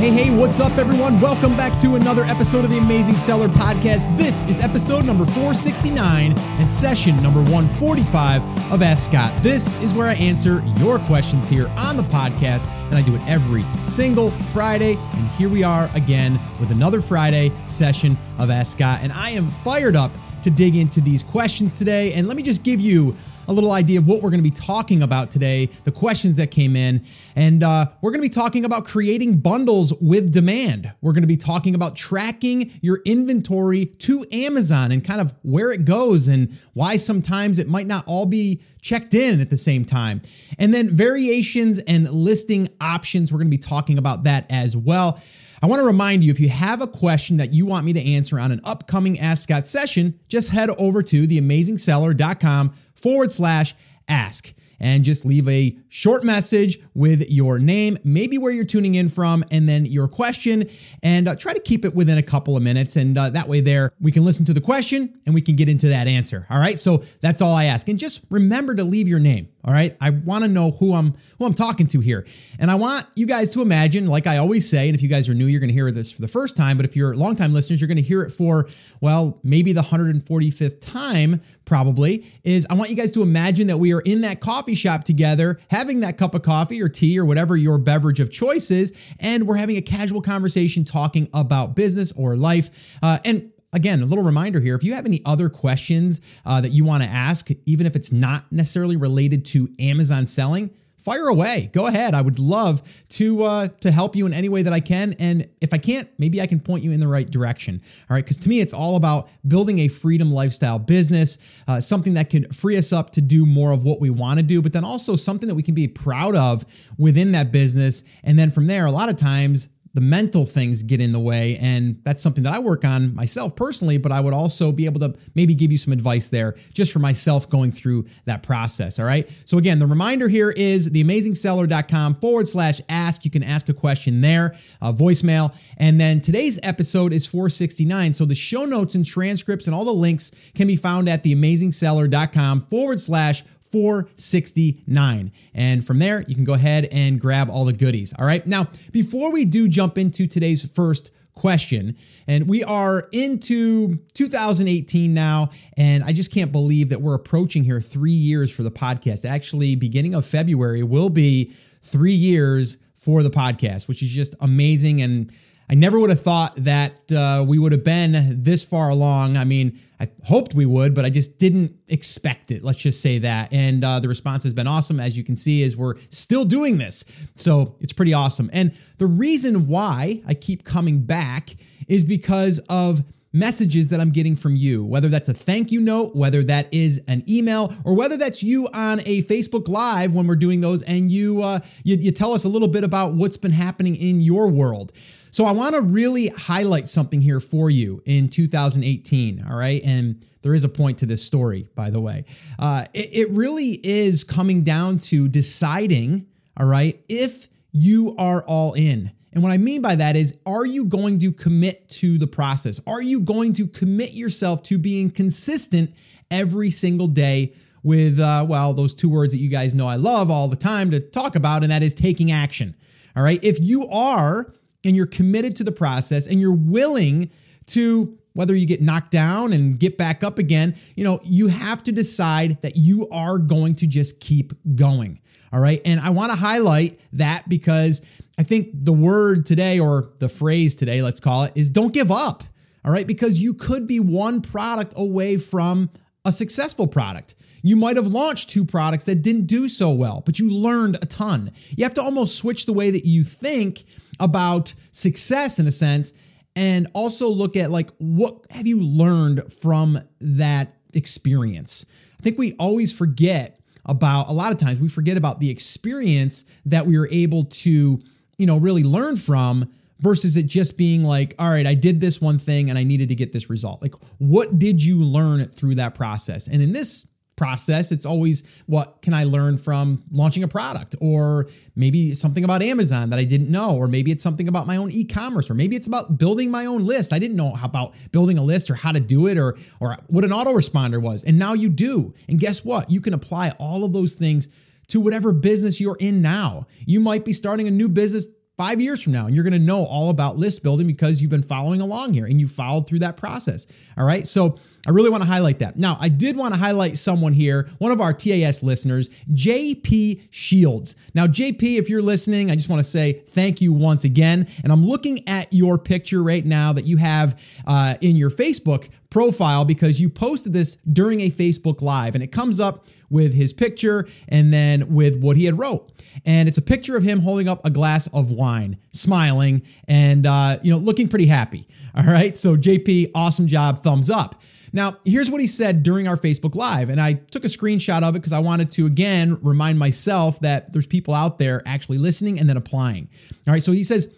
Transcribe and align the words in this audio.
Hey, 0.00 0.12
hey, 0.12 0.30
what's 0.30 0.60
up, 0.60 0.78
everyone? 0.78 1.20
Welcome 1.20 1.58
back 1.58 1.78
to 1.82 1.96
another 1.96 2.24
episode 2.24 2.64
of 2.64 2.70
the 2.70 2.78
Amazing 2.78 3.18
Seller 3.18 3.50
Podcast. 3.50 4.16
This 4.16 4.34
is 4.50 4.58
episode 4.58 5.04
number 5.04 5.26
469 5.26 6.38
and 6.38 6.70
session 6.70 7.22
number 7.22 7.42
145 7.42 8.72
of 8.72 8.80
Ask 8.80 9.10
Scott. 9.10 9.42
This 9.42 9.74
is 9.82 9.92
where 9.92 10.06
I 10.06 10.14
answer 10.14 10.64
your 10.78 11.00
questions 11.00 11.46
here 11.46 11.68
on 11.76 11.98
the 11.98 12.02
podcast, 12.04 12.66
and 12.66 12.94
I 12.94 13.02
do 13.02 13.14
it 13.14 13.20
every 13.26 13.62
single 13.84 14.30
Friday. 14.54 14.94
And 14.94 15.28
here 15.32 15.50
we 15.50 15.62
are 15.64 15.90
again 15.92 16.40
with 16.58 16.70
another 16.70 17.02
Friday 17.02 17.52
session 17.68 18.16
of 18.38 18.48
Ask 18.48 18.72
Scott, 18.72 19.00
and 19.02 19.12
I 19.12 19.28
am 19.32 19.50
fired 19.62 19.96
up 19.96 20.12
to 20.42 20.50
dig 20.50 20.76
into 20.76 21.00
these 21.00 21.22
questions 21.22 21.78
today. 21.78 22.12
And 22.12 22.26
let 22.26 22.36
me 22.36 22.42
just 22.42 22.62
give 22.62 22.80
you 22.80 23.16
a 23.48 23.52
little 23.52 23.72
idea 23.72 23.98
of 23.98 24.06
what 24.06 24.22
we're 24.22 24.30
going 24.30 24.42
to 24.42 24.48
be 24.48 24.50
talking 24.50 25.02
about 25.02 25.30
today, 25.30 25.68
the 25.82 25.90
questions 25.90 26.36
that 26.36 26.52
came 26.52 26.76
in. 26.76 27.04
And 27.34 27.64
uh, 27.64 27.86
we're 28.00 28.12
going 28.12 28.22
to 28.22 28.28
be 28.28 28.32
talking 28.32 28.64
about 28.64 28.84
creating 28.84 29.38
bundles 29.38 29.92
with 29.94 30.30
demand. 30.30 30.92
We're 31.00 31.12
going 31.12 31.22
to 31.22 31.28
be 31.28 31.36
talking 31.36 31.74
about 31.74 31.96
tracking 31.96 32.72
your 32.80 33.00
inventory 33.04 33.86
to 33.86 34.24
Amazon 34.30 34.92
and 34.92 35.04
kind 35.04 35.20
of 35.20 35.34
where 35.42 35.72
it 35.72 35.84
goes 35.84 36.28
and 36.28 36.56
why 36.74 36.96
sometimes 36.96 37.58
it 37.58 37.68
might 37.68 37.88
not 37.88 38.04
all 38.06 38.24
be 38.24 38.62
checked 38.82 39.14
in 39.14 39.40
at 39.40 39.50
the 39.50 39.56
same 39.56 39.84
time. 39.84 40.22
And 40.58 40.72
then 40.72 40.88
variations 40.88 41.80
and 41.80 42.08
listing 42.08 42.68
options. 42.80 43.32
We're 43.32 43.38
going 43.38 43.50
to 43.50 43.56
be 43.56 43.58
talking 43.58 43.98
about 43.98 44.22
that 44.24 44.46
as 44.48 44.76
well. 44.76 45.20
I 45.62 45.66
want 45.66 45.80
to 45.80 45.86
remind 45.86 46.24
you 46.24 46.30
if 46.30 46.40
you 46.40 46.48
have 46.48 46.80
a 46.80 46.86
question 46.86 47.36
that 47.36 47.52
you 47.52 47.66
want 47.66 47.84
me 47.84 47.92
to 47.92 48.00
answer 48.00 48.38
on 48.38 48.50
an 48.50 48.62
upcoming 48.64 49.18
Ask 49.18 49.42
Scott 49.42 49.68
session, 49.68 50.18
just 50.28 50.48
head 50.48 50.70
over 50.78 51.02
to 51.02 51.26
theamazingseller.com 51.26 52.72
forward 52.94 53.30
slash 53.30 53.74
ask 54.08 54.54
and 54.80 55.04
just 55.04 55.26
leave 55.26 55.46
a 55.46 55.76
short 55.90 56.24
message 56.24 56.80
with 56.94 57.20
your 57.28 57.58
name, 57.58 57.98
maybe 58.02 58.38
where 58.38 58.50
you're 58.50 58.64
tuning 58.64 58.94
in 58.94 59.10
from, 59.10 59.44
and 59.50 59.68
then 59.68 59.84
your 59.84 60.08
question, 60.08 60.68
and 61.02 61.28
uh, 61.28 61.36
try 61.36 61.52
to 61.52 61.60
keep 61.60 61.84
it 61.84 61.94
within 61.94 62.16
a 62.16 62.22
couple 62.22 62.56
of 62.56 62.62
minutes. 62.62 62.96
And 62.96 63.18
uh, 63.18 63.28
that 63.28 63.46
way, 63.46 63.60
there 63.60 63.92
we 64.00 64.10
can 64.10 64.24
listen 64.24 64.46
to 64.46 64.54
the 64.54 64.60
question 64.60 65.20
and 65.26 65.34
we 65.34 65.42
can 65.42 65.54
get 65.56 65.68
into 65.68 65.88
that 65.88 66.08
answer. 66.08 66.46
All 66.48 66.58
right. 66.58 66.80
So 66.80 67.04
that's 67.20 67.42
all 67.42 67.54
I 67.54 67.66
ask. 67.66 67.86
And 67.88 67.98
just 67.98 68.22
remember 68.30 68.74
to 68.74 68.84
leave 68.84 69.06
your 69.06 69.20
name. 69.20 69.48
All 69.64 69.74
right. 69.74 69.96
I 70.00 70.10
want 70.10 70.42
to 70.42 70.48
know 70.48 70.70
who 70.70 70.94
I'm 70.94 71.14
who 71.38 71.44
I'm 71.44 71.54
talking 71.54 71.86
to 71.88 72.00
here. 72.00 72.26
And 72.58 72.70
I 72.70 72.76
want 72.76 73.06
you 73.14 73.26
guys 73.26 73.50
to 73.50 73.62
imagine, 73.62 74.06
like 74.06 74.26
I 74.26 74.38
always 74.38 74.68
say, 74.68 74.88
and 74.88 74.94
if 74.94 75.02
you 75.02 75.08
guys 75.08 75.28
are 75.28 75.34
new, 75.34 75.46
you're 75.46 75.60
going 75.60 75.68
to 75.68 75.74
hear 75.74 75.90
this 75.90 76.10
for 76.12 76.22
the 76.22 76.28
first 76.28 76.56
time. 76.56 76.76
But 76.76 76.86
if 76.86 76.96
you're 76.96 77.14
longtime 77.14 77.52
listeners, 77.52 77.80
you're 77.80 77.88
going 77.88 77.96
to 77.96 78.02
hear 78.02 78.22
it 78.22 78.30
for, 78.30 78.68
well, 79.00 79.38
maybe 79.42 79.72
the 79.72 79.82
145th 79.82 80.80
time, 80.80 81.42
probably, 81.66 82.26
is 82.42 82.66
I 82.70 82.74
want 82.74 82.90
you 82.90 82.96
guys 82.96 83.10
to 83.12 83.22
imagine 83.22 83.66
that 83.66 83.76
we 83.76 83.92
are 83.92 84.00
in 84.00 84.22
that 84.22 84.40
coffee 84.40 84.74
shop 84.74 85.04
together, 85.04 85.60
having 85.68 86.00
that 86.00 86.16
cup 86.16 86.34
of 86.34 86.42
coffee 86.42 86.82
or 86.82 86.88
tea 86.88 87.18
or 87.18 87.24
whatever 87.24 87.56
your 87.56 87.78
beverage 87.78 88.18
of 88.20 88.30
choice 88.30 88.70
is, 88.70 88.92
and 89.18 89.46
we're 89.46 89.56
having 89.56 89.76
a 89.76 89.82
casual 89.82 90.22
conversation 90.22 90.84
talking 90.84 91.28
about 91.34 91.74
business 91.74 92.12
or 92.16 92.36
life. 92.36 92.70
Uh, 93.02 93.18
and 93.24 93.49
again, 93.72 94.02
a 94.02 94.06
little 94.06 94.24
reminder 94.24 94.60
here 94.60 94.74
if 94.74 94.82
you 94.82 94.94
have 94.94 95.06
any 95.06 95.22
other 95.24 95.48
questions 95.48 96.20
uh, 96.44 96.60
that 96.60 96.72
you 96.72 96.84
want 96.84 97.02
to 97.02 97.08
ask, 97.08 97.48
even 97.66 97.86
if 97.86 97.96
it's 97.96 98.12
not 98.12 98.50
necessarily 98.50 98.96
related 98.96 99.44
to 99.46 99.68
Amazon 99.78 100.26
selling, 100.26 100.70
fire 101.04 101.28
away. 101.28 101.70
Go 101.72 101.86
ahead. 101.86 102.14
I 102.14 102.20
would 102.20 102.38
love 102.38 102.82
to 103.10 103.42
uh, 103.42 103.68
to 103.80 103.90
help 103.90 104.14
you 104.14 104.26
in 104.26 104.32
any 104.32 104.48
way 104.48 104.62
that 104.62 104.72
I 104.72 104.80
can. 104.80 105.14
And 105.18 105.48
if 105.60 105.72
I 105.72 105.78
can't, 105.78 106.08
maybe 106.18 106.40
I 106.40 106.46
can 106.46 106.60
point 106.60 106.84
you 106.84 106.92
in 106.92 107.00
the 107.00 107.08
right 107.08 107.28
direction. 107.28 107.80
All 108.08 108.14
right, 108.14 108.24
because 108.24 108.36
to 108.38 108.48
me, 108.48 108.60
it's 108.60 108.74
all 108.74 108.96
about 108.96 109.28
building 109.48 109.80
a 109.80 109.88
freedom 109.88 110.32
lifestyle 110.32 110.78
business, 110.78 111.38
uh, 111.68 111.80
something 111.80 112.14
that 112.14 112.30
can 112.30 112.50
free 112.52 112.76
us 112.76 112.92
up 112.92 113.10
to 113.12 113.20
do 113.20 113.46
more 113.46 113.72
of 113.72 113.84
what 113.84 114.00
we 114.00 114.10
want 114.10 114.38
to 114.38 114.42
do, 114.42 114.60
but 114.60 114.72
then 114.72 114.84
also 114.84 115.16
something 115.16 115.48
that 115.48 115.54
we 115.54 115.62
can 115.62 115.74
be 115.74 115.88
proud 115.88 116.34
of 116.36 116.64
within 116.98 117.32
that 117.32 117.50
business. 117.50 118.02
And 118.22 118.38
then 118.38 118.50
from 118.50 118.66
there, 118.66 118.86
a 118.86 118.90
lot 118.90 119.08
of 119.08 119.16
times 119.16 119.68
the 119.92 120.00
mental 120.00 120.46
things 120.46 120.82
get 120.82 121.00
in 121.00 121.12
the 121.12 121.18
way. 121.18 121.56
And 121.58 122.00
that's 122.04 122.22
something 122.22 122.44
that 122.44 122.54
I 122.54 122.58
work 122.60 122.84
on 122.84 123.14
myself 123.14 123.56
personally, 123.56 123.98
but 123.98 124.12
I 124.12 124.20
would 124.20 124.34
also 124.34 124.70
be 124.70 124.84
able 124.84 125.00
to 125.00 125.14
maybe 125.34 125.54
give 125.54 125.72
you 125.72 125.78
some 125.78 125.92
advice 125.92 126.28
there 126.28 126.56
just 126.72 126.92
for 126.92 127.00
myself 127.00 127.50
going 127.50 127.72
through 127.72 128.06
that 128.24 128.42
process. 128.42 128.98
All 128.98 129.04
right. 129.04 129.28
So, 129.46 129.58
again, 129.58 129.80
the 129.80 129.86
reminder 129.86 130.28
here 130.28 130.50
is 130.50 130.88
theamazingseller.com 130.88 132.16
forward 132.16 132.48
slash 132.48 132.80
ask. 132.88 133.24
You 133.24 133.30
can 133.30 133.42
ask 133.42 133.68
a 133.68 133.74
question 133.74 134.20
there, 134.20 134.56
voicemail. 134.80 135.52
And 135.76 136.00
then 136.00 136.20
today's 136.20 136.58
episode 136.62 137.12
is 137.12 137.26
469. 137.26 138.14
So, 138.14 138.24
the 138.24 138.34
show 138.34 138.64
notes 138.64 138.94
and 138.94 139.04
transcripts 139.04 139.66
and 139.66 139.74
all 139.74 139.84
the 139.84 139.92
links 139.92 140.30
can 140.54 140.68
be 140.68 140.76
found 140.76 141.08
at 141.08 141.24
theamazingseller.com 141.24 142.66
forward 142.70 143.00
slash 143.00 143.44
469. 143.72 145.32
And 145.54 145.86
from 145.86 145.98
there, 145.98 146.24
you 146.26 146.34
can 146.34 146.44
go 146.44 146.54
ahead 146.54 146.86
and 146.86 147.20
grab 147.20 147.50
all 147.50 147.64
the 147.64 147.72
goodies. 147.72 148.12
All 148.18 148.26
right. 148.26 148.46
Now, 148.46 148.68
before 148.92 149.30
we 149.30 149.44
do 149.44 149.68
jump 149.68 149.98
into 149.98 150.26
today's 150.26 150.64
first 150.64 151.10
question, 151.34 151.96
and 152.26 152.48
we 152.48 152.62
are 152.64 153.08
into 153.12 153.96
2018 154.14 155.14
now, 155.14 155.50
and 155.76 156.04
I 156.04 156.12
just 156.12 156.30
can't 156.30 156.52
believe 156.52 156.88
that 156.90 157.00
we're 157.00 157.14
approaching 157.14 157.64
here 157.64 157.80
three 157.80 158.10
years 158.10 158.50
for 158.50 158.62
the 158.62 158.70
podcast. 158.70 159.24
Actually, 159.24 159.74
beginning 159.74 160.14
of 160.14 160.26
February 160.26 160.82
will 160.82 161.10
be 161.10 161.54
three 161.82 162.14
years 162.14 162.76
for 163.00 163.22
the 163.22 163.30
podcast, 163.30 163.88
which 163.88 164.02
is 164.02 164.10
just 164.10 164.34
amazing. 164.40 165.00
And 165.00 165.32
I 165.70 165.74
never 165.74 165.98
would 165.98 166.10
have 166.10 166.22
thought 166.22 166.62
that 166.64 167.10
uh, 167.12 167.44
we 167.46 167.58
would 167.58 167.72
have 167.72 167.84
been 167.84 168.42
this 168.42 168.62
far 168.62 168.90
along. 168.90 169.36
I 169.36 169.44
mean, 169.44 169.80
I 170.00 170.08
hoped 170.24 170.54
we 170.54 170.64
would, 170.64 170.94
but 170.94 171.04
I 171.04 171.10
just 171.10 171.38
didn't 171.38 171.76
expect 171.88 172.50
it. 172.50 172.64
Let's 172.64 172.78
just 172.78 173.02
say 173.02 173.18
that. 173.18 173.52
And 173.52 173.84
uh, 173.84 174.00
the 174.00 174.08
response 174.08 174.42
has 174.44 174.54
been 174.54 174.66
awesome. 174.66 174.98
As 174.98 175.16
you 175.16 175.22
can 175.22 175.36
see, 175.36 175.62
is 175.62 175.76
we're 175.76 175.96
still 176.08 176.46
doing 176.46 176.78
this. 176.78 177.04
So 177.36 177.76
it's 177.80 177.92
pretty 177.92 178.14
awesome. 178.14 178.48
And 178.52 178.74
the 178.96 179.06
reason 179.06 179.66
why 179.66 180.22
I 180.26 180.32
keep 180.32 180.64
coming 180.64 181.02
back 181.02 181.54
is 181.86 182.02
because 182.02 182.60
of 182.70 183.04
messages 183.32 183.88
that 183.88 184.00
I'm 184.00 184.10
getting 184.10 184.36
from 184.36 184.56
you, 184.56 184.84
whether 184.84 185.08
that's 185.08 185.28
a 185.28 185.34
thank 185.34 185.70
you 185.70 185.80
note, 185.80 186.16
whether 186.16 186.42
that 186.44 186.72
is 186.72 187.00
an 187.06 187.22
email, 187.28 187.74
or 187.84 187.94
whether 187.94 188.16
that's 188.16 188.42
you 188.42 188.68
on 188.68 189.00
a 189.06 189.22
Facebook 189.22 189.68
Live 189.68 190.12
when 190.12 190.26
we're 190.26 190.36
doing 190.36 190.60
those, 190.60 190.82
and 190.82 191.10
you 191.10 191.42
uh, 191.42 191.60
you, 191.84 191.96
you 191.96 192.10
tell 192.10 192.32
us 192.32 192.44
a 192.44 192.48
little 192.48 192.68
bit 192.68 192.84
about 192.84 193.14
what's 193.14 193.36
been 193.36 193.52
happening 193.52 193.96
in 193.96 194.20
your 194.20 194.48
world. 194.48 194.92
So 195.32 195.44
I 195.44 195.52
want 195.52 195.74
to 195.74 195.80
really 195.80 196.28
highlight 196.28 196.88
something 196.88 197.20
here 197.20 197.40
for 197.40 197.70
you 197.70 198.02
in 198.04 198.28
2018. 198.28 199.46
All 199.48 199.56
right. 199.56 199.80
And 199.84 200.24
there 200.42 200.54
is 200.54 200.64
a 200.64 200.68
point 200.68 200.98
to 200.98 201.06
this 201.06 201.22
story, 201.22 201.68
by 201.74 201.90
the 201.90 202.00
way. 202.00 202.24
Uh, 202.58 202.86
it, 202.94 203.10
it 203.12 203.30
really 203.30 203.74
is 203.86 204.24
coming 204.24 204.64
down 204.64 204.98
to 204.98 205.28
deciding, 205.28 206.26
all 206.56 206.66
right, 206.66 207.02
if 207.08 207.48
you 207.72 208.16
are 208.16 208.42
all 208.42 208.72
in. 208.72 209.12
And 209.32 209.42
what 209.42 209.52
I 209.52 209.58
mean 209.58 209.80
by 209.80 209.94
that 209.94 210.16
is, 210.16 210.34
are 210.44 210.66
you 210.66 210.84
going 210.84 211.18
to 211.20 211.32
commit 211.32 211.88
to 211.90 212.18
the 212.18 212.26
process? 212.26 212.80
Are 212.86 213.02
you 213.02 213.20
going 213.20 213.52
to 213.54 213.66
commit 213.66 214.12
yourself 214.12 214.62
to 214.64 214.78
being 214.78 215.10
consistent 215.10 215.94
every 216.30 216.70
single 216.70 217.06
day 217.06 217.54
with, 217.82 218.18
uh, 218.18 218.44
well, 218.48 218.74
those 218.74 218.94
two 218.94 219.08
words 219.08 219.32
that 219.32 219.38
you 219.38 219.48
guys 219.48 219.72
know 219.72 219.86
I 219.86 219.96
love 219.96 220.30
all 220.30 220.48
the 220.48 220.56
time 220.56 220.90
to 220.90 221.00
talk 221.00 221.36
about, 221.36 221.62
and 221.62 221.70
that 221.70 221.82
is 221.82 221.94
taking 221.94 222.32
action. 222.32 222.74
All 223.16 223.22
right. 223.22 223.42
If 223.42 223.60
you 223.60 223.88
are, 223.88 224.52
and 224.84 224.96
you're 224.96 225.06
committed 225.06 225.56
to 225.56 225.64
the 225.64 225.72
process 225.72 226.26
and 226.26 226.40
you're 226.40 226.52
willing 226.52 227.30
to 227.66 228.16
whether 228.34 228.54
you 228.54 228.64
get 228.64 228.80
knocked 228.80 229.10
down 229.10 229.52
and 229.52 229.78
get 229.78 229.98
back 229.98 230.22
up 230.22 230.38
again, 230.38 230.76
you 230.94 231.02
know, 231.02 231.20
you 231.24 231.48
have 231.48 231.82
to 231.82 231.92
decide 231.92 232.56
that 232.62 232.76
you 232.76 233.08
are 233.10 233.38
going 233.38 233.74
to 233.74 233.86
just 233.86 234.20
keep 234.20 234.52
going. 234.76 235.20
All 235.52 235.58
right. 235.58 235.82
And 235.84 235.98
I 236.00 236.10
want 236.10 236.30
to 236.30 236.38
highlight 236.38 237.00
that 237.12 237.48
because 237.48 238.00
I 238.38 238.42
think 238.42 238.68
the 238.72 238.92
word 238.92 239.44
today 239.46 239.78
or 239.78 240.10
the 240.18 240.28
phrase 240.28 240.74
today, 240.74 241.02
let's 241.02 241.20
call 241.20 241.44
it, 241.44 241.52
is 241.54 241.68
don't 241.68 241.92
give 241.92 242.10
up. 242.10 242.44
All 242.84 242.92
right. 242.92 243.06
Because 243.06 243.38
you 243.38 243.54
could 243.54 243.86
be 243.86 244.00
one 244.00 244.40
product 244.40 244.94
away 244.96 245.36
from 245.36 245.90
a 246.24 246.32
successful 246.32 246.86
product. 246.86 247.34
You 247.62 247.76
might 247.76 247.96
have 247.96 248.06
launched 248.06 248.48
two 248.48 248.64
products 248.64 249.04
that 249.04 249.16
didn't 249.16 249.46
do 249.46 249.68
so 249.68 249.90
well, 249.90 250.22
but 250.24 250.38
you 250.38 250.48
learned 250.50 250.96
a 251.02 251.06
ton. 251.06 251.52
You 251.76 251.84
have 251.84 251.94
to 251.94 252.02
almost 252.02 252.36
switch 252.36 252.64
the 252.64 252.72
way 252.72 252.90
that 252.90 253.04
you 253.04 253.22
think 253.24 253.84
about 254.18 254.72
success 254.92 255.58
in 255.58 255.66
a 255.66 255.72
sense 255.72 256.12
and 256.56 256.88
also 256.94 257.28
look 257.28 257.56
at 257.56 257.70
like 257.70 257.90
what 257.98 258.46
have 258.50 258.66
you 258.66 258.80
learned 258.80 259.52
from 259.60 260.00
that 260.20 260.76
experience. 260.94 261.84
I 262.18 262.22
think 262.22 262.38
we 262.38 262.54
always 262.54 262.92
forget 262.92 263.60
about 263.86 264.28
a 264.28 264.32
lot 264.32 264.52
of 264.52 264.58
times 264.58 264.78
we 264.78 264.88
forget 264.88 265.16
about 265.16 265.40
the 265.40 265.50
experience 265.50 266.44
that 266.66 266.86
we 266.86 266.98
were 266.98 267.08
able 267.10 267.44
to, 267.44 268.00
you 268.40 268.46
know, 268.46 268.56
really 268.56 268.82
learn 268.82 269.16
from 269.16 269.70
versus 270.00 270.36
it 270.36 270.46
just 270.46 270.76
being 270.76 271.04
like, 271.04 271.34
all 271.38 271.50
right, 271.50 271.66
I 271.66 271.74
did 271.74 272.00
this 272.00 272.20
one 272.20 272.38
thing 272.38 272.70
and 272.70 272.78
I 272.78 272.82
needed 272.82 273.08
to 273.10 273.14
get 273.14 273.32
this 273.32 273.50
result. 273.50 273.82
Like, 273.82 273.94
what 274.18 274.58
did 274.58 274.82
you 274.82 274.96
learn 274.96 275.46
through 275.50 275.74
that 275.74 275.94
process? 275.94 276.46
And 276.46 276.62
in 276.62 276.72
this 276.72 277.06
process. 277.40 277.90
It's 277.90 278.04
always 278.04 278.42
what 278.66 279.00
can 279.00 279.14
I 279.14 279.24
learn 279.24 279.56
from 279.56 280.04
launching 280.12 280.42
a 280.42 280.48
product 280.48 280.94
or 281.00 281.48
maybe 281.74 282.14
something 282.14 282.44
about 282.44 282.60
Amazon 282.60 283.08
that 283.08 283.18
I 283.18 283.24
didn't 283.24 283.48
know 283.50 283.74
or 283.76 283.88
maybe 283.88 284.10
it's 284.10 284.22
something 284.22 284.46
about 284.46 284.66
my 284.66 284.76
own 284.76 284.90
e-commerce 284.90 285.48
or 285.48 285.54
maybe 285.54 285.74
it's 285.74 285.86
about 285.86 286.18
building 286.18 286.50
my 286.50 286.66
own 286.66 286.84
list. 286.84 287.14
I 287.14 287.18
didn't 287.18 287.38
know 287.38 287.56
about 287.62 287.94
building 288.12 288.36
a 288.36 288.42
list 288.42 288.68
or 288.68 288.74
how 288.74 288.92
to 288.92 289.00
do 289.00 289.26
it 289.26 289.38
or 289.38 289.56
or 289.80 289.96
what 290.08 290.22
an 290.22 290.32
autoresponder 290.32 291.00
was. 291.00 291.24
And 291.24 291.38
now 291.38 291.54
you 291.54 291.70
do. 291.70 292.12
And 292.28 292.38
guess 292.38 292.62
what? 292.62 292.90
You 292.90 293.00
can 293.00 293.14
apply 293.14 293.52
all 293.52 293.84
of 293.84 293.94
those 293.94 294.16
things 294.16 294.48
to 294.90 295.00
whatever 295.00 295.32
business 295.32 295.80
you're 295.80 295.96
in 295.96 296.22
now. 296.22 296.66
You 296.86 297.00
might 297.00 297.24
be 297.24 297.32
starting 297.32 297.66
a 297.66 297.70
new 297.70 297.88
business 297.88 298.26
five 298.60 298.78
years 298.78 299.00
from 299.02 299.12
now, 299.12 299.24
and 299.24 299.34
you're 299.34 299.42
going 299.42 299.54
to 299.54 299.58
know 299.58 299.86
all 299.86 300.10
about 300.10 300.36
list 300.36 300.62
building 300.62 300.86
because 300.86 301.20
you've 301.20 301.30
been 301.30 301.42
following 301.42 301.80
along 301.80 302.12
here 302.12 302.26
and 302.26 302.38
you 302.38 302.46
followed 302.46 302.86
through 302.86 302.98
that 302.98 303.16
process. 303.16 303.66
All 303.96 304.04
right. 304.04 304.28
So 304.28 304.58
I 304.86 304.90
really 304.90 305.10
want 305.10 305.22
to 305.22 305.26
highlight 305.26 305.58
that. 305.60 305.78
Now, 305.78 305.96
I 306.00 306.08
did 306.08 306.36
want 306.36 306.54
to 306.54 306.60
highlight 306.60 306.98
someone 306.98 307.32
here, 307.32 307.70
one 307.78 307.92
of 307.92 308.00
our 308.00 308.12
TAS 308.12 308.62
listeners, 308.62 309.08
JP 309.32 310.28
Shields. 310.30 310.94
Now, 311.14 311.26
JP, 311.26 311.78
if 311.78 311.88
you're 311.88 312.02
listening, 312.02 312.50
I 312.50 312.54
just 312.54 312.68
want 312.68 312.84
to 312.84 312.90
say 312.90 313.22
thank 313.28 313.60
you 313.60 313.72
once 313.72 314.04
again. 314.04 314.46
And 314.62 314.72
I'm 314.72 314.84
looking 314.84 315.26
at 315.28 315.52
your 315.52 315.78
picture 315.78 316.22
right 316.22 316.44
now 316.44 316.72
that 316.72 316.84
you 316.84 316.96
have 316.98 317.38
uh, 317.66 317.94
in 318.00 318.16
your 318.16 318.30
Facebook 318.30 318.88
profile 319.10 319.64
because 319.64 320.00
you 320.00 320.08
posted 320.08 320.52
this 320.52 320.76
during 320.92 321.22
a 321.22 321.30
Facebook 321.30 321.82
Live, 321.82 322.14
and 322.14 322.22
it 322.22 322.32
comes 322.32 322.60
up 322.60 322.86
with 323.10 323.34
his 323.34 323.52
picture 323.52 324.08
and 324.28 324.52
then 324.52 324.94
with 324.94 325.20
what 325.20 325.36
he 325.36 325.44
had 325.44 325.58
wrote. 325.58 325.92
And 326.24 326.48
it's 326.48 326.58
a 326.58 326.62
picture 326.62 326.96
of 326.96 327.02
him 327.02 327.20
holding 327.20 327.48
up 327.48 327.64
a 327.64 327.70
glass 327.70 328.08
of 328.12 328.30
wine, 328.30 328.78
smiling, 328.92 329.62
and 329.88 330.26
uh, 330.26 330.58
you 330.62 330.70
know, 330.70 330.78
looking 330.78 331.08
pretty 331.08 331.26
happy. 331.26 331.68
All 331.94 332.04
right. 332.04 332.36
So 332.36 332.56
JP, 332.56 333.10
awesome 333.14 333.46
job, 333.46 333.82
thumbs 333.82 334.10
up. 334.10 334.40
Now, 334.72 334.98
here's 335.04 335.28
what 335.28 335.40
he 335.40 335.48
said 335.48 335.82
during 335.82 336.06
our 336.06 336.16
Facebook 336.16 336.54
Live, 336.54 336.90
and 336.90 337.00
I 337.00 337.14
took 337.14 337.44
a 337.44 337.48
screenshot 337.48 338.04
of 338.04 338.14
it 338.14 338.20
because 338.20 338.32
I 338.32 338.38
wanted 338.38 338.70
to 338.72 338.86
again 338.86 339.36
remind 339.42 339.80
myself 339.80 340.38
that 340.40 340.72
there's 340.72 340.86
people 340.86 341.12
out 341.12 341.38
there 341.38 341.62
actually 341.66 341.98
listening 341.98 342.38
and 342.38 342.48
then 342.48 342.56
applying. 342.56 343.08
All 343.48 343.52
right, 343.52 343.62
so 343.62 343.72
he 343.72 343.82
says, 343.82 344.08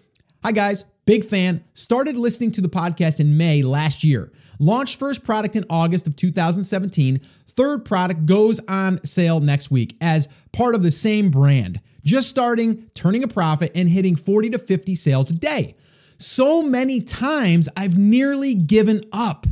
Hi 0.45 0.53
guys, 0.53 0.85
big 1.05 1.25
fan. 1.25 1.63
Started 1.75 2.17
listening 2.17 2.53
to 2.53 2.61
the 2.61 2.69
podcast 2.69 3.21
in 3.21 3.37
May 3.37 3.63
last 3.63 4.05
year. 4.05 4.33
Launched 4.59 4.99
first 4.99 5.25
product 5.25 5.57
in 5.57 5.65
August 5.71 6.07
of 6.07 6.17
2017. 6.17 7.21
Third 7.57 7.85
product 7.85 8.27
goes 8.27 8.61
on 8.69 9.05
sale 9.05 9.41
next 9.41 9.71
week 9.71 9.97
as 10.01 10.29
part 10.53 10.75
of 10.75 10.83
the 10.83 10.91
same 10.91 11.31
brand. 11.31 11.81
Just 12.05 12.29
starting, 12.29 12.91
turning 12.95 13.23
a 13.23 13.29
profit, 13.29 13.73
and 13.75 13.89
hitting 13.89 14.17
40 14.17 14.51
to 14.51 14.59
50 14.59 14.95
sales 14.95 15.31
a 15.31 15.35
day. 15.35 15.77
So 16.19 16.63
many 16.63 17.01
times 17.01 17.69
I've 17.77 17.99
nearly 17.99 18.55
given 18.55 19.03
up. 19.13 19.47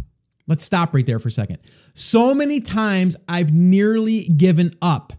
Let's 0.46 0.64
stop 0.64 0.94
right 0.94 1.06
there 1.06 1.18
for 1.18 1.28
a 1.28 1.32
second. 1.32 1.58
So 1.94 2.34
many 2.34 2.60
times 2.60 3.16
I've 3.28 3.52
nearly 3.52 4.24
given 4.24 4.74
up. 4.80 5.12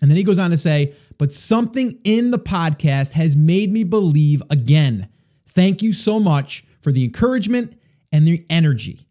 And 0.00 0.10
then 0.10 0.16
he 0.16 0.22
goes 0.22 0.38
on 0.38 0.50
to 0.50 0.56
say, 0.56 0.94
but 1.18 1.34
something 1.34 1.98
in 2.04 2.30
the 2.30 2.38
podcast 2.38 3.10
has 3.10 3.36
made 3.36 3.72
me 3.72 3.82
believe 3.84 4.42
again. 4.50 5.08
Thank 5.58 5.82
you 5.82 5.92
so 5.92 6.20
much 6.20 6.62
for 6.82 6.92
the 6.92 7.02
encouragement 7.02 7.76
and 8.12 8.24
the 8.24 8.46
energy. 8.48 9.08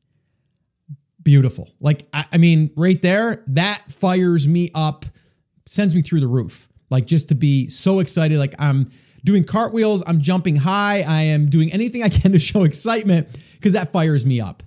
Beautiful. 1.22 1.70
Like, 1.82 2.08
I, 2.14 2.24
I 2.32 2.38
mean, 2.38 2.72
right 2.78 3.02
there, 3.02 3.44
that 3.48 3.82
fires 3.92 4.48
me 4.48 4.72
up, 4.74 5.06
sends 5.66 5.94
me 5.94 6.02
through 6.02 6.22
the 6.22 6.28
roof. 6.28 6.70
Like, 6.90 7.06
just 7.06 7.28
to 7.28 7.36
be 7.36 7.68
so 7.68 8.00
excited. 8.00 8.40
Like, 8.40 8.56
I'm 8.60 8.90
doing 9.26 9.44
cartwheels, 9.44 10.02
I'm 10.08 10.22
jumping 10.22 10.56
high, 10.56 11.02
I 11.02 11.24
am 11.24 11.50
doing 11.50 11.70
anything 11.74 12.02
I 12.02 12.08
can 12.08 12.32
to 12.32 12.40
show 12.40 12.64
excitement 12.64 13.28
because 13.56 13.74
that 13.74 13.92
fires 13.92 14.26
me 14.26 14.40
up. 14.40 14.64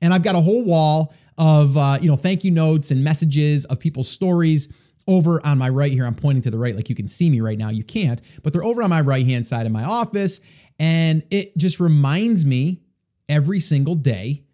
And 0.00 0.14
I've 0.14 0.22
got 0.22 0.36
a 0.36 0.40
whole 0.40 0.62
wall 0.62 1.14
of 1.36 1.76
uh, 1.76 1.98
you 2.00 2.08
know 2.08 2.16
thank 2.16 2.44
you 2.44 2.52
notes 2.52 2.92
and 2.92 3.02
messages 3.02 3.64
of 3.64 3.80
people's 3.80 4.08
stories 4.08 4.68
over 5.08 5.44
on 5.44 5.58
my 5.58 5.68
right 5.68 5.90
here. 5.90 6.06
I'm 6.06 6.14
pointing 6.14 6.42
to 6.42 6.50
the 6.52 6.58
right, 6.58 6.76
like 6.76 6.88
you 6.88 6.94
can 6.94 7.08
see 7.08 7.28
me 7.28 7.40
right 7.40 7.58
now. 7.58 7.70
You 7.70 7.82
can't, 7.84 8.20
but 8.44 8.52
they're 8.52 8.64
over 8.64 8.84
on 8.84 8.90
my 8.90 9.00
right 9.00 9.26
hand 9.26 9.46
side 9.46 9.66
of 9.66 9.72
my 9.72 9.82
office. 9.82 10.40
And 10.78 11.22
it 11.30 11.56
just 11.56 11.80
reminds 11.80 12.44
me 12.44 12.82
every 13.28 13.60
single 13.60 13.94
day 13.94 14.44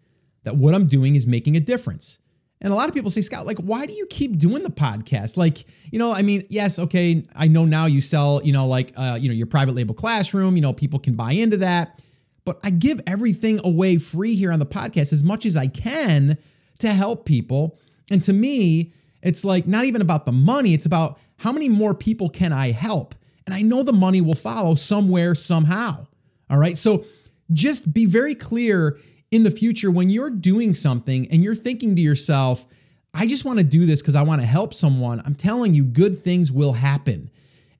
that 0.43 0.55
what 0.55 0.73
I'm 0.73 0.87
doing 0.87 1.15
is 1.15 1.27
making 1.27 1.55
a 1.55 1.59
difference. 1.59 2.17
And 2.63 2.71
a 2.71 2.75
lot 2.75 2.87
of 2.87 2.93
people 2.93 3.09
say, 3.09 3.21
Scott, 3.21 3.47
like, 3.47 3.57
why 3.57 3.87
do 3.87 3.93
you 3.93 4.05
keep 4.05 4.37
doing 4.37 4.63
the 4.63 4.69
podcast? 4.69 5.35
Like, 5.35 5.65
you 5.91 5.97
know, 5.97 6.13
I 6.13 6.21
mean, 6.21 6.45
yes, 6.49 6.77
okay, 6.77 7.25
I 7.35 7.47
know 7.47 7.65
now 7.65 7.87
you 7.87 8.01
sell, 8.01 8.39
you 8.43 8.53
know, 8.53 8.67
like, 8.67 8.93
uh, 8.95 9.17
you 9.19 9.29
know, 9.29 9.33
your 9.33 9.47
private 9.47 9.73
label 9.73 9.95
classroom, 9.95 10.55
you 10.55 10.61
know, 10.61 10.71
people 10.71 10.99
can 10.99 11.15
buy 11.15 11.31
into 11.31 11.57
that 11.57 11.99
but 12.45 12.59
I 12.63 12.69
give 12.69 13.01
everything 13.05 13.59
away 13.63 13.97
free 13.97 14.35
here 14.35 14.51
on 14.51 14.59
the 14.59 14.65
podcast 14.65 15.13
as 15.13 15.23
much 15.23 15.45
as 15.45 15.55
I 15.55 15.67
can 15.67 16.37
to 16.79 16.93
help 16.93 17.25
people. 17.25 17.77
And 18.09 18.23
to 18.23 18.33
me, 18.33 18.93
it's 19.21 19.43
like 19.43 19.67
not 19.67 19.85
even 19.85 20.01
about 20.01 20.25
the 20.25 20.31
money, 20.31 20.73
it's 20.73 20.85
about 20.85 21.19
how 21.37 21.51
many 21.51 21.69
more 21.69 21.93
people 21.93 22.29
can 22.29 22.51
I 22.53 22.71
help? 22.71 23.15
And 23.45 23.55
I 23.55 23.61
know 23.61 23.83
the 23.83 23.93
money 23.93 24.21
will 24.21 24.35
follow 24.35 24.75
somewhere, 24.75 25.35
somehow. 25.35 26.07
All 26.51 26.57
right. 26.57 26.77
So 26.77 27.05
just 27.53 27.91
be 27.91 28.05
very 28.05 28.35
clear 28.35 28.99
in 29.31 29.43
the 29.43 29.51
future 29.51 29.89
when 29.89 30.09
you're 30.09 30.29
doing 30.29 30.73
something 30.73 31.31
and 31.31 31.43
you're 31.43 31.55
thinking 31.55 31.95
to 31.95 32.01
yourself, 32.01 32.65
I 33.13 33.25
just 33.25 33.45
want 33.45 33.57
to 33.57 33.63
do 33.63 33.85
this 33.85 34.01
because 34.01 34.15
I 34.15 34.21
want 34.21 34.41
to 34.41 34.47
help 34.47 34.73
someone. 34.73 35.21
I'm 35.25 35.35
telling 35.35 35.73
you, 35.73 35.83
good 35.83 36.23
things 36.23 36.51
will 36.51 36.73
happen. 36.73 37.29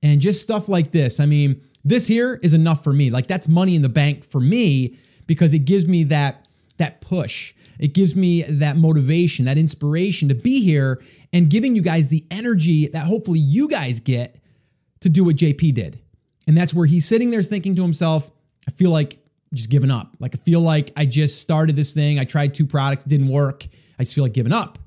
And 0.01 0.19
just 0.19 0.41
stuff 0.41 0.67
like 0.67 0.91
this. 0.91 1.19
I 1.19 1.25
mean, 1.25 1.61
this 1.83 2.07
here 2.07 2.39
is 2.41 2.53
enough 2.53 2.83
for 2.83 2.93
me. 2.93 3.09
Like 3.11 3.27
that's 3.27 3.47
money 3.47 3.75
in 3.75 3.81
the 3.81 3.89
bank 3.89 4.23
for 4.23 4.39
me 4.39 4.97
because 5.27 5.53
it 5.53 5.59
gives 5.59 5.85
me 5.85 6.05
that 6.05 6.47
that 6.77 7.01
push. 7.01 7.53
It 7.77 7.93
gives 7.93 8.15
me 8.15 8.43
that 8.43 8.77
motivation, 8.77 9.45
that 9.45 9.57
inspiration 9.57 10.29
to 10.29 10.35
be 10.35 10.61
here 10.63 11.01
and 11.33 11.49
giving 11.49 11.75
you 11.75 11.81
guys 11.81 12.07
the 12.07 12.25
energy 12.31 12.87
that 12.87 13.05
hopefully 13.05 13.39
you 13.39 13.67
guys 13.67 13.99
get 13.99 14.37
to 15.01 15.09
do 15.09 15.23
what 15.23 15.35
JP 15.35 15.73
did. 15.73 15.99
And 16.47 16.57
that's 16.57 16.73
where 16.73 16.85
he's 16.85 17.07
sitting 17.07 17.31
there 17.31 17.43
thinking 17.43 17.75
to 17.75 17.81
himself, 17.81 18.31
I 18.67 18.71
feel 18.71 18.91
like 18.91 19.19
just 19.53 19.69
giving 19.69 19.91
up. 19.91 20.15
Like 20.19 20.35
I 20.35 20.37
feel 20.39 20.61
like 20.61 20.91
I 20.95 21.05
just 21.05 21.41
started 21.41 21.75
this 21.75 21.93
thing. 21.93 22.19
I 22.19 22.23
tried 22.23 22.53
two 22.53 22.65
products, 22.65 23.03
didn't 23.03 23.27
work. 23.27 23.67
I 23.99 24.03
just 24.03 24.15
feel 24.15 24.23
like 24.23 24.33
giving 24.33 24.53
up. 24.53 24.77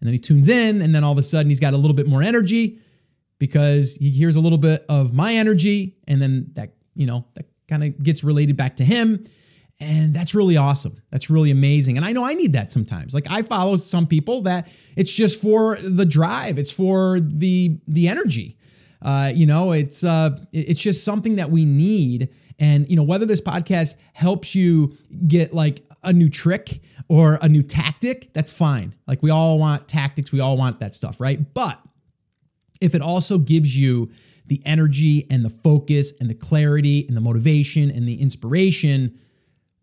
And 0.00 0.06
then 0.06 0.12
he 0.12 0.18
tunes 0.18 0.48
in, 0.48 0.82
and 0.82 0.94
then 0.94 1.02
all 1.02 1.12
of 1.12 1.18
a 1.18 1.22
sudden 1.22 1.48
he's 1.48 1.60
got 1.60 1.74
a 1.74 1.76
little 1.76 1.94
bit 1.94 2.06
more 2.06 2.22
energy 2.22 2.80
because 3.38 3.94
he 3.96 4.10
hears 4.10 4.36
a 4.36 4.40
little 4.40 4.58
bit 4.58 4.84
of 4.88 5.12
my 5.12 5.34
energy 5.34 5.96
and 6.06 6.20
then 6.20 6.50
that, 6.54 6.74
you 6.94 7.06
know, 7.06 7.24
that 7.34 7.46
kind 7.68 7.84
of 7.84 8.02
gets 8.02 8.24
related 8.24 8.56
back 8.56 8.76
to 8.76 8.84
him. 8.84 9.24
And 9.80 10.12
that's 10.12 10.34
really 10.34 10.56
awesome. 10.56 11.00
That's 11.10 11.30
really 11.30 11.52
amazing. 11.52 11.96
And 11.96 12.04
I 12.04 12.10
know 12.10 12.24
I 12.24 12.34
need 12.34 12.52
that 12.54 12.72
sometimes. 12.72 13.14
Like 13.14 13.26
I 13.30 13.42
follow 13.42 13.76
some 13.76 14.06
people 14.08 14.42
that 14.42 14.66
it's 14.96 15.12
just 15.12 15.40
for 15.40 15.78
the 15.80 16.04
drive, 16.04 16.58
it's 16.58 16.72
for 16.72 17.20
the 17.20 17.78
the 17.86 18.08
energy. 18.08 18.58
Uh, 19.02 19.30
you 19.32 19.46
know, 19.46 19.70
it's 19.70 20.02
uh 20.02 20.36
it's 20.52 20.80
just 20.80 21.04
something 21.04 21.36
that 21.36 21.50
we 21.50 21.64
need. 21.64 22.28
And 22.58 22.88
you 22.90 22.96
know, 22.96 23.02
whether 23.02 23.26
this 23.26 23.40
podcast 23.40 23.94
helps 24.12 24.54
you 24.54 24.96
get 25.26 25.54
like 25.54 25.82
a 26.02 26.12
new 26.12 26.28
trick 26.28 26.80
or 27.08 27.38
a 27.40 27.48
new 27.48 27.62
tactic, 27.62 28.30
that's 28.34 28.52
fine. 28.52 28.94
Like 29.06 29.22
we 29.22 29.30
all 29.30 29.58
want 29.58 29.88
tactics, 29.88 30.32
we 30.32 30.40
all 30.40 30.56
want 30.56 30.80
that 30.80 30.94
stuff, 30.94 31.20
right? 31.20 31.52
But 31.54 31.80
if 32.80 32.94
it 32.94 33.02
also 33.02 33.38
gives 33.38 33.76
you 33.76 34.10
the 34.46 34.62
energy 34.64 35.26
and 35.30 35.44
the 35.44 35.50
focus 35.50 36.12
and 36.20 36.28
the 36.28 36.34
clarity 36.34 37.06
and 37.06 37.16
the 37.16 37.20
motivation 37.20 37.90
and 37.90 38.08
the 38.08 38.20
inspiration, 38.20 39.18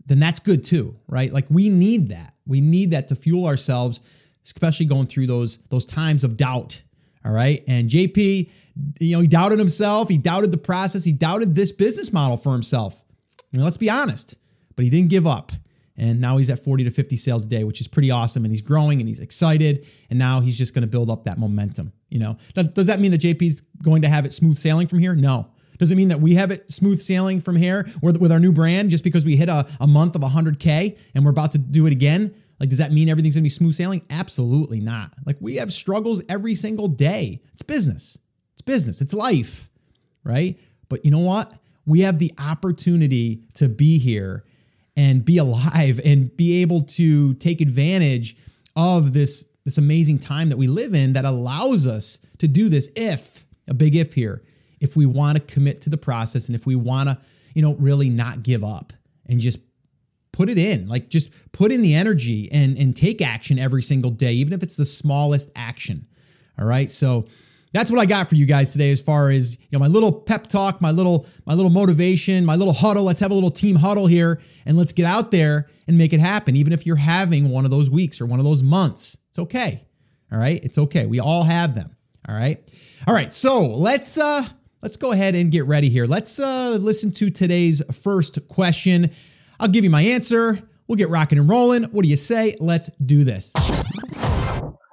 then 0.05 0.19
that's 0.19 0.39
good 0.39 0.63
too, 0.63 0.95
right? 1.07 1.31
Like 1.31 1.45
we 1.49 1.69
need 1.69 2.09
that. 2.09 2.33
We 2.47 2.61
need 2.61 2.91
that 2.91 3.07
to 3.09 3.15
fuel 3.15 3.45
ourselves, 3.45 3.99
especially 4.45 4.85
going 4.85 5.07
through 5.07 5.27
those 5.27 5.59
those 5.69 5.85
times 5.85 6.23
of 6.23 6.37
doubt. 6.37 6.81
All 7.23 7.31
right? 7.31 7.63
And 7.67 7.89
JP, 7.89 8.49
you 8.99 9.15
know, 9.15 9.21
he 9.21 9.27
doubted 9.27 9.59
himself, 9.59 10.09
he 10.09 10.17
doubted 10.17 10.51
the 10.51 10.57
process, 10.57 11.03
he 11.03 11.11
doubted 11.11 11.55
this 11.55 11.71
business 11.71 12.11
model 12.11 12.37
for 12.37 12.53
himself. 12.53 13.03
You 13.51 13.59
know, 13.59 13.65
let's 13.65 13.77
be 13.77 13.89
honest, 13.89 14.35
but 14.75 14.83
he 14.83 14.89
didn't 14.89 15.09
give 15.09 15.25
up. 15.25 15.51
And 15.97 16.19
now 16.19 16.37
he's 16.37 16.49
at 16.49 16.63
40 16.63 16.83
to 16.83 16.89
50 16.89 17.15
sales 17.15 17.45
a 17.45 17.47
day, 17.47 17.63
which 17.63 17.79
is 17.79 17.87
pretty 17.87 18.11
awesome. 18.11 18.43
And 18.43 18.51
he's 18.51 18.61
growing 18.61 18.99
and 18.99 19.07
he's 19.07 19.21
excited. 19.21 19.85
And 20.09 20.19
now 20.19 20.41
he's 20.41 20.57
just 20.57 20.73
going 20.73 20.81
to 20.81 20.87
build 20.87 21.09
up 21.09 21.23
that 21.23 21.37
momentum. 21.37 21.93
You 22.09 22.19
know, 22.19 22.37
does 22.53 22.87
that 22.87 22.99
mean 22.99 23.11
that 23.11 23.21
JP's 23.21 23.61
going 23.81 24.01
to 24.01 24.09
have 24.09 24.25
it 24.25 24.33
smooth 24.33 24.57
sailing 24.57 24.87
from 24.87 24.99
here? 24.99 25.15
No. 25.15 25.47
Does 25.79 25.91
it 25.91 25.95
mean 25.95 26.09
that 26.09 26.21
we 26.21 26.35
have 26.35 26.51
it 26.51 26.69
smooth 26.71 27.01
sailing 27.01 27.41
from 27.41 27.55
here 27.55 27.89
with, 28.01 28.17
with 28.17 28.31
our 28.31 28.39
new 28.39 28.51
brand 28.51 28.91
just 28.91 29.03
because 29.03 29.25
we 29.25 29.35
hit 29.35 29.49
a, 29.49 29.67
a 29.79 29.87
month 29.87 30.15
of 30.15 30.21
100K 30.21 30.97
and 31.13 31.23
we're 31.23 31.31
about 31.31 31.51
to 31.53 31.57
do 31.57 31.85
it 31.85 31.91
again? 31.91 32.33
Like, 32.59 32.69
does 32.69 32.77
that 32.79 32.93
mean 32.93 33.09
everything's 33.09 33.35
gonna 33.35 33.43
be 33.43 33.49
smooth 33.49 33.75
sailing? 33.75 34.01
Absolutely 34.09 34.79
not. 34.79 35.13
Like, 35.25 35.35
we 35.41 35.55
have 35.57 35.73
struggles 35.73 36.21
every 36.29 36.55
single 36.55 36.87
day. 36.87 37.41
It's 37.53 37.63
business, 37.63 38.17
it's 38.55 38.61
business, 38.61 39.01
it's 39.01 39.13
life, 39.13 39.69
right? 40.23 40.57
But 40.89 41.05
you 41.05 41.11
know 41.11 41.19
what? 41.19 41.53
We 41.85 42.01
have 42.01 42.19
the 42.19 42.33
opportunity 42.37 43.43
to 43.55 43.69
be 43.69 43.99
here 43.99 44.43
and 44.97 45.23
be 45.23 45.37
alive 45.37 45.99
and 46.03 46.35
be 46.35 46.61
able 46.61 46.83
to 46.83 47.33
take 47.35 47.61
advantage 47.61 48.37
of 48.75 49.13
this 49.13 49.45
this 49.65 49.77
amazing 49.79 50.19
time 50.19 50.49
that 50.49 50.57
we 50.57 50.67
live 50.67 50.93
in 50.93 51.13
that 51.13 51.25
allows 51.25 51.87
us 51.87 52.19
to 52.37 52.47
do 52.47 52.69
this 52.69 52.87
if 52.95 53.45
a 53.67 53.73
big 53.73 53.95
if 53.95 54.13
here 54.13 54.43
if 54.79 54.95
we 54.95 55.05
want 55.05 55.35
to 55.35 55.53
commit 55.53 55.81
to 55.81 55.89
the 55.89 55.97
process 55.97 56.47
and 56.47 56.55
if 56.55 56.65
we 56.65 56.75
want 56.75 57.09
to 57.09 57.17
you 57.55 57.61
know 57.61 57.73
really 57.75 58.09
not 58.09 58.43
give 58.43 58.63
up 58.63 58.93
and 59.25 59.39
just 59.39 59.59
put 60.31 60.49
it 60.49 60.57
in 60.57 60.87
like 60.87 61.09
just 61.09 61.29
put 61.51 61.71
in 61.71 61.81
the 61.81 61.95
energy 61.95 62.49
and 62.51 62.77
and 62.77 62.95
take 62.95 63.21
action 63.21 63.57
every 63.57 63.81
single 63.81 64.11
day 64.11 64.33
even 64.33 64.53
if 64.53 64.61
it's 64.61 64.75
the 64.75 64.85
smallest 64.85 65.49
action 65.55 66.05
all 66.59 66.65
right 66.65 66.91
so 66.91 67.25
that's 67.75 67.91
what 67.91 67.99
I 67.99 68.05
got 68.05 68.29
for 68.29 68.35
you 68.35 68.45
guys 68.45 68.71
today 68.71 68.89
as 68.91 69.01
far 69.01 69.29
as 69.29 69.55
you 69.55 69.67
know 69.73 69.79
my 69.79 69.87
little 69.87 70.11
pep 70.11 70.47
talk, 70.47 70.81
my 70.81 70.91
little 70.91 71.25
my 71.45 71.53
little 71.53 71.69
motivation, 71.69 72.45
my 72.45 72.55
little 72.55 72.73
huddle. 72.73 73.03
Let's 73.03 73.19
have 73.19 73.31
a 73.31 73.33
little 73.33 73.51
team 73.51 73.75
huddle 73.75 74.07
here 74.07 74.39
and 74.65 74.77
let's 74.77 74.93
get 74.93 75.05
out 75.05 75.31
there 75.31 75.67
and 75.85 75.97
make 75.97 76.13
it 76.13 76.21
happen 76.21 76.55
even 76.55 76.71
if 76.71 76.85
you're 76.85 76.95
having 76.95 77.49
one 77.49 77.65
of 77.65 77.71
those 77.71 77.89
weeks 77.89 78.21
or 78.21 78.27
one 78.27 78.39
of 78.39 78.45
those 78.45 78.63
months. 78.63 79.17
It's 79.29 79.39
okay. 79.39 79.85
All 80.31 80.39
right? 80.39 80.63
It's 80.63 80.77
okay. 80.77 81.05
We 81.05 81.19
all 81.19 81.43
have 81.43 81.75
them. 81.75 81.95
All 82.29 82.35
right? 82.35 82.65
All 83.07 83.13
right. 83.13 83.33
So, 83.33 83.65
let's 83.65 84.17
uh 84.17 84.47
let's 84.81 84.95
go 84.95 85.11
ahead 85.11 85.35
and 85.35 85.51
get 85.51 85.65
ready 85.65 85.89
here. 85.89 86.05
Let's 86.05 86.39
uh, 86.39 86.77
listen 86.79 87.11
to 87.13 87.29
today's 87.29 87.81
first 88.03 88.39
question. 88.47 89.11
I'll 89.59 89.67
give 89.67 89.83
you 89.83 89.89
my 89.89 90.01
answer. 90.01 90.61
We'll 90.87 90.97
get 90.97 91.09
rocking 91.09 91.39
and 91.39 91.49
rolling. 91.49 91.83
What 91.85 92.03
do 92.03 92.09
you 92.09 92.17
say? 92.17 92.55
Let's 92.61 92.89
do 93.05 93.25
this. 93.25 93.51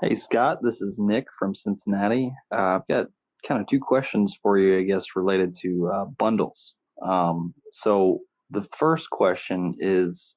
Hey, 0.04 0.16
Scott, 0.16 0.58
this 0.62 0.82
is 0.82 0.98
Nick 0.98 1.26
from 1.38 1.54
Cincinnati. 1.54 2.32
Uh, 2.52 2.80
I've 2.80 2.88
got 2.88 3.06
kind 3.46 3.60
of 3.60 3.68
two 3.68 3.78
questions 3.78 4.36
for 4.42 4.58
you, 4.58 4.76
I 4.76 4.82
guess, 4.82 5.04
related 5.14 5.56
to 5.62 5.92
uh, 5.94 6.04
bundles. 6.18 6.74
Um, 7.06 7.54
so, 7.72 8.18
the 8.50 8.66
first 8.80 9.10
question 9.10 9.76
is 9.78 10.34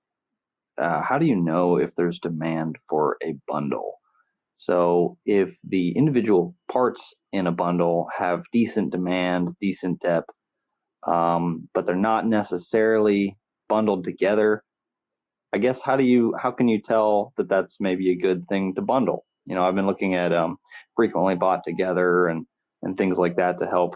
uh, 0.80 1.02
How 1.02 1.18
do 1.18 1.26
you 1.26 1.36
know 1.36 1.78
if 1.78 1.90
there's 1.98 2.20
demand 2.20 2.76
for 2.88 3.18
a 3.24 3.38
bundle? 3.48 3.96
So, 4.58 5.18
if 5.26 5.50
the 5.68 5.98
individual 5.98 6.56
parts 6.72 7.16
in 7.34 7.48
a 7.48 7.52
bundle 7.52 8.06
have 8.16 8.44
decent 8.54 8.92
demand, 8.92 9.50
decent 9.60 10.00
depth, 10.02 10.30
um, 11.08 11.68
but 11.74 11.88
they're 11.88 11.96
not 11.96 12.28
necessarily 12.28 13.36
bundled 13.68 14.04
together, 14.04 14.64
I 15.54 15.58
guess 15.58 15.82
how 15.82 15.98
do 15.98 16.04
you 16.04 16.36
how 16.40 16.52
can 16.52 16.68
you 16.68 16.80
tell 16.84 17.34
that 17.38 17.50
that's 17.50 17.78
maybe 17.80 18.12
a 18.12 18.16
good 18.16 18.48
thing 18.48 18.76
to 18.76 18.84
bundle? 18.84 19.26
You 19.46 19.56
know, 19.56 19.66
I've 19.66 19.76
been 19.76 19.88
looking 19.88 20.16
at 20.16 20.34
um, 20.34 20.58
frequently 20.96 21.36
bought 21.36 21.62
together 21.66 22.28
and 22.28 22.46
and 22.84 22.98
things 22.98 23.18
like 23.18 23.36
that 23.38 23.60
to 23.60 23.66
help 23.66 23.96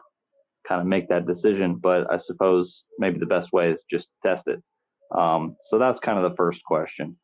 kind 0.67 0.81
of 0.81 0.87
make 0.87 1.09
that 1.09 1.27
decision. 1.27 1.75
But 1.75 2.11
I 2.11 2.17
suppose 2.17 2.83
maybe 2.97 3.19
the 3.19 3.25
best 3.25 3.51
way 3.51 3.71
is 3.71 3.83
just 3.89 4.07
test 4.25 4.47
it. 4.47 4.61
Um, 5.17 5.55
so 5.65 5.77
that's 5.79 5.99
kind 5.99 6.17
of 6.17 6.29
the 6.29 6.35
first 6.35 6.63
question. 6.63 7.15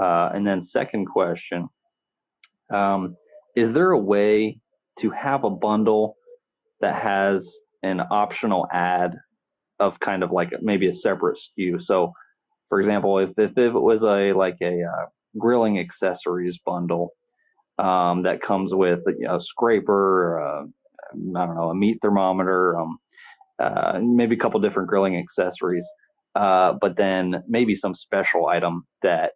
Uh, 0.00 0.30
and 0.34 0.46
then 0.46 0.64
second 0.64 1.06
question, 1.06 1.68
um, 2.72 3.16
is 3.56 3.72
there 3.72 3.90
a 3.90 3.98
way 3.98 4.58
to 5.00 5.10
have 5.10 5.44
a 5.44 5.50
bundle 5.50 6.16
that 6.80 6.94
has 6.94 7.52
an 7.82 8.00
optional 8.10 8.66
ad 8.72 9.14
of 9.80 9.98
kind 10.00 10.22
of 10.22 10.30
like 10.30 10.50
maybe 10.62 10.88
a 10.88 10.94
separate 10.94 11.38
SKU? 11.38 11.82
So 11.82 12.12
for 12.68 12.80
example, 12.80 13.18
if, 13.18 13.30
if, 13.36 13.58
it 13.58 13.70
was 13.70 14.02
a 14.02 14.32
like 14.32 14.56
a 14.62 14.82
uh, 14.82 15.06
grilling 15.38 15.78
accessories 15.78 16.58
bundle 16.64 17.12
um, 17.82 18.22
that 18.22 18.40
comes 18.40 18.72
with 18.72 19.00
a, 19.06 19.36
a 19.36 19.40
scraper, 19.40 20.40
uh, 20.40 20.62
I 21.12 21.46
don't 21.46 21.56
know, 21.56 21.70
a 21.70 21.74
meat 21.74 21.98
thermometer, 22.00 22.78
um, 22.78 22.98
uh, 23.58 23.98
maybe 24.00 24.36
a 24.36 24.38
couple 24.38 24.60
different 24.60 24.88
grilling 24.88 25.16
accessories, 25.16 25.86
uh, 26.34 26.74
but 26.80 26.96
then 26.96 27.42
maybe 27.48 27.74
some 27.74 27.94
special 27.94 28.46
item 28.46 28.86
that 29.02 29.32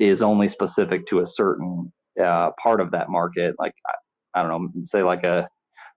is 0.00 0.22
only 0.22 0.48
specific 0.48 1.06
to 1.08 1.20
a 1.20 1.26
certain 1.26 1.92
uh, 2.22 2.50
part 2.62 2.80
of 2.80 2.90
that 2.92 3.10
market, 3.10 3.54
like 3.58 3.74
I, 3.86 4.40
I 4.40 4.42
don't 4.42 4.50
know, 4.50 4.82
say 4.84 5.02
like 5.02 5.24
a 5.24 5.48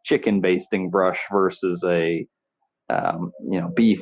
chicken 0.04 0.42
basting 0.42 0.90
brush 0.90 1.20
versus 1.32 1.84
a 1.86 2.28
um, 2.90 3.32
you 3.50 3.60
know 3.60 3.72
beef 3.76 4.02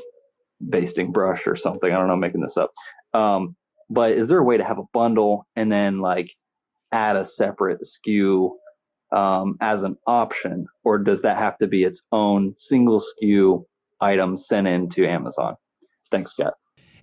basting 0.59 1.11
brush 1.11 1.43
or 1.45 1.55
something. 1.55 1.91
I 1.91 1.97
don't 1.97 2.07
know, 2.07 2.13
I'm 2.13 2.19
making 2.19 2.41
this 2.41 2.57
up. 2.57 2.71
Um, 3.13 3.55
but 3.89 4.11
is 4.11 4.27
there 4.27 4.39
a 4.39 4.43
way 4.43 4.57
to 4.57 4.63
have 4.63 4.79
a 4.79 4.89
bundle 4.91 5.45
and 5.55 5.71
then 5.71 5.99
like 5.99 6.29
add 6.93 7.15
a 7.15 7.25
separate 7.25 7.81
SKU 7.81 8.51
um, 9.11 9.57
as 9.61 9.83
an 9.83 9.97
option, 10.07 10.65
or 10.83 10.97
does 10.97 11.21
that 11.21 11.37
have 11.37 11.57
to 11.59 11.67
be 11.67 11.83
its 11.83 12.01
own 12.11 12.55
single 12.57 13.03
SKU 13.21 13.65
item 14.01 14.37
sent 14.37 14.67
into 14.67 15.07
Amazon? 15.07 15.55
Thanks, 16.11 16.31
Scott. 16.31 16.53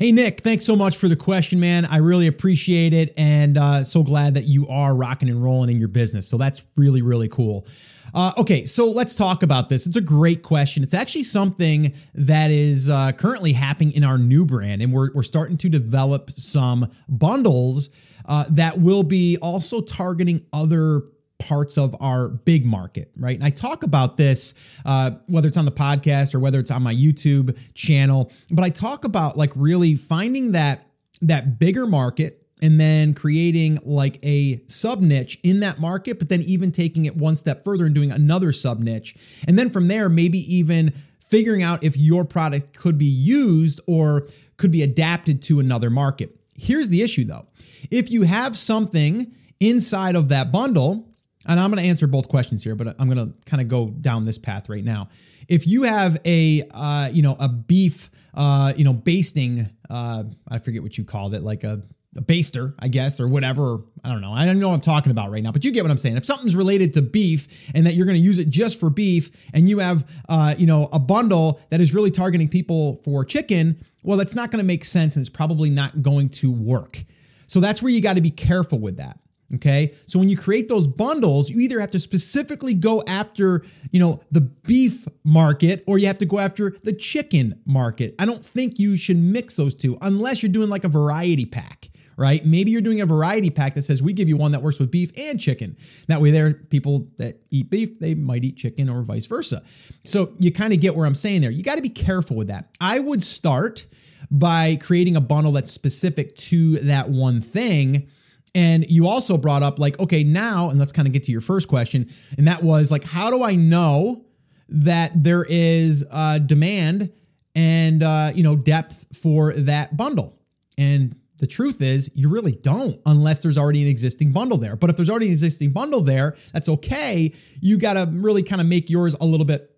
Hey, 0.00 0.12
Nick, 0.12 0.40
thanks 0.40 0.64
so 0.64 0.76
much 0.76 0.96
for 0.96 1.08
the 1.08 1.14
question, 1.14 1.60
man. 1.60 1.84
I 1.84 1.98
really 1.98 2.26
appreciate 2.26 2.94
it. 2.94 3.12
And 3.18 3.58
uh, 3.58 3.84
so 3.84 4.02
glad 4.02 4.32
that 4.32 4.44
you 4.44 4.66
are 4.66 4.96
rocking 4.96 5.28
and 5.28 5.44
rolling 5.44 5.68
in 5.68 5.78
your 5.78 5.88
business. 5.88 6.26
So 6.26 6.38
that's 6.38 6.62
really, 6.74 7.02
really 7.02 7.28
cool. 7.28 7.66
Uh, 8.14 8.32
okay, 8.38 8.64
so 8.64 8.90
let's 8.90 9.14
talk 9.14 9.42
about 9.42 9.68
this. 9.68 9.86
It's 9.86 9.98
a 9.98 10.00
great 10.00 10.42
question. 10.42 10.82
It's 10.82 10.94
actually 10.94 11.24
something 11.24 11.92
that 12.14 12.50
is 12.50 12.88
uh, 12.88 13.12
currently 13.12 13.52
happening 13.52 13.92
in 13.92 14.02
our 14.02 14.16
new 14.16 14.46
brand, 14.46 14.80
and 14.80 14.90
we're, 14.90 15.10
we're 15.12 15.22
starting 15.22 15.58
to 15.58 15.68
develop 15.68 16.30
some 16.30 16.90
bundles 17.10 17.90
uh, 18.24 18.46
that 18.48 18.80
will 18.80 19.02
be 19.02 19.36
also 19.42 19.82
targeting 19.82 20.46
other 20.54 21.02
parts 21.40 21.76
of 21.76 21.96
our 22.00 22.28
big 22.28 22.64
market, 22.64 23.10
right? 23.16 23.34
And 23.34 23.44
I 23.44 23.50
talk 23.50 23.82
about 23.82 24.16
this, 24.16 24.54
uh, 24.84 25.12
whether 25.26 25.48
it's 25.48 25.56
on 25.56 25.64
the 25.64 25.72
podcast 25.72 26.34
or 26.34 26.40
whether 26.40 26.60
it's 26.60 26.70
on 26.70 26.82
my 26.82 26.94
YouTube 26.94 27.56
channel, 27.74 28.30
but 28.50 28.64
I 28.64 28.70
talk 28.70 29.04
about 29.04 29.36
like 29.36 29.52
really 29.56 29.96
finding 29.96 30.52
that 30.52 30.86
that 31.22 31.58
bigger 31.58 31.86
market 31.86 32.46
and 32.62 32.80
then 32.80 33.14
creating 33.14 33.78
like 33.84 34.18
a 34.22 34.62
sub 34.66 35.00
niche 35.00 35.38
in 35.42 35.60
that 35.60 35.80
market, 35.80 36.18
but 36.18 36.28
then 36.28 36.42
even 36.42 36.70
taking 36.70 37.06
it 37.06 37.16
one 37.16 37.36
step 37.36 37.64
further 37.64 37.86
and 37.86 37.94
doing 37.94 38.12
another 38.12 38.52
sub 38.52 38.80
niche. 38.80 39.16
And 39.46 39.58
then 39.58 39.70
from 39.70 39.88
there, 39.88 40.08
maybe 40.08 40.38
even 40.54 40.92
figuring 41.30 41.62
out 41.62 41.82
if 41.82 41.96
your 41.96 42.24
product 42.24 42.76
could 42.76 42.98
be 42.98 43.06
used 43.06 43.80
or 43.86 44.28
could 44.56 44.70
be 44.70 44.82
adapted 44.82 45.42
to 45.42 45.60
another 45.60 45.88
market. 45.88 46.36
Here's 46.54 46.90
the 46.90 47.02
issue 47.02 47.24
though. 47.24 47.46
If 47.90 48.10
you 48.10 48.22
have 48.22 48.58
something 48.58 49.32
inside 49.58 50.16
of 50.16 50.28
that 50.28 50.52
bundle 50.52 51.09
and 51.46 51.58
I'm 51.58 51.70
going 51.70 51.82
to 51.82 51.88
answer 51.88 52.06
both 52.06 52.28
questions 52.28 52.62
here, 52.62 52.74
but 52.74 52.94
I'm 52.98 53.08
going 53.08 53.26
to 53.28 53.34
kind 53.48 53.60
of 53.60 53.68
go 53.68 53.88
down 53.88 54.24
this 54.24 54.38
path 54.38 54.68
right 54.68 54.84
now. 54.84 55.08
If 55.48 55.66
you 55.66 55.82
have 55.82 56.18
a, 56.24 56.68
uh, 56.70 57.10
you 57.12 57.22
know, 57.22 57.36
a 57.40 57.48
beef, 57.48 58.10
uh, 58.34 58.72
you 58.76 58.84
know, 58.84 58.92
basting, 58.92 59.68
uh, 59.88 60.24
I 60.48 60.58
forget 60.58 60.82
what 60.82 60.96
you 60.98 61.04
called 61.04 61.34
it, 61.34 61.42
like 61.42 61.64
a, 61.64 61.82
a 62.16 62.22
baster, 62.22 62.74
I 62.78 62.88
guess, 62.88 63.18
or 63.18 63.26
whatever. 63.26 63.80
I 64.04 64.10
don't 64.10 64.20
know. 64.20 64.32
I 64.32 64.44
don't 64.44 64.60
know 64.60 64.68
what 64.68 64.74
I'm 64.74 64.80
talking 64.80 65.10
about 65.10 65.30
right 65.30 65.42
now, 65.42 65.50
but 65.50 65.64
you 65.64 65.70
get 65.70 65.82
what 65.82 65.90
I'm 65.90 65.98
saying. 65.98 66.16
If 66.16 66.24
something's 66.24 66.54
related 66.54 66.92
to 66.94 67.02
beef 67.02 67.48
and 67.74 67.86
that 67.86 67.94
you're 67.94 68.06
going 68.06 68.18
to 68.18 68.22
use 68.22 68.38
it 68.38 68.48
just 68.48 68.78
for 68.78 68.90
beef, 68.90 69.30
and 69.52 69.68
you 69.68 69.78
have, 69.78 70.04
uh, 70.28 70.54
you 70.58 70.66
know, 70.66 70.88
a 70.92 70.98
bundle 70.98 71.60
that 71.70 71.80
is 71.80 71.94
really 71.94 72.10
targeting 72.10 72.48
people 72.48 73.00
for 73.04 73.24
chicken, 73.24 73.82
well, 74.02 74.18
that's 74.18 74.34
not 74.34 74.50
going 74.50 74.62
to 74.62 74.66
make 74.66 74.84
sense, 74.84 75.16
and 75.16 75.22
it's 75.22 75.34
probably 75.34 75.70
not 75.70 76.02
going 76.02 76.28
to 76.28 76.50
work. 76.50 77.04
So 77.46 77.60
that's 77.60 77.82
where 77.82 77.90
you 77.90 78.00
got 78.00 78.14
to 78.14 78.20
be 78.20 78.30
careful 78.30 78.78
with 78.78 78.96
that. 78.98 79.18
Okay. 79.56 79.94
So 80.06 80.18
when 80.18 80.28
you 80.28 80.36
create 80.36 80.68
those 80.68 80.86
bundles, 80.86 81.50
you 81.50 81.58
either 81.58 81.80
have 81.80 81.90
to 81.90 82.00
specifically 82.00 82.72
go 82.72 83.02
after, 83.08 83.64
you 83.90 83.98
know, 83.98 84.20
the 84.30 84.42
beef 84.42 85.08
market 85.24 85.82
or 85.88 85.98
you 85.98 86.06
have 86.06 86.18
to 86.18 86.26
go 86.26 86.38
after 86.38 86.76
the 86.84 86.92
chicken 86.92 87.60
market. 87.66 88.14
I 88.20 88.26
don't 88.26 88.44
think 88.44 88.78
you 88.78 88.96
should 88.96 89.16
mix 89.16 89.54
those 89.54 89.74
two 89.74 89.98
unless 90.02 90.42
you're 90.42 90.52
doing 90.52 90.68
like 90.68 90.84
a 90.84 90.88
variety 90.88 91.46
pack, 91.46 91.90
right? 92.16 92.46
Maybe 92.46 92.70
you're 92.70 92.80
doing 92.80 93.00
a 93.00 93.06
variety 93.06 93.50
pack 93.50 93.74
that 93.74 93.82
says 93.82 94.04
we 94.04 94.12
give 94.12 94.28
you 94.28 94.36
one 94.36 94.52
that 94.52 94.62
works 94.62 94.78
with 94.78 94.88
beef 94.88 95.10
and 95.16 95.40
chicken. 95.40 95.76
That 96.06 96.20
way 96.20 96.30
there 96.30 96.46
are 96.46 96.54
people 96.54 97.08
that 97.18 97.40
eat 97.50 97.70
beef, 97.70 97.98
they 97.98 98.14
might 98.14 98.44
eat 98.44 98.56
chicken 98.56 98.88
or 98.88 99.02
vice 99.02 99.26
versa. 99.26 99.64
So 100.04 100.32
you 100.38 100.52
kind 100.52 100.72
of 100.72 100.78
get 100.78 100.94
where 100.94 101.06
I'm 101.06 101.16
saying 101.16 101.40
there. 101.40 101.50
You 101.50 101.64
got 101.64 101.74
to 101.74 101.82
be 101.82 101.88
careful 101.88 102.36
with 102.36 102.46
that. 102.48 102.68
I 102.80 103.00
would 103.00 103.24
start 103.24 103.84
by 104.30 104.76
creating 104.76 105.16
a 105.16 105.20
bundle 105.20 105.50
that's 105.50 105.72
specific 105.72 106.36
to 106.36 106.78
that 106.80 107.08
one 107.08 107.42
thing 107.42 108.06
and 108.54 108.84
you 108.88 109.06
also 109.06 109.36
brought 109.36 109.62
up, 109.62 109.78
like, 109.78 109.98
okay, 110.00 110.24
now, 110.24 110.70
and 110.70 110.78
let's 110.78 110.92
kind 110.92 111.06
of 111.06 111.12
get 111.12 111.24
to 111.24 111.32
your 111.32 111.40
first 111.40 111.68
question. 111.68 112.10
And 112.36 112.46
that 112.48 112.62
was 112.62 112.90
like, 112.90 113.04
how 113.04 113.30
do 113.30 113.42
I 113.42 113.54
know 113.54 114.24
that 114.68 115.12
there 115.22 115.44
is 115.48 116.04
uh, 116.10 116.38
demand 116.38 117.12
and, 117.54 118.02
uh, 118.02 118.32
you 118.34 118.42
know, 118.42 118.56
depth 118.56 119.06
for 119.14 119.52
that 119.54 119.96
bundle? 119.96 120.38
And 120.76 121.16
the 121.38 121.46
truth 121.46 121.80
is, 121.80 122.10
you 122.14 122.28
really 122.28 122.52
don't 122.52 123.00
unless 123.06 123.40
there's 123.40 123.56
already 123.56 123.82
an 123.82 123.88
existing 123.88 124.32
bundle 124.32 124.58
there. 124.58 124.76
But 124.76 124.90
if 124.90 124.96
there's 124.96 125.08
already 125.08 125.26
an 125.26 125.32
existing 125.32 125.72
bundle 125.72 126.02
there, 126.02 126.36
that's 126.52 126.68
okay. 126.68 127.32
You 127.60 127.78
got 127.78 127.94
to 127.94 128.08
really 128.12 128.42
kind 128.42 128.60
of 128.60 128.66
make 128.66 128.90
yours 128.90 129.16
a 129.20 129.24
little 129.24 129.46
bit 129.46 129.74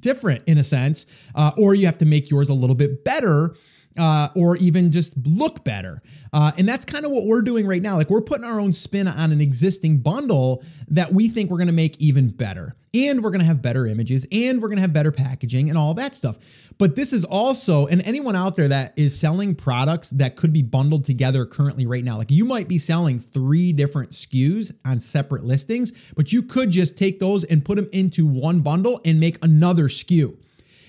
different 0.00 0.42
in 0.46 0.58
a 0.58 0.64
sense, 0.64 1.06
uh, 1.34 1.52
or 1.56 1.74
you 1.74 1.86
have 1.86 1.98
to 1.98 2.06
make 2.06 2.30
yours 2.30 2.48
a 2.48 2.54
little 2.54 2.74
bit 2.74 3.04
better 3.04 3.54
uh, 3.98 4.28
or 4.34 4.56
even 4.56 4.90
just 4.90 5.14
look 5.26 5.64
better. 5.64 6.02
Uh, 6.32 6.52
and 6.56 6.68
that's 6.68 6.84
kind 6.84 7.04
of 7.04 7.10
what 7.10 7.26
we're 7.26 7.42
doing 7.42 7.66
right 7.66 7.82
now. 7.82 7.96
Like 7.96 8.08
we're 8.08 8.22
putting 8.22 8.44
our 8.44 8.58
own 8.58 8.72
spin 8.72 9.06
on 9.06 9.32
an 9.32 9.40
existing 9.40 9.98
bundle 9.98 10.62
that 10.88 11.12
we 11.12 11.28
think 11.28 11.50
we're 11.50 11.58
going 11.58 11.66
to 11.66 11.72
make 11.72 11.98
even 11.98 12.30
better. 12.30 12.74
And 12.94 13.22
we're 13.22 13.30
going 13.30 13.40
to 13.40 13.46
have 13.46 13.62
better 13.62 13.86
images 13.86 14.26
and 14.30 14.60
we're 14.60 14.68
going 14.68 14.76
to 14.76 14.82
have 14.82 14.92
better 14.92 15.12
packaging 15.12 15.70
and 15.70 15.78
all 15.78 15.94
that 15.94 16.14
stuff. 16.14 16.36
But 16.78 16.94
this 16.94 17.12
is 17.12 17.24
also, 17.24 17.86
and 17.86 18.02
anyone 18.02 18.36
out 18.36 18.56
there 18.56 18.68
that 18.68 18.92
is 18.96 19.18
selling 19.18 19.54
products 19.54 20.10
that 20.10 20.36
could 20.36 20.52
be 20.52 20.62
bundled 20.62 21.04
together 21.04 21.46
currently 21.46 21.86
right 21.86 22.04
now, 22.04 22.18
like 22.18 22.30
you 22.30 22.44
might 22.44 22.68
be 22.68 22.78
selling 22.78 23.18
three 23.18 23.72
different 23.72 24.12
SKUs 24.12 24.72
on 24.84 25.00
separate 25.00 25.44
listings, 25.44 25.92
but 26.16 26.32
you 26.32 26.42
could 26.42 26.70
just 26.70 26.96
take 26.96 27.18
those 27.18 27.44
and 27.44 27.64
put 27.64 27.76
them 27.76 27.88
into 27.92 28.26
one 28.26 28.60
bundle 28.60 29.00
and 29.04 29.20
make 29.20 29.38
another 29.42 29.88
SKU. 29.88 30.36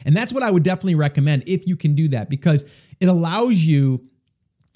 And 0.05 0.15
that's 0.15 0.33
what 0.33 0.43
I 0.43 0.51
would 0.51 0.63
definitely 0.63 0.95
recommend 0.95 1.43
if 1.45 1.67
you 1.67 1.75
can 1.75 1.95
do 1.95 2.07
that 2.09 2.29
because 2.29 2.65
it 2.99 3.07
allows 3.07 3.55
you 3.55 4.07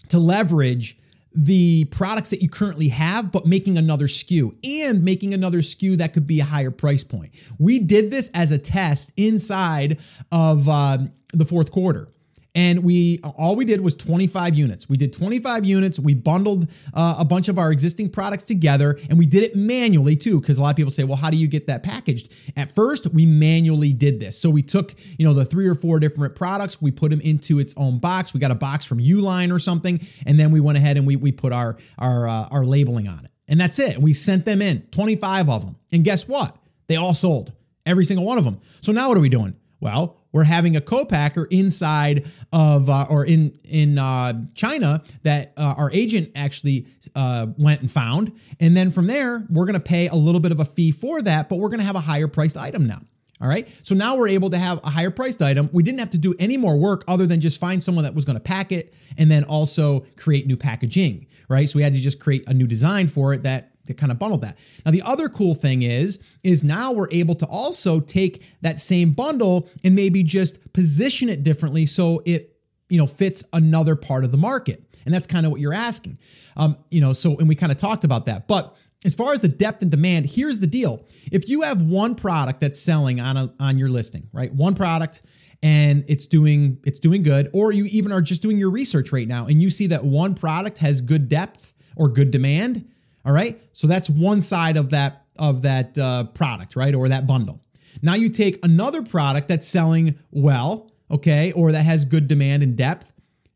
to 0.10 0.20
leverage 0.20 0.98
the 1.34 1.86
products 1.86 2.30
that 2.30 2.42
you 2.42 2.50
currently 2.50 2.88
have, 2.88 3.32
but 3.32 3.46
making 3.46 3.78
another 3.78 4.08
SKU 4.08 4.56
and 4.64 5.04
making 5.04 5.34
another 5.34 5.60
SKU 5.60 5.98
that 5.98 6.14
could 6.14 6.26
be 6.26 6.40
a 6.40 6.46
higher 6.46 6.72
price 6.72 7.04
point. 7.04 7.32
We 7.60 7.78
did 7.78 8.10
this 8.10 8.32
as 8.34 8.52
a 8.52 8.58
test 8.58 9.12
inside 9.18 10.00
of 10.32 10.68
uh, 10.68 10.98
the 11.34 11.46
fourth 11.46 11.72
quarter. 11.72 12.10
And 12.58 12.84
we 12.84 13.20
all 13.24 13.56
we 13.56 13.66
did 13.66 13.82
was 13.82 13.94
25 13.94 14.56
units. 14.56 14.90
We 14.90 14.98
did 14.98 15.14
25 15.14 15.64
units. 15.64 16.00
We 16.00 16.16
bundled 16.16 16.68
uh, 16.92 17.16
a 17.20 17.24
bunch 17.24 17.50
of 17.50 17.60
our 17.60 17.72
existing 17.72 18.10
products 18.10 18.44
together, 18.46 19.00
and 19.10 19.20
we 19.20 19.28
did 19.28 19.44
it 19.44 19.56
manually 19.56 20.16
too. 20.16 20.42
Because 20.42 20.58
a 20.58 20.62
lot 20.62 20.72
of 20.72 20.76
people 20.76 20.90
say, 20.90 21.04
"Well, 21.04 21.18
how 21.18 21.30
do 21.30 21.38
you 21.38 21.48
get 21.48 21.68
that 21.68 21.84
packaged?" 21.84 22.32
At 22.56 22.74
first, 22.74 23.06
we 23.14 23.28
manually 23.28 23.94
did 23.94 24.20
this. 24.20 24.40
So 24.40 24.50
we 24.50 24.64
took 24.64 24.96
you 25.20 25.28
know 25.28 25.36
the 25.36 25.46
three 25.46 25.68
or 25.68 25.76
four 25.76 26.00
different 26.00 26.36
products, 26.36 26.82
we 26.82 26.90
put 26.90 27.12
them 27.12 27.22
into 27.22 27.60
its 27.60 27.76
own 27.78 28.00
box. 28.00 28.34
We 28.34 28.40
got 28.40 28.50
a 28.50 28.56
box 28.56 28.86
from 28.86 28.98
Uline 28.98 29.54
or 29.54 29.60
something, 29.60 30.06
and 30.26 30.40
then 30.40 30.52
we 30.52 30.60
went 30.60 30.80
ahead 30.80 30.98
and 30.98 31.06
we 31.06 31.16
we 31.16 31.32
put 31.32 31.54
our 31.54 31.78
our 32.00 32.28
uh, 32.28 32.48
our 32.50 32.66
labeling 32.66 33.08
on 33.08 33.26
it, 33.26 33.32
and 33.48 33.62
that's 33.62 33.78
it. 33.78 34.02
We 34.02 34.16
sent 34.16 34.46
them 34.46 34.64
in 34.64 34.82
25 34.92 35.48
of 35.48 35.62
them, 35.64 35.76
and 35.92 36.04
guess 36.04 36.28
what? 36.28 36.58
They 36.88 36.96
all 36.96 37.14
sold, 37.14 37.52
every 37.86 38.06
single 38.06 38.26
one 38.26 38.40
of 38.40 38.46
them. 38.46 38.62
So 38.82 38.92
now 38.92 39.10
what 39.10 39.18
are 39.18 39.22
we 39.22 39.30
doing? 39.30 39.54
Well, 39.80 40.18
we're 40.38 40.44
having 40.44 40.76
a 40.76 40.82
co-packer 40.82 41.46
inside 41.46 42.28
of 42.54 42.92
uh, 42.92 43.08
or 43.10 43.26
in 43.26 43.58
in 43.64 43.98
uh, 43.98 44.34
China 44.54 45.04
that 45.24 45.52
uh, 45.58 45.74
our 45.76 45.92
agent 45.92 46.32
actually 46.36 46.86
uh, 47.16 47.48
went 47.58 47.82
and 47.82 47.92
found, 47.92 48.32
and 48.60 48.78
then 48.78 48.92
from 48.92 49.08
there 49.08 49.48
we're 49.50 49.66
going 49.66 49.74
to 49.74 49.80
pay 49.80 50.08
a 50.08 50.16
little 50.16 50.40
bit 50.40 50.52
of 50.52 50.60
a 50.60 50.66
fee 50.66 50.92
for 50.92 51.24
that, 51.24 51.50
but 51.50 51.56
we're 51.56 51.70
going 51.70 51.80
to 51.80 51.86
have 51.86 51.96
a 51.96 52.02
higher 52.02 52.28
priced 52.28 52.56
item 52.56 52.86
now. 52.86 53.02
All 53.42 53.48
right. 53.48 53.68
So 53.82 53.96
now 53.96 54.16
we're 54.16 54.30
able 54.30 54.52
to 54.52 54.58
have 54.58 54.80
a 54.84 54.90
higher 54.92 55.12
priced 55.12 55.42
item. 55.42 55.70
We 55.74 55.82
didn't 55.84 56.00
have 56.00 56.12
to 56.12 56.18
do 56.18 56.36
any 56.40 56.58
more 56.58 56.78
work 56.78 57.04
other 57.08 57.28
than 57.28 57.42
just 57.42 57.60
find 57.60 57.84
someone 57.84 58.04
that 58.04 58.16
was 58.16 58.26
going 58.26 58.36
to 58.36 58.40
pack 58.40 58.72
it 58.72 58.94
and 59.16 59.30
then 59.30 59.44
also 59.44 60.06
create 60.18 60.48
new 60.48 60.58
packaging. 60.58 61.28
Right. 61.48 61.70
So 61.70 61.78
we 61.78 61.84
had 61.84 61.94
to 61.94 62.00
just 62.00 62.20
create 62.20 62.44
a 62.48 62.54
new 62.54 62.66
design 62.68 63.08
for 63.08 63.34
it 63.34 63.44
that 63.44 63.72
that 63.88 63.98
kind 63.98 64.12
of 64.12 64.20
bundled 64.20 64.42
that. 64.42 64.58
Now 64.86 64.92
the 64.92 65.02
other 65.02 65.30
cool 65.30 65.54
thing 65.54 65.82
is 65.82 66.20
is 66.44 66.64
now 66.64 66.92
we're 66.92 67.12
able 67.12 67.36
to 67.36 67.46
also 67.46 68.00
take 68.00 68.44
that 68.62 68.80
same 68.80 69.12
bundle 69.12 69.70
and 69.84 69.96
maybe 69.96 70.24
just 70.24 70.60
position 70.74 71.30
it 71.30 71.44
differently 71.44 71.86
so 71.86 72.22
it 72.26 72.58
you 72.90 72.98
know 72.98 73.08
fits 73.08 73.44
another 73.54 73.96
part 73.96 74.24
of 74.24 74.32
the 74.32 74.38
market. 74.38 74.84
And 75.06 75.14
that's 75.14 75.28
kind 75.28 75.46
of 75.46 75.54
what 75.54 75.62
you're 75.62 75.74
asking. 75.74 76.18
Um, 76.58 76.78
you 76.92 77.00
know, 77.00 77.14
so 77.14 77.38
and 77.38 77.48
we 77.48 77.56
kind 77.56 77.72
of 77.72 77.78
talked 77.78 78.04
about 78.04 78.26
that. 78.26 78.48
But 78.48 78.76
as 79.06 79.16
far 79.16 79.34
as 79.34 79.42
the 79.42 79.48
depth 79.48 79.82
and 79.82 79.92
demand, 79.92 80.26
here's 80.26 80.60
the 80.60 80.68
deal. 80.68 81.06
If 81.32 81.48
you 81.48 81.62
have 81.62 81.82
one 81.82 82.16
product 82.16 82.60
that's 82.60 82.80
selling 82.80 83.20
on 83.20 83.38
a 83.38 83.54
on 83.60 83.78
your 83.78 83.90
listing, 83.90 84.28
right? 84.34 84.54
One 84.54 84.76
product 84.76 85.22
and 85.64 86.06
it's 86.08 86.26
doing 86.26 86.80
it's 86.84 87.00
doing 87.00 87.24
good 87.24 87.50
or 87.54 87.72
you 87.72 87.86
even 87.86 88.12
are 88.12 88.22
just 88.22 88.42
doing 88.42 88.58
your 88.58 88.70
research 88.70 89.12
right 89.12 89.28
now 89.28 89.48
and 89.48 89.62
you 89.62 89.70
see 89.70 89.88
that 89.88 90.04
one 90.04 90.36
product 90.36 90.78
has 90.78 91.02
good 91.02 91.30
depth 91.30 91.74
or 91.96 92.08
good 92.08 92.32
demand, 92.32 92.88
all 93.28 93.34
right? 93.34 93.62
So 93.74 93.88
that's 93.88 94.10
one 94.10 94.42
side 94.42 94.78
of 94.78 94.90
that 94.92 95.26
of 95.38 95.62
that 95.64 95.96
uh, 95.98 96.24
product, 96.24 96.76
right? 96.76 96.96
Or 96.96 97.10
that 97.10 97.28
bundle. 97.28 97.62
Now 98.02 98.16
you 98.16 98.30
take 98.30 98.58
another 98.64 99.04
product 99.04 99.50
that's 99.50 99.68
selling 99.68 100.18
well, 100.32 100.90
okay, 101.12 101.52
or 101.52 101.72
that 101.74 101.84
has 101.84 102.06
good 102.06 102.28
demand 102.28 102.64
and 102.64 102.76
depth, 102.76 103.12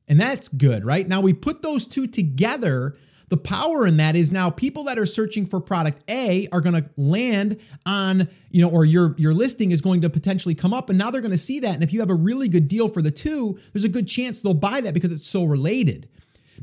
and 0.07 0.19
that's 0.19 0.47
good, 0.49 0.85
right? 0.85 1.07
Now 1.07 1.21
we 1.21 1.33
put 1.33 1.61
those 1.61 1.87
two 1.87 2.05
together. 2.05 2.97
The 3.29 3.37
power 3.37 3.87
in 3.87 3.95
that 3.97 4.17
is 4.17 4.29
now 4.29 4.49
people 4.49 4.83
that 4.83 4.99
are 4.99 5.05
searching 5.05 5.45
for 5.45 5.61
product 5.61 6.03
A 6.09 6.49
are 6.51 6.59
going 6.59 6.75
to 6.75 6.89
land 6.97 7.57
on, 7.85 8.27
you 8.49 8.61
know, 8.61 8.69
or 8.69 8.83
your 8.83 9.15
your 9.17 9.33
listing 9.33 9.71
is 9.71 9.79
going 9.79 10.01
to 10.01 10.09
potentially 10.09 10.53
come 10.53 10.73
up 10.73 10.89
and 10.89 10.97
now 10.97 11.09
they're 11.09 11.21
going 11.21 11.31
to 11.31 11.37
see 11.37 11.61
that 11.61 11.75
and 11.75 11.81
if 11.81 11.93
you 11.93 12.01
have 12.01 12.09
a 12.09 12.15
really 12.15 12.49
good 12.49 12.67
deal 12.67 12.89
for 12.89 13.01
the 13.01 13.11
two, 13.11 13.57
there's 13.71 13.85
a 13.85 13.89
good 13.89 14.07
chance 14.07 14.39
they'll 14.39 14.53
buy 14.53 14.81
that 14.81 14.93
because 14.93 15.13
it's 15.13 15.29
so 15.29 15.45
related. 15.45 16.09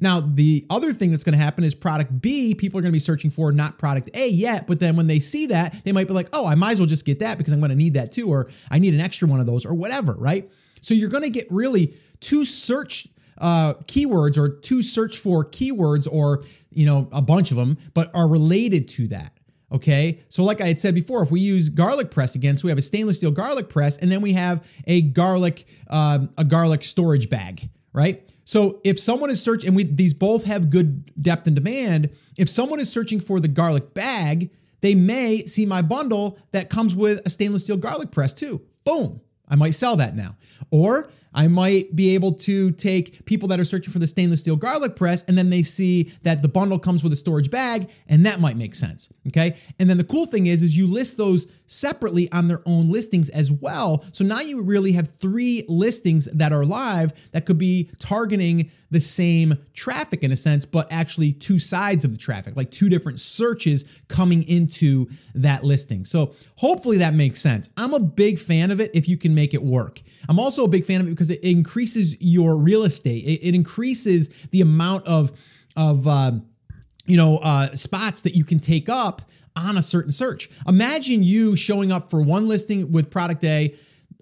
Now, 0.00 0.20
the 0.20 0.66
other 0.70 0.92
thing 0.92 1.10
that's 1.10 1.24
going 1.24 1.36
to 1.36 1.44
happen 1.44 1.64
is 1.64 1.74
product 1.74 2.20
B, 2.20 2.54
people 2.54 2.78
are 2.78 2.82
going 2.82 2.92
to 2.92 2.96
be 2.96 3.00
searching 3.00 3.30
for 3.30 3.52
not 3.52 3.78
product 3.78 4.10
A 4.14 4.28
yet, 4.28 4.66
but 4.66 4.80
then 4.80 4.96
when 4.96 5.06
they 5.06 5.20
see 5.20 5.46
that, 5.46 5.74
they 5.84 5.92
might 5.92 6.06
be 6.06 6.14
like, 6.14 6.28
oh, 6.32 6.46
I 6.46 6.54
might 6.54 6.72
as 6.72 6.78
well 6.78 6.86
just 6.86 7.04
get 7.04 7.18
that 7.20 7.38
because 7.38 7.52
I'm 7.52 7.60
going 7.60 7.70
to 7.70 7.76
need 7.76 7.94
that 7.94 8.12
too, 8.12 8.30
or 8.30 8.48
I 8.70 8.78
need 8.78 8.94
an 8.94 9.00
extra 9.00 9.28
one 9.28 9.40
of 9.40 9.46
those, 9.46 9.64
or 9.64 9.74
whatever, 9.74 10.14
right? 10.14 10.50
So 10.80 10.94
you're 10.94 11.10
going 11.10 11.24
to 11.24 11.30
get 11.30 11.50
really 11.50 11.96
two 12.20 12.44
search 12.44 13.08
uh, 13.38 13.74
keywords 13.84 14.36
or 14.36 14.48
two 14.48 14.82
search 14.82 15.18
for 15.18 15.44
keywords 15.44 16.06
or, 16.10 16.44
you 16.70 16.86
know, 16.86 17.08
a 17.12 17.22
bunch 17.22 17.50
of 17.50 17.56
them, 17.56 17.78
but 17.94 18.10
are 18.14 18.28
related 18.28 18.88
to 18.88 19.08
that. 19.08 19.32
Okay. 19.70 20.20
So, 20.30 20.42
like 20.42 20.60
I 20.60 20.66
had 20.68 20.80
said 20.80 20.94
before, 20.94 21.22
if 21.22 21.30
we 21.30 21.40
use 21.40 21.68
garlic 21.68 22.10
press 22.10 22.34
again, 22.34 22.56
so 22.56 22.64
we 22.64 22.70
have 22.70 22.78
a 22.78 22.82
stainless 22.82 23.18
steel 23.18 23.30
garlic 23.30 23.68
press, 23.68 23.98
and 23.98 24.10
then 24.10 24.22
we 24.22 24.32
have 24.32 24.64
a 24.86 25.02
garlic, 25.02 25.66
uh, 25.88 26.20
a 26.38 26.44
garlic 26.44 26.84
storage 26.84 27.28
bag, 27.28 27.68
right? 27.92 28.26
So 28.48 28.80
if 28.82 28.98
someone 28.98 29.28
is 29.28 29.42
searching, 29.42 29.68
and 29.68 29.76
we 29.76 29.84
these 29.84 30.14
both 30.14 30.44
have 30.44 30.70
good 30.70 31.22
depth 31.22 31.46
and 31.46 31.54
demand, 31.54 32.08
if 32.38 32.48
someone 32.48 32.80
is 32.80 32.90
searching 32.90 33.20
for 33.20 33.40
the 33.40 33.48
garlic 33.48 33.92
bag, 33.92 34.48
they 34.80 34.94
may 34.94 35.44
see 35.44 35.66
my 35.66 35.82
bundle 35.82 36.38
that 36.52 36.70
comes 36.70 36.94
with 36.94 37.20
a 37.26 37.30
stainless 37.30 37.64
steel 37.64 37.76
garlic 37.76 38.10
press 38.10 38.32
too. 38.32 38.62
Boom. 38.84 39.20
I 39.48 39.54
might 39.54 39.72
sell 39.72 39.96
that 39.96 40.16
now. 40.16 40.34
Or 40.70 41.10
I 41.34 41.46
might 41.46 41.94
be 41.94 42.14
able 42.14 42.32
to 42.32 42.70
take 42.70 43.22
people 43.26 43.48
that 43.48 43.60
are 43.60 43.66
searching 43.66 43.92
for 43.92 43.98
the 43.98 44.06
stainless 44.06 44.40
steel 44.40 44.56
garlic 44.56 44.96
press 44.96 45.24
and 45.28 45.36
then 45.36 45.50
they 45.50 45.62
see 45.62 46.10
that 46.22 46.40
the 46.40 46.48
bundle 46.48 46.78
comes 46.78 47.02
with 47.02 47.12
a 47.12 47.16
storage 47.16 47.50
bag 47.50 47.90
and 48.06 48.24
that 48.24 48.40
might 48.40 48.56
make 48.56 48.74
sense. 48.74 49.10
Okay. 49.26 49.58
And 49.78 49.90
then 49.90 49.98
the 49.98 50.04
cool 50.04 50.24
thing 50.24 50.46
is, 50.46 50.62
is 50.62 50.74
you 50.74 50.86
list 50.86 51.18
those 51.18 51.46
separately 51.68 52.30
on 52.32 52.48
their 52.48 52.62
own 52.66 52.90
listings 52.90 53.28
as 53.28 53.52
well. 53.52 54.04
So 54.12 54.24
now 54.24 54.40
you 54.40 54.60
really 54.60 54.92
have 54.92 55.08
three 55.20 55.64
listings 55.68 56.28
that 56.32 56.52
are 56.52 56.64
live 56.64 57.12
that 57.32 57.46
could 57.46 57.58
be 57.58 57.90
targeting 57.98 58.70
the 58.90 59.00
same 59.00 59.56
traffic 59.74 60.22
in 60.22 60.32
a 60.32 60.36
sense, 60.36 60.64
but 60.64 60.88
actually 60.90 61.32
two 61.32 61.58
sides 61.58 62.04
of 62.04 62.10
the 62.10 62.18
traffic, 62.18 62.56
like 62.56 62.70
two 62.70 62.88
different 62.88 63.20
searches 63.20 63.84
coming 64.08 64.42
into 64.48 65.06
that 65.34 65.62
listing. 65.62 66.04
So 66.06 66.34
hopefully 66.56 66.96
that 66.98 67.14
makes 67.14 67.40
sense. 67.40 67.68
I'm 67.76 67.92
a 67.92 68.00
big 68.00 68.40
fan 68.40 68.70
of 68.70 68.80
it 68.80 68.90
if 68.94 69.06
you 69.06 69.18
can 69.18 69.34
make 69.34 69.52
it 69.52 69.62
work. 69.62 70.00
I'm 70.28 70.38
also 70.38 70.64
a 70.64 70.68
big 70.68 70.86
fan 70.86 71.02
of 71.02 71.06
it 71.06 71.10
because 71.10 71.30
it 71.30 71.40
increases 71.42 72.16
your 72.18 72.56
real 72.56 72.84
estate. 72.84 73.24
It, 73.24 73.46
it 73.46 73.54
increases 73.54 74.30
the 74.50 74.62
amount 74.62 75.06
of 75.06 75.32
of 75.76 76.08
uh, 76.08 76.32
you 77.06 77.16
know 77.16 77.38
uh, 77.38 77.74
spots 77.74 78.22
that 78.22 78.34
you 78.34 78.44
can 78.44 78.58
take 78.58 78.88
up 78.88 79.22
on 79.56 79.76
a 79.78 79.82
certain 79.82 80.12
search. 80.12 80.50
Imagine 80.66 81.22
you 81.22 81.56
showing 81.56 81.92
up 81.92 82.10
for 82.10 82.22
one 82.22 82.48
listing 82.48 82.92
with 82.92 83.10
product 83.10 83.44
A, 83.44 83.74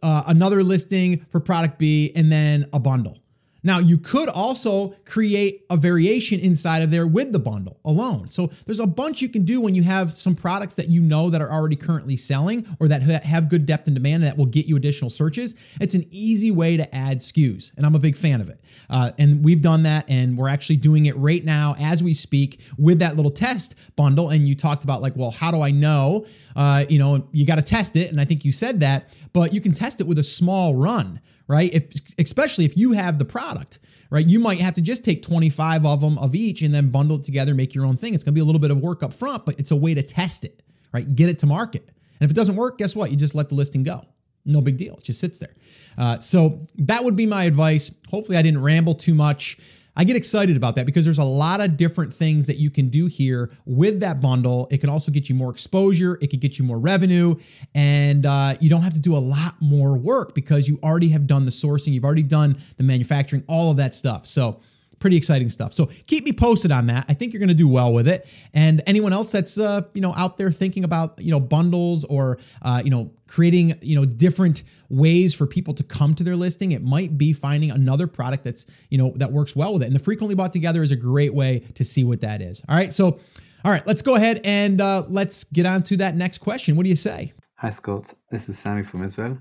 uh, 0.03 0.25
another 0.27 0.63
listing 0.63 1.25
for 1.31 1.41
product 1.41 1.79
B, 1.79 2.13
and 2.15 2.31
then 2.31 2.69
a 2.73 2.79
bundle. 2.79 3.19
Now, 3.67 3.81
you 3.81 3.99
could 3.99 4.29
also 4.29 4.95
create 5.07 5.67
a 5.71 5.77
variation 5.77 6.39
inside 6.39 6.83
of 6.83 6.93
there 6.93 7.05
with 7.05 7.33
the 7.33 7.41
bundle 7.41 7.81
alone. 7.85 8.29
So 8.31 8.49
there's 8.65 8.79
a 8.79 8.87
bunch 8.87 9.21
you 9.21 9.29
can 9.29 9.45
do 9.45 9.61
when 9.61 9.75
you 9.75 9.83
have 9.83 10.13
some 10.13 10.37
products 10.37 10.75
that 10.75 10.89
you 10.89 11.01
know 11.01 11.31
that 11.31 11.43
are 11.43 11.51
already 11.51 11.75
currently 11.75 12.17
selling 12.17 12.65
or 12.79 12.87
that 12.87 13.03
have 13.03 13.49
good 13.49 13.67
depth 13.67 13.89
and 13.89 13.97
demand 13.97 14.23
that 14.23 14.37
will 14.37 14.47
get 14.47 14.67
you 14.67 14.77
additional 14.77 15.11
searches. 15.11 15.57
It's 15.81 15.95
an 15.95 16.07
easy 16.13 16.53
way 16.53 16.77
to 16.77 16.95
add 16.95 17.19
SKUs, 17.19 17.73
and 17.77 17.85
I'm 17.85 17.97
a 17.97 17.99
big 17.99 18.17
fan 18.17 18.41
of 18.41 18.49
it. 18.49 18.61
Uh, 18.89 19.11
and 19.19 19.45
we've 19.45 19.63
done 19.63 19.83
that, 19.83 20.05
and 20.09 20.39
we're 20.39 20.49
actually 20.49 20.77
doing 20.77 21.07
it 21.07 21.17
right 21.17 21.45
now 21.45 21.75
as 21.77 22.05
we 22.05 22.15
speak 22.15 22.61
with 22.79 23.01
that 23.01 23.17
little 23.17 23.33
test 23.33 23.75
bundle. 23.97 24.31
And 24.31 24.47
you 24.47 24.55
talked 24.55 24.85
about 24.85 25.03
like, 25.03 25.17
well, 25.17 25.33
how 25.33 25.51
do 25.51 25.61
I 25.61 25.73
know? 25.73 26.25
Uh, 26.55 26.85
you 26.89 27.01
know, 27.01 27.27
you 27.33 27.45
got 27.45 27.57
to 27.57 27.63
test 27.63 27.97
it, 27.97 28.13
and 28.13 28.21
I 28.21 28.25
think 28.27 28.45
you 28.45 28.53
said 28.53 28.79
that, 28.79 29.09
but 29.33 29.53
you 29.53 29.61
can 29.61 29.75
test 29.75 30.01
it 30.01 30.07
with 30.07 30.21
a 30.21 30.25
small 30.25 30.77
run 30.77 31.21
right? 31.49 31.73
If 31.73 31.85
especially 32.19 32.65
if 32.65 32.77
you 32.77 32.93
have 32.93 33.19
the 33.19 33.25
product, 33.25 33.79
right? 34.11 34.27
You 34.27 34.39
might 34.39 34.61
have 34.61 34.75
to 34.75 34.81
just 34.81 35.05
take 35.05 35.23
25 35.23 35.85
of 35.85 36.01
them 36.01 36.19
of 36.19 36.35
each 36.35 36.63
and 36.63 36.75
then 36.75 36.91
bundle 36.91 37.19
it 37.19 37.25
together, 37.25 37.55
make 37.55 37.75
your 37.75 37.85
own 37.85 37.97
thing. 37.97 38.15
It's 38.15 38.25
going 38.25 38.33
to 38.33 38.39
be 38.39 38.41
a 38.41 38.45
little 38.45 38.61
bit 38.61 38.71
of 38.71 38.79
work 38.79 39.03
up 39.03 39.13
front, 39.13 39.45
but 39.45 39.59
it's 39.59 39.71
a 39.71 39.77
way 39.77 39.95
to 39.95 40.03
test 40.03 40.45
it, 40.45 40.63
right? 40.93 41.15
Get 41.15 41.29
it 41.29 41.39
to 41.41 41.47
market. 41.47 41.89
And 42.21 42.27
if 42.27 42.31
it 42.31 42.35
doesn't 42.35 42.57
work, 42.57 42.79
guess 42.79 42.95
what? 42.95 43.11
You 43.11 43.17
just 43.17 43.35
let 43.35 43.49
the 43.49 43.55
listing 43.55 43.83
go. 43.83 44.05
No 44.45 44.61
big 44.61 44.77
deal. 44.77 44.97
It 44.97 45.05
just 45.05 45.21
sits 45.21 45.39
there. 45.39 45.55
Uh, 45.99 46.21
so 46.21 46.67
that 46.79 47.03
would 47.03 47.17
be 47.17 47.27
my 47.27 47.45
advice. 47.45 47.91
Hopefully, 48.09 48.39
I 48.39 48.43
didn't 48.43 48.63
ramble 48.63 48.95
too 48.95 49.15
much. 49.15 49.59
I 49.99 50.05
get 50.05 50.15
excited 50.15 50.59
about 50.59 50.77
that 50.77 50.85
because 50.85 51.05
there's 51.05 51.19
a 51.19 51.25
lot 51.25 51.63
of 51.63 51.79
different 51.79 52.13
things 52.13 52.47
that 52.47 52.59
you 52.59 52.71
can 52.71 52.91
do 52.91 53.07
here 53.07 53.51
with 53.65 54.01
that 54.01 54.21
bundle. 54.21 54.69
It 54.71 54.79
can 54.79 54.91
also 54.91 55.11
get 55.11 55.31
you 55.31 55.35
more 55.35 55.51
exposure, 55.51 56.19
it 56.21 56.29
could 56.29 56.41
get 56.41 56.59
you 56.59 56.65
more 56.67 56.79
revenue, 56.79 57.37
and 57.75 58.27
uh, 58.27 58.57
you 58.61 58.69
don't 58.69 58.83
have 58.83 58.93
to 58.93 59.01
do 59.01 59.17
a 59.17 59.19
lot 59.19 59.55
more 59.61 59.97
work 59.97 60.35
because 60.35 60.69
you 60.69 60.79
already 60.83 61.09
have 61.09 61.27
done 61.27 61.47
the 61.47 61.51
sourcing, 61.51 61.95
you've 61.95 62.05
already 62.05 62.23
done 62.23 62.61
the 62.77 62.83
manufacturing, 62.83 63.43
all 63.49 63.71
of 63.71 63.79
that 63.79 63.95
stuff. 63.95 64.27
So, 64.27 64.61
pretty 64.99 65.17
exciting 65.17 65.49
stuff. 65.49 65.73
So 65.73 65.91
keep 66.07 66.25
me 66.25 66.33
posted 66.33 66.73
on 66.73 66.87
that. 66.87 67.05
I 67.09 67.15
think 67.15 67.33
you're 67.33 67.41
going 67.41 67.49
to 67.49 67.55
do 67.55 67.69
well 67.69 67.93
with 67.93 68.09
it. 68.09 68.27
And 68.55 68.83
anyone 68.87 69.13
else 69.13 69.31
that's 69.31 69.59
uh, 69.59 69.83
you 69.95 70.01
know 70.01 70.15
out 70.15 70.39
there 70.39 70.51
thinking 70.51 70.85
about 70.85 71.19
you 71.19 71.31
know 71.31 71.41
bundles 71.41 72.05
or 72.05 72.39
uh, 72.63 72.83
you 72.85 72.91
know 72.91 73.11
creating 73.27 73.79
you 73.83 73.97
know 73.97 74.05
different 74.05 74.63
ways 74.89 75.35
for 75.35 75.47
people 75.47 75.75
to 75.75 75.83
come 75.83 76.15
to 76.15 76.25
their 76.25 76.37
listing, 76.37 76.73
it 76.73 76.83
might 76.83 77.19
be 77.19 77.33
finding 77.33 77.71
another 77.71 78.07
product 78.07 78.45
that's 78.45 78.67
you 78.91 78.99
know 78.99 79.13
that 79.17 79.33
works 79.33 79.55
well 79.55 79.73
with 79.73 79.83
it. 79.83 79.87
And 79.87 79.95
the 79.95 80.01
frequently 80.01 80.35
bought 80.35 80.53
together 80.53 80.83
is 80.83 80.91
a 80.91 80.97
great 80.97 81.35
way 81.35 81.61
to 81.75 81.85
see 81.85 82.05
what 82.05 82.21
that 82.21 82.41
is. 82.41 82.63
All 82.69 82.77
right, 82.77 82.93
so. 82.93 83.21
All 83.65 83.73
right, 83.73 83.85
let's 83.85 84.03
go 84.03 84.15
ahead 84.15 84.41
and 84.45 84.81
uh, 84.81 85.03
let's 85.09 85.43
get 85.43 85.67
on 85.67 85.83
to 85.85 85.97
that 85.97 86.15
next 86.15 86.39
question. 86.39 86.77
What 86.77 86.85
do 86.85 86.89
you 86.89 86.95
say? 86.95 87.33
Hi, 87.57 87.71
Scott. 87.71 88.15
This 88.31 88.49
is 88.49 88.57
Sammy 88.57 88.85
from 88.85 89.03
Israel. 89.03 89.39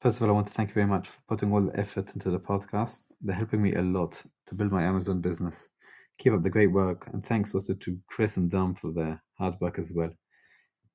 First 0.00 0.18
of 0.18 0.22
all, 0.22 0.28
I 0.28 0.32
want 0.32 0.46
to 0.46 0.52
thank 0.52 0.68
you 0.68 0.74
very 0.74 0.86
much 0.86 1.08
for 1.08 1.18
putting 1.26 1.52
all 1.52 1.62
the 1.62 1.76
effort 1.76 2.14
into 2.14 2.30
the 2.30 2.38
podcast. 2.38 3.07
They're 3.22 3.36
helping 3.36 3.62
me 3.62 3.74
a 3.74 3.82
lot 3.82 4.22
to 4.46 4.54
build 4.54 4.72
my 4.72 4.84
Amazon 4.84 5.20
business. 5.20 5.68
Keep 6.18 6.34
up 6.34 6.42
the 6.42 6.50
great 6.50 6.72
work, 6.72 7.08
and 7.12 7.24
thanks 7.24 7.54
also 7.54 7.74
to 7.74 7.98
Chris 8.08 8.36
and 8.38 8.50
Dom 8.50 8.74
for 8.74 8.92
their 8.92 9.22
hard 9.38 9.54
work 9.60 9.78
as 9.78 9.92
well. 9.92 10.10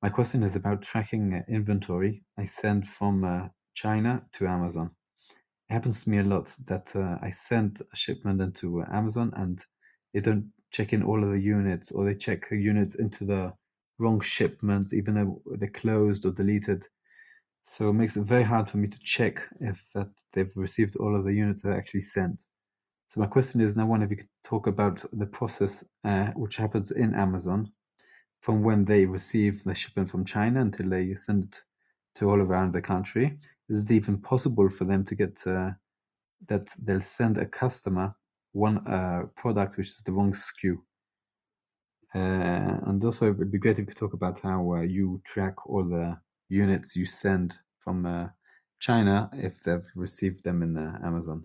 My 0.02 0.10
question 0.10 0.44
is 0.44 0.56
about 0.56 0.82
tracking 0.82 1.34
uh, 1.34 1.42
inventory 1.52 2.24
I 2.38 2.44
send 2.46 2.88
from 2.88 3.24
uh, 3.24 3.48
China 3.74 4.22
to 4.34 4.46
Amazon. 4.46 4.90
it 5.68 5.74
happens 5.74 6.04
to 6.04 6.10
me 6.10 6.18
a 6.18 6.24
lot 6.24 6.54
that 6.66 6.94
uh, 6.96 7.18
I 7.22 7.32
send 7.32 7.82
a 7.92 7.96
shipment 7.96 8.40
into 8.40 8.84
Amazon 8.84 9.32
and 9.36 9.64
they 10.14 10.20
don't 10.20 10.52
check 10.72 10.92
in 10.92 11.02
all 11.02 11.22
of 11.24 11.30
the 11.30 11.40
units 11.40 11.92
or 11.92 12.04
they 12.06 12.14
check 12.14 12.48
units 12.52 12.96
into 12.96 13.24
the 13.24 13.52
wrong 13.98 14.20
shipment 14.20 14.92
even 14.92 15.14
though 15.16 15.42
they're 15.58 15.70
closed 15.70 16.26
or 16.26 16.32
deleted. 16.32 16.86
So 17.64 17.88
it 17.88 17.94
makes 17.94 18.16
it 18.16 18.22
very 18.22 18.42
hard 18.42 18.70
for 18.70 18.76
me 18.76 18.88
to 18.88 18.98
check 19.00 19.42
if 19.60 19.82
that 19.94 20.08
they've 20.32 20.54
received 20.54 20.96
all 20.96 21.16
of 21.16 21.24
the 21.24 21.32
units 21.32 21.62
that 21.62 21.72
I 21.72 21.76
actually 21.76 22.02
sent. 22.02 22.44
So 23.08 23.20
my 23.20 23.26
question 23.26 23.60
is 23.60 23.74
now, 23.74 23.86
one, 23.86 24.02
if 24.02 24.10
you 24.10 24.16
could 24.18 24.28
talk 24.44 24.66
about 24.66 25.04
the 25.12 25.26
process 25.26 25.84
uh, 26.04 26.26
which 26.36 26.56
happens 26.56 26.90
in 26.90 27.14
Amazon 27.14 27.72
from 28.40 28.62
when 28.62 28.84
they 28.84 29.06
receive 29.06 29.64
the 29.64 29.74
shipment 29.74 30.10
from 30.10 30.24
China 30.24 30.60
until 30.60 30.90
they 30.90 31.14
send 31.14 31.44
it 31.44 31.62
to 32.16 32.28
all 32.28 32.40
around 32.40 32.72
the 32.72 32.82
country. 32.82 33.38
Is 33.68 33.84
it 33.84 33.90
even 33.90 34.18
possible 34.20 34.68
for 34.68 34.84
them 34.84 35.04
to 35.06 35.14
get 35.14 35.46
uh, 35.46 35.70
that 36.46 36.68
they'll 36.82 37.00
send 37.00 37.38
a 37.38 37.46
customer 37.46 38.14
one 38.52 38.86
uh, 38.86 39.22
product 39.36 39.78
which 39.78 39.88
is 39.88 40.02
the 40.04 40.12
wrong 40.12 40.32
SKU? 40.32 40.76
Uh, 42.14 42.88
and 42.88 43.04
also, 43.04 43.32
it'd 43.32 43.50
be 43.50 43.58
great 43.58 43.72
if 43.72 43.80
you 43.80 43.86
could 43.86 43.96
talk 43.96 44.12
about 44.12 44.38
how 44.40 44.74
uh, 44.74 44.82
you 44.82 45.20
track 45.24 45.66
all 45.66 45.82
the 45.82 46.16
units 46.48 46.96
you 46.96 47.06
send 47.06 47.56
from 47.78 48.06
uh, 48.06 48.28
China 48.78 49.30
if 49.32 49.62
they've 49.62 49.90
received 49.94 50.44
them 50.44 50.62
in 50.62 50.76
uh, 50.76 50.98
Amazon. 51.04 51.44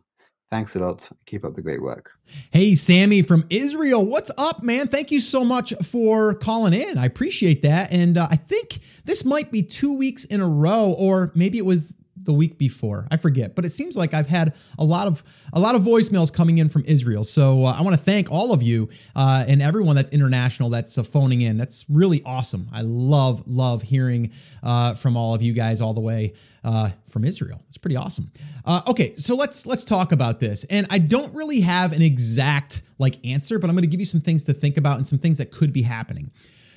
Thanks 0.49 0.75
a 0.75 0.79
lot. 0.79 1.07
Keep 1.27 1.45
up 1.45 1.53
the 1.53 1.61
great 1.61 1.81
work. 1.81 2.11
Hey, 2.51 2.73
Sammy 2.73 3.21
from 3.21 3.45
Israel. 3.51 4.03
What's 4.03 4.31
up, 4.35 4.63
man? 4.63 4.87
Thank 4.87 5.11
you 5.11 5.21
so 5.21 5.43
much 5.43 5.73
for 5.83 6.33
calling 6.33 6.73
in. 6.73 6.97
I 6.97 7.05
appreciate 7.05 7.61
that. 7.61 7.91
And 7.91 8.17
uh, 8.17 8.27
I 8.31 8.35
think 8.35 8.79
this 9.05 9.23
might 9.23 9.51
be 9.51 9.61
two 9.61 9.93
weeks 9.93 10.25
in 10.25 10.41
a 10.41 10.47
row, 10.47 10.95
or 10.97 11.31
maybe 11.35 11.59
it 11.59 11.65
was 11.65 11.95
the 12.29 12.33
week 12.33 12.59
before. 12.59 13.07
I 13.09 13.17
forget, 13.17 13.55
but 13.55 13.65
it 13.65 13.71
seems 13.71 13.97
like 13.97 14.13
I've 14.13 14.27
had 14.27 14.53
a 14.77 14.85
lot 14.85 15.07
of 15.07 15.23
a 15.51 15.59
lot 15.59 15.73
of 15.73 15.81
voicemails 15.81 16.31
coming 16.31 16.59
in 16.59 16.69
from 16.69 16.83
Israel. 16.85 17.23
So 17.23 17.65
uh, 17.65 17.71
I 17.71 17.81
want 17.81 17.97
to 17.97 18.03
thank 18.03 18.29
all 18.29 18.53
of 18.53 18.61
you 18.61 18.87
uh, 19.15 19.45
and 19.47 19.63
everyone 19.63 19.95
that's 19.95 20.11
international 20.11 20.69
that's 20.69 20.95
uh, 20.99 21.01
phoning 21.01 21.41
in. 21.41 21.57
That's 21.57 21.85
really 21.89 22.21
awesome. 22.27 22.69
I 22.71 22.81
love 22.81 23.41
love 23.47 23.81
hearing 23.81 24.29
uh, 24.61 24.93
from 24.93 25.17
all 25.17 25.33
of 25.33 25.41
you 25.41 25.53
guys 25.53 25.81
all 25.81 25.95
the 25.95 26.01
way 26.01 26.35
uh, 26.63 26.91
from 27.09 27.25
Israel. 27.25 27.63
It's 27.67 27.79
pretty 27.79 27.95
awesome. 27.95 28.31
Uh, 28.63 28.81
okay, 28.85 29.15
so 29.15 29.33
let's 29.33 29.65
let's 29.65 29.83
talk 29.83 30.11
about 30.11 30.39
this. 30.39 30.65
And 30.65 30.85
I 30.91 30.99
don't 30.99 31.33
really 31.33 31.61
have 31.61 31.93
an 31.93 32.03
exact 32.03 32.83
like 32.99 33.17
answer, 33.25 33.57
but 33.57 33.71
I'm 33.71 33.75
going 33.75 33.81
to 33.81 33.89
give 33.89 33.99
you 33.99 34.05
some 34.05 34.21
things 34.21 34.43
to 34.43 34.53
think 34.53 34.77
about 34.77 34.97
and 34.97 35.07
some 35.07 35.17
things 35.17 35.39
that 35.39 35.51
could 35.51 35.73
be 35.73 35.81
happening. 35.81 36.29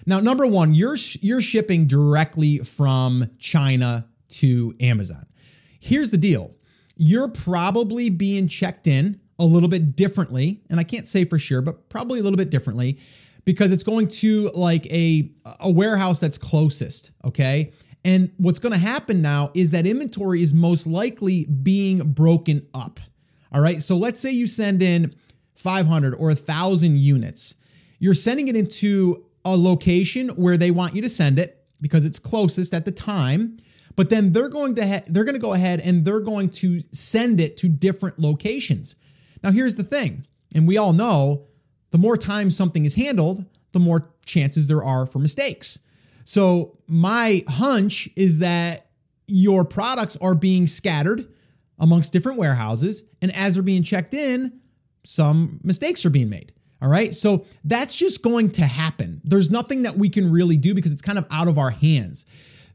Now, 0.07 0.19
number 0.19 0.47
one, 0.47 0.73
you're 0.73 0.97
you're 1.21 1.43
shipping 1.43 1.87
directly 1.87 2.61
from 2.61 3.29
China 3.39 4.07
to 4.33 4.75
Amazon. 4.81 5.27
Here's 5.85 6.11
the 6.11 6.17
deal: 6.17 6.53
you're 6.97 7.27
probably 7.27 8.09
being 8.09 8.47
checked 8.47 8.87
in 8.87 9.19
a 9.41 9.45
little 9.45 9.69
bit 9.69 9.97
differently, 9.97 10.63
and 10.71 10.79
I 10.79 10.85
can't 10.85 11.09
say 11.09 11.25
for 11.25 11.41
sure, 11.41 11.61
but 11.61 11.89
probably 11.89 12.21
a 12.21 12.23
little 12.23 12.37
bit 12.37 12.51
differently 12.51 13.01
because 13.45 13.73
it's 13.73 13.83
going 13.83 14.07
to 14.07 14.49
like 14.55 14.87
a 14.87 15.29
a 15.59 15.69
warehouse 15.69 16.21
that's 16.21 16.39
closest. 16.39 17.11
Okay, 17.25 17.73
and 18.05 18.31
what's 18.37 18.61
going 18.61 18.73
to 18.73 18.79
happen 18.79 19.21
now 19.21 19.51
is 19.55 19.73
that 19.73 19.85
inventory 19.85 20.41
is 20.41 20.55
most 20.55 20.87
likely 20.87 21.47
being 21.47 22.13
broken 22.13 22.65
up. 22.75 23.01
All 23.51 23.61
right. 23.61 23.83
So 23.83 23.97
let's 23.97 24.21
say 24.21 24.31
you 24.31 24.47
send 24.47 24.83
in 24.83 25.15
500 25.57 26.15
or 26.15 26.29
1,000 26.29 26.97
units. 26.97 27.55
You're 27.99 28.15
sending 28.15 28.47
it 28.47 28.57
into 28.57 29.25
a 29.45 29.57
location 29.57 30.29
where 30.31 30.57
they 30.57 30.71
want 30.71 30.95
you 30.95 31.03
to 31.03 31.11
send 31.11 31.41
it 31.41 31.65
because 31.81 32.05
it's 32.05 32.19
closest 32.19 32.73
at 32.73 32.85
the 32.85 32.93
time. 32.93 33.59
But 33.95 34.11
then 34.11 34.33
they're 34.33 34.49
going 34.49 34.75
to 34.77 34.87
ha- 34.87 35.05
they're 35.07 35.25
going 35.25 35.35
to 35.35 35.41
go 35.41 35.53
ahead 35.53 35.81
and 35.81 36.05
they're 36.05 36.21
going 36.21 36.51
to 36.51 36.83
send 36.93 37.41
it 37.41 37.57
to 37.59 37.69
different 37.69 38.19
locations. 38.19 38.97
Now 39.43 39.51
here's 39.51 39.75
the 39.75 39.85
thing, 39.85 40.27
and 40.55 40.67
we 40.67 40.77
all 40.77 40.93
know 40.93 41.47
the 41.91 41.99
more 41.99 42.17
times 42.17 42.57
something 42.57 42.85
is 42.85 42.95
handled, 42.95 43.45
the 43.73 43.81
more 43.81 44.11
chances 44.25 44.67
there 44.67 44.83
are 44.83 45.07
for 45.07 45.19
mistakes. 45.19 45.79
So 46.25 46.79
my 46.87 47.45
hunch 47.49 48.09
is 48.17 48.39
that 48.39 48.87
your 49.27 49.65
products 49.65 50.17
are 50.21 50.35
being 50.35 50.67
scattered 50.67 51.27
amongst 51.79 52.13
different 52.13 52.39
warehouses. 52.39 53.03
And 53.21 53.35
as 53.35 53.55
they're 53.55 53.63
being 53.63 53.83
checked 53.83 54.15
in, 54.15 54.61
some 55.05 55.61
mistakes 55.63 56.05
are 56.05 56.11
being 56.11 56.29
made. 56.29 56.53
All 56.81 56.89
right. 56.89 57.15
So 57.15 57.47
that's 57.65 57.95
just 57.95 58.23
going 58.23 58.51
to 58.53 58.67
happen. 58.67 59.21
There's 59.25 59.51
nothing 59.51 59.83
that 59.83 59.97
we 59.97 60.09
can 60.09 60.31
really 60.31 60.57
do 60.57 60.75
because 60.75 60.93
it's 60.93 61.03
kind 61.03 61.19
of 61.19 61.27
out 61.31 61.49
of 61.49 61.59
our 61.59 61.71
hands. 61.71 62.25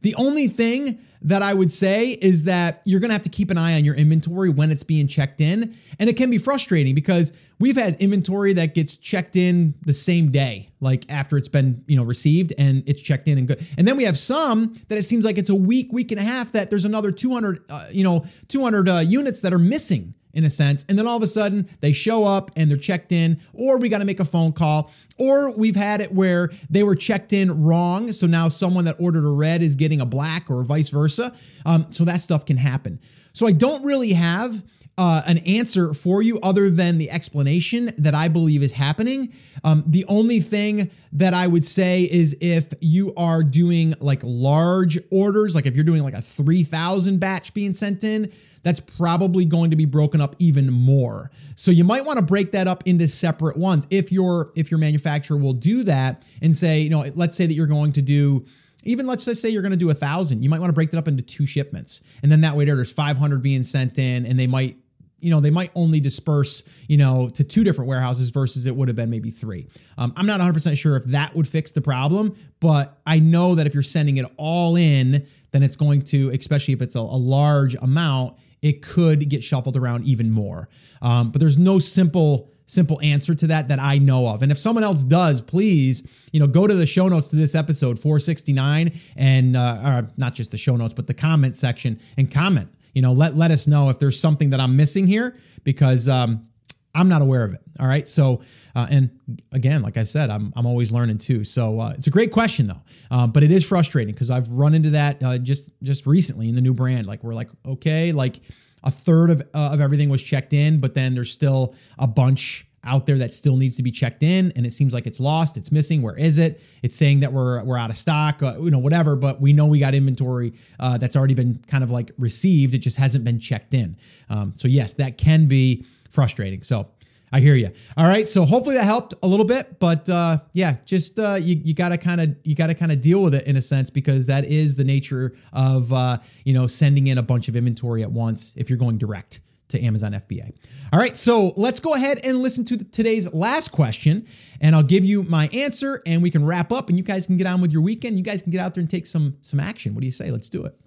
The 0.02 0.16
only 0.16 0.48
thing 0.48 1.00
that 1.22 1.42
I 1.42 1.54
would 1.54 1.72
say 1.72 2.12
is 2.12 2.44
that 2.44 2.82
you're 2.86 3.00
going 3.00 3.10
to 3.10 3.14
have 3.16 3.24
to 3.24 3.30
keep 3.30 3.50
an 3.50 3.58
eye 3.58 3.76
on 3.76 3.84
your 3.84 3.96
inventory 3.96 4.50
when 4.50 4.72
it's 4.72 4.84
being 4.84 5.08
checked 5.08 5.42
in. 5.42 5.76
And 6.00 6.10
it 6.10 6.16
can 6.16 6.30
be 6.30 6.38
frustrating 6.38 6.94
because 6.94 7.32
we've 7.60 7.76
had 7.76 7.96
inventory 8.00 8.54
that 8.54 8.76
gets 8.76 8.98
checked 8.98 9.36
in 9.36 9.74
the 9.82 9.94
same 9.94 10.32
day, 10.32 10.70
like 10.80 11.06
after 11.10 11.38
it's 11.38 11.48
been, 11.48 11.84
you 11.88 11.96
know, 11.96 12.04
received 12.04 12.54
and 12.58 12.84
it's 12.86 13.02
checked 13.02 13.28
in 13.28 13.38
and 13.38 13.48
good. 13.48 13.66
And 13.78 13.88
then 13.88 13.98
we 13.98 14.04
have 14.04 14.20
some 14.20 14.80
that 14.90 14.98
it 14.98 15.04
seems 15.04 15.26
like 15.26 15.38
it's 15.38 15.50
a 15.50 15.56
week, 15.56 15.92
week 15.92 16.12
and 16.12 16.20
a 16.20 16.24
half 16.24 16.52
that 16.52 16.70
there's 16.70 16.86
another 16.86 17.12
200, 17.12 17.64
uh, 17.70 17.88
you 17.92 18.04
know, 18.04 18.26
200 18.50 18.88
uh, 18.88 18.98
units 19.00 19.42
that 19.42 19.54
are 19.54 19.60
missing 19.60 20.14
in 20.38 20.46
a 20.46 20.50
sense. 20.52 20.86
And 20.88 20.98
then 21.00 21.08
all 21.08 21.18
of 21.18 21.24
a 21.24 21.28
sudden 21.28 21.68
they 21.82 21.92
show 21.92 22.24
up 22.24 22.52
and 22.56 22.70
they're 22.70 22.78
checked 22.78 23.12
in, 23.12 23.42
or 23.54 23.80
we 23.80 23.90
got 23.90 23.98
to 23.98 24.06
make 24.06 24.20
a 24.20 24.26
phone 24.26 24.54
call, 24.54 24.92
or 25.18 25.50
we've 25.50 25.76
had 25.76 26.00
it 26.00 26.14
where 26.14 26.52
they 26.70 26.84
were 26.84 26.96
checked 26.96 27.34
in 27.34 27.64
wrong. 27.64 28.12
So 28.14 28.28
now 28.28 28.48
someone 28.48 28.86
that 28.86 28.98
ordered 29.00 29.26
a 29.26 29.32
red 29.32 29.64
is 29.64 29.76
getting 29.76 30.00
a 30.00 30.06
black 30.06 30.52
or 30.52 30.64
vice 30.64 30.90
versa. 30.90 31.34
Um, 31.66 31.88
so 31.90 32.06
that 32.06 32.22
stuff 32.22 32.46
can 32.46 32.56
happen. 32.56 33.00
So 33.34 33.48
I 33.48 33.52
don't 33.52 33.84
really 33.84 34.14
have 34.14 34.64
uh, 34.98 35.22
an 35.26 35.38
answer 35.40 35.94
for 35.94 36.22
you 36.22 36.40
other 36.40 36.70
than 36.70 36.98
the 36.98 37.12
explanation 37.12 37.94
that 38.00 38.16
I 38.16 38.28
believe 38.28 38.64
is 38.64 38.72
happening. 38.72 39.32
Um, 39.64 39.84
the 39.86 40.06
only 40.06 40.42
thing 40.42 40.90
that 41.14 41.34
I 41.34 41.46
would 41.46 41.66
say 41.66 42.04
is 42.04 42.36
if 42.42 42.66
you 42.80 43.14
are 43.16 43.44
doing 43.44 43.94
like 44.00 44.22
large 44.24 44.98
orders, 45.12 45.54
like 45.54 45.68
if 45.68 45.76
you're 45.76 45.84
doing 45.84 46.02
like 46.02 46.16
a 46.16 46.22
3,000 46.22 47.20
batch 47.20 47.54
being 47.54 47.74
sent 47.74 48.04
in, 48.04 48.32
that's 48.64 48.80
probably 48.80 49.46
going 49.46 49.70
to 49.70 49.76
be 49.76 49.86
broken 49.86 50.20
up 50.20 50.36
even 50.40 50.72
more. 50.72 51.32
So 51.56 51.70
you 51.70 51.84
might 51.84 52.04
want 52.04 52.18
to 52.18 52.26
break 52.26 52.52
that 52.52 52.68
up 52.68 52.84
into 52.86 53.08
separate 53.08 53.56
ones. 53.56 53.86
If 53.90 54.12
your 54.12 54.52
if 54.56 54.72
your 54.72 54.80
manufacturer 54.80 55.38
will 55.38 55.54
do 55.54 55.84
that 55.84 56.24
and 56.42 56.58
say, 56.58 56.80
you 56.80 56.90
know, 56.90 57.06
let's 57.16 57.38
say 57.38 57.46
that 57.46 57.54
you're 57.54 57.68
going 57.68 57.94
to 57.94 58.02
do 58.02 58.46
even 58.84 59.06
let's 59.06 59.26
just 59.26 59.42
say 59.42 59.50
you're 59.50 59.62
going 59.62 59.72
to 59.72 59.78
do 59.78 59.90
a 59.90 59.94
thousand, 59.94 60.44
you 60.44 60.50
might 60.50 60.60
want 60.60 60.70
to 60.70 60.74
break 60.74 60.92
that 60.92 60.98
up 60.98 61.08
into 61.08 61.22
two 61.22 61.46
shipments, 61.46 62.00
and 62.24 62.32
then 62.32 62.42
that 62.42 62.56
way 62.56 62.66
there's 62.66 62.92
500 62.92 63.42
being 63.42 63.64
sent 63.64 64.00
in, 64.00 64.26
and 64.26 64.40
they 64.40 64.48
might 64.48 64.78
you 65.20 65.32
know, 65.32 65.40
they 65.40 65.50
might 65.50 65.72
only 65.76 66.00
disperse, 66.00 66.64
you 66.88 66.98
know, 66.98 67.30
to 67.30 67.44
two 67.44 67.64
different 67.64 67.88
warehouses 67.88 68.30
versus 68.30 68.66
it 68.66 68.76
would 68.76 68.88
have 68.88 68.96
been 68.96 69.10
maybe 69.10 69.32
three. 69.32 69.68
Um, 69.98 70.14
I'm 70.16 70.26
not 70.26 70.40
100% 70.40 70.78
sure 70.78 70.96
if 70.96 71.06
that 71.06 71.36
would 71.36 71.48
fix 71.48 71.72
the 71.72 71.82
problem, 71.82 72.36
but 72.60 73.00
I 73.06 73.20
know 73.20 73.56
that 73.56 73.66
if 73.66 73.74
you're 73.74 73.84
sending 73.84 74.18
it 74.18 74.26
all 74.38 74.76
in, 74.76 75.26
then 75.52 75.64
it's 75.64 75.76
going 75.76 76.04
to, 76.04 76.30
especially 76.30 76.74
if 76.74 76.82
it's 76.82 76.96
a, 76.96 77.00
a 77.00 77.02
large 77.02 77.76
amount, 77.76 78.38
it 78.62 78.82
could 78.82 79.30
get 79.30 79.44
shuffled 79.44 79.78
around 79.78 80.06
even 80.06 80.32
more. 80.32 80.70
Um, 81.02 81.32
but 81.32 81.40
there's 81.40 81.58
no 81.58 81.80
simple 81.80 82.52
simple 82.70 83.00
answer 83.02 83.34
to 83.34 83.48
that 83.48 83.70
that 83.70 83.80
I 83.80 83.98
know 83.98 84.28
of. 84.28 84.42
And 84.44 84.52
if 84.52 84.60
someone 84.60 84.84
else 84.84 85.02
does, 85.06 85.40
please, 85.40 86.04
you 86.34 86.40
know, 86.42 86.48
go 86.48 86.68
to 86.68 86.74
the 86.74 86.86
show 86.86 87.08
notes 87.08 87.30
to 87.30 87.38
this 87.38 87.56
episode 87.56 87.98
469 87.98 89.00
and 89.16 89.56
uh, 89.56 90.02
not 90.18 90.36
just 90.36 90.52
the 90.52 90.58
show 90.58 90.76
notes, 90.76 90.94
but 90.94 91.08
the 91.08 91.14
comment 91.14 91.56
section 91.56 91.98
and 92.18 92.30
comment 92.30 92.70
you 92.98 93.04
know, 93.04 93.14
let 93.14 93.38
let 93.38 93.52
us 93.52 93.68
know 93.68 93.90
if 93.90 94.00
there's 94.00 94.20
something 94.20 94.50
that 94.50 94.60
I'm 94.60 94.76
missing 94.76 95.06
here 95.06 95.38
because 95.64 96.08
um, 96.08 96.48
I'm 96.96 97.08
not 97.08 97.22
aware 97.22 97.44
of 97.44 97.54
it. 97.54 97.62
All 97.80 97.86
right. 97.86 98.08
So, 98.08 98.42
uh, 98.76 98.88
and 98.90 99.12
again, 99.52 99.84
like 99.84 99.98
I 99.98 100.04
said, 100.04 100.32
I'm, 100.32 100.52
I'm 100.56 100.66
always 100.66 100.92
learning 100.92 101.20
too. 101.20 101.44
So 101.44 101.80
uh, 101.80 101.94
it's 101.96 102.08
a 102.08 102.10
great 102.10 102.32
question 102.32 102.66
though, 102.66 102.82
uh, 103.12 103.28
but 103.28 103.44
it 103.44 103.52
is 103.52 103.64
frustrating 103.64 104.16
because 104.16 104.32
I've 104.32 104.50
run 104.50 104.74
into 104.74 104.90
that 104.90 105.22
uh, 105.22 105.38
just 105.38 105.70
just 105.84 106.08
recently 106.08 106.50
in 106.50 106.56
the 106.56 106.62
new 106.62 106.74
brand. 106.74 107.06
Like 107.06 107.24
we're 107.24 107.36
like, 107.36 107.50
okay, 107.68 108.12
like 108.12 108.40
a 108.84 108.90
third 108.90 109.30
of 109.30 109.42
uh, 109.54 109.70
of 109.74 109.80
everything 109.80 110.10
was 110.10 110.24
checked 110.24 110.54
in, 110.54 110.80
but 110.80 110.96
then 110.96 111.14
there's 111.14 111.32
still 111.32 111.76
a 112.00 112.08
bunch 112.08 112.67
out 112.88 113.06
there 113.06 113.18
that 113.18 113.34
still 113.34 113.58
needs 113.58 113.76
to 113.76 113.84
be 113.84 113.92
checked 113.92 114.24
in 114.24 114.52
and 114.56 114.66
it 114.66 114.74
seems 114.74 114.94
like 114.94 115.06
it's 115.06 115.20
lost 115.20 115.58
it's 115.58 115.72
missing 115.72 116.02
where 116.02 116.16
is 116.16 116.38
it? 116.38 116.62
It's 116.82 116.98
saying 116.98 117.20
that 117.20 117.32
we're 117.32 117.64
we're 117.64 117.78
out 117.78 117.90
of 117.90 117.98
stock 117.98 118.42
uh, 118.42 118.56
you 118.60 118.72
know 118.72 118.80
whatever 118.80 119.16
but 119.16 119.40
we 119.42 119.54
know 119.54 119.66
we 119.66 119.80
got 119.80 119.94
inventory 119.94 120.54
uh, 120.80 120.98
that's 120.98 121.16
already 121.16 121.34
been 121.34 121.64
kind 121.68 121.84
of 121.84 121.92
like 121.92 122.12
received 122.18 122.74
it 122.74 122.80
just 122.80 122.98
hasn't 122.98 123.24
been 123.24 123.40
checked 123.40 123.74
in. 123.74 123.98
Um, 124.30 124.54
so 124.58 124.68
yes 124.68 124.94
that 124.94 125.18
can 125.18 125.48
be 125.48 125.86
frustrating. 126.10 126.64
So 126.64 126.88
I 127.32 127.42
hear 127.42 127.56
you. 127.56 127.72
All 127.98 128.08
right, 128.08 128.28
so 128.28 128.46
hopefully 128.46 128.76
that 128.76 128.86
helped 128.86 129.14
a 129.22 129.28
little 129.28 129.46
bit, 129.46 129.80
but 129.80 130.08
uh, 130.08 130.40
yeah, 130.54 130.78
just 130.86 131.20
uh, 131.20 131.34
you 131.34 131.60
you 131.64 131.74
got 131.74 131.90
to 131.90 131.98
kind 131.98 132.22
of 132.22 132.36
you 132.44 132.56
got 132.56 132.68
to 132.68 132.76
kind 132.76 132.92
of 132.92 133.02
deal 133.02 133.22
with 133.22 133.36
it 133.36 133.46
in 133.46 133.58
a 133.58 133.62
sense 133.62 133.90
because 133.90 134.26
that 134.28 134.46
is 134.46 134.76
the 134.78 134.84
nature 134.84 135.36
of 135.52 135.92
uh, 135.92 136.20
you 136.46 136.54
know 136.54 136.68
sending 136.68 137.08
in 137.08 137.18
a 137.18 137.24
bunch 137.24 137.50
of 137.50 137.56
inventory 137.56 138.02
at 138.02 138.12
once 138.12 138.54
if 138.56 138.70
you're 138.70 138.80
going 138.80 138.98
direct 138.98 139.42
to 139.70 139.82
Amazon 139.82 140.14
FBA. 140.14 140.54
All 140.94 141.00
right, 141.00 141.18
so 141.18 141.54
let's 141.58 141.80
go 141.80 141.94
ahead 141.94 142.20
and 142.24 142.40
listen 142.40 142.64
to 142.66 142.78
today's 142.78 143.32
last 143.34 143.72
question, 143.72 144.28
and 144.62 144.76
I'll 144.76 144.84
give 144.84 145.04
you 145.04 145.24
my 145.24 145.48
answer, 145.50 146.02
and 146.06 146.24
we 146.24 146.32
can 146.32 146.46
wrap 146.46 146.72
up, 146.72 146.90
and 146.90 146.98
you 146.98 147.04
guys 147.04 147.26
can 147.26 147.38
get 147.38 147.48
on 147.48 147.62
with 147.62 147.72
your 147.72 147.82
weekend. 147.82 148.18
You 148.18 148.24
guys 148.24 148.42
can 148.42 148.52
get 148.52 148.62
out 148.62 148.74
there 148.74 148.82
and 148.82 148.90
take 148.90 149.06
some 149.06 149.38
some 149.42 149.60
action. 149.60 149.94
What 149.94 150.02
do 150.02 150.06
you 150.06 150.12
say? 150.12 150.32
Let's 150.32 150.50
do 150.50 150.66
it. 150.66 150.80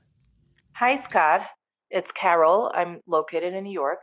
Hi, 0.73 0.97
Scott. 0.97 1.43
It's 1.91 2.13
Carol. 2.13 2.71
I'm 2.75 3.01
located 3.07 3.53
in 3.53 3.65
New 3.65 3.73
York, 3.73 4.03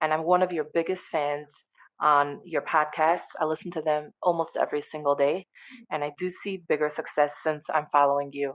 and 0.00 0.12
I'm 0.12 0.24
one 0.24 0.42
of 0.42 0.52
your 0.52 0.66
biggest 0.74 1.04
fans 1.04 1.52
on 2.00 2.40
your 2.44 2.62
podcasts. 2.62 3.28
I 3.40 3.44
listen 3.44 3.70
to 3.72 3.82
them 3.82 4.10
almost 4.22 4.56
every 4.56 4.80
single 4.80 5.14
day, 5.14 5.46
and 5.90 6.02
I 6.02 6.12
do 6.18 6.30
see 6.30 6.62
bigger 6.68 6.88
success 6.88 7.38
since 7.42 7.66
I'm 7.72 7.86
following 7.92 8.30
you. 8.32 8.54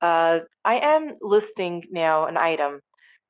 Uh, 0.00 0.40
I 0.64 0.76
am 0.76 1.12
listing 1.20 1.82
now 1.90 2.26
an 2.26 2.36
item 2.36 2.80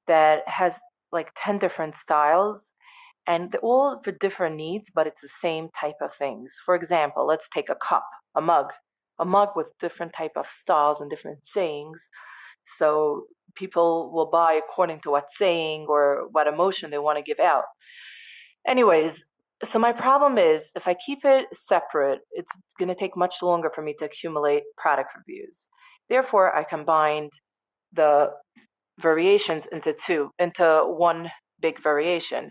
that 0.07 0.43
has 0.47 0.79
like 1.13 1.31
10 1.37 1.59
different 1.59 1.97
styles 1.97 2.73
and 3.27 3.51
they're 3.51 3.61
all 3.61 4.01
for 4.03 4.13
different 4.13 4.57
needs, 4.57 4.91
but 4.95 5.07
it's 5.07 5.23
the 5.23 5.29
same 5.29 5.69
type 5.81 5.97
of 6.01 6.15
things. 6.15 6.55
For 6.65 6.75
example, 6.75 7.27
let's 7.27 7.49
take 7.49 7.69
a 7.69 7.75
cup, 7.75 8.07
a 8.37 8.41
mug, 8.41 8.67
a 9.19 9.25
mug 9.25 9.51
with 9.57 9.67
different 9.81 10.13
type 10.17 10.33
of 10.37 10.47
styles 10.51 11.01
and 11.01 11.11
different 11.11 11.39
sayings. 11.45 12.01
So 12.79 13.25
people 13.55 14.13
will 14.13 14.31
buy 14.31 14.55
according 14.55 15.01
to 15.01 15.11
what 15.11 15.31
saying 15.31 15.87
or 15.89 16.29
what 16.31 16.47
emotion 16.47 16.91
they 16.91 16.99
want 16.99 17.19
to 17.19 17.23
give 17.23 17.41
out. 17.41 17.65
Anyways, 18.67 19.25
so 19.65 19.79
my 19.79 19.93
problem 19.93 20.39
is 20.39 20.71
if 20.75 20.87
I 20.87 20.95
keep 20.95 21.21
it 21.25 21.47
separate, 21.53 22.21
it's 22.33 22.53
going 22.79 22.89
to 22.89 22.95
take 22.95 23.17
much 23.17 23.43
longer 23.43 23.71
for 23.75 23.83
me 23.83 23.95
to 23.99 24.05
accumulate 24.05 24.65
product 24.77 25.11
reviews. 25.17 25.67
Therefore, 26.09 26.55
I 26.55 26.63
combined 26.63 27.33
the 27.93 28.31
variations 28.99 29.67
into 29.71 29.93
two, 29.93 30.31
into 30.39 30.85
one 30.87 31.31
big 31.61 31.83
variation. 31.83 32.51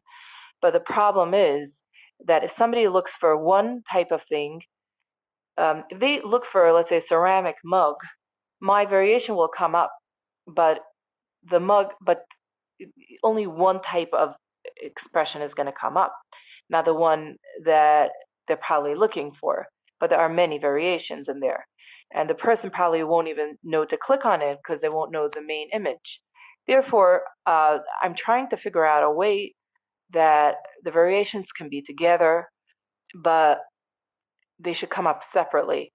But 0.62 0.74
the 0.74 0.80
problem 0.80 1.34
is 1.34 1.82
that 2.26 2.44
if 2.44 2.52
somebody 2.52 2.88
looks 2.88 3.16
for 3.16 3.38
one 3.38 3.82
type 3.92 4.12
of 4.12 4.24
thing, 4.24 4.62
um, 5.58 5.84
if 5.90 6.00
they 6.00 6.22
look 6.22 6.46
for, 6.46 6.72
let's 6.72 6.90
say, 6.90 7.00
ceramic 7.00 7.56
mug, 7.64 7.96
my 8.62 8.86
variation 8.86 9.36
will 9.36 9.48
come 9.48 9.76
up, 9.76 9.92
but 10.48 10.80
the 11.50 11.60
mug, 11.60 11.88
but 12.02 12.24
only 13.24 13.48
one 13.48 13.82
type 13.82 14.10
of 14.14 14.36
expression 14.82 15.42
is 15.42 15.54
going 15.54 15.68
to 15.68 15.74
come 15.80 15.98
up, 15.98 16.14
not 16.70 16.86
the 16.86 16.94
one 16.94 17.36
that 17.64 18.12
they're 18.48 18.58
probably 18.58 18.96
looking 18.96 19.32
for. 19.40 19.66
But 20.00 20.10
there 20.10 20.20
are 20.20 20.30
many 20.30 20.58
variations 20.58 21.30
in 21.30 21.40
there. 21.40 21.66
And 22.14 22.30
the 22.30 22.36
person 22.36 22.70
probably 22.70 23.04
won't 23.04 23.30
even 23.30 23.58
know 23.64 23.86
to 23.86 23.98
click 23.98 24.26
on 24.26 24.42
it 24.42 24.58
because 24.58 24.82
they 24.82 24.90
won't 24.90 25.12
know 25.12 25.30
the 25.30 25.42
main 25.42 25.70
image. 25.74 26.22
Therefore, 26.68 27.22
uh, 27.46 27.80
I'm 28.02 28.16
trying 28.16 28.50
to 28.50 28.58
figure 28.58 28.86
out 28.86 29.04
a 29.04 29.12
way 29.12 29.54
that 30.12 30.56
the 30.84 30.92
variations 30.92 31.52
can 31.52 31.70
be 31.70 31.82
together, 31.82 32.48
but 33.14 33.60
they 34.60 34.74
should 34.74 34.90
come 34.90 35.08
up 35.08 35.24
separately. 35.24 35.92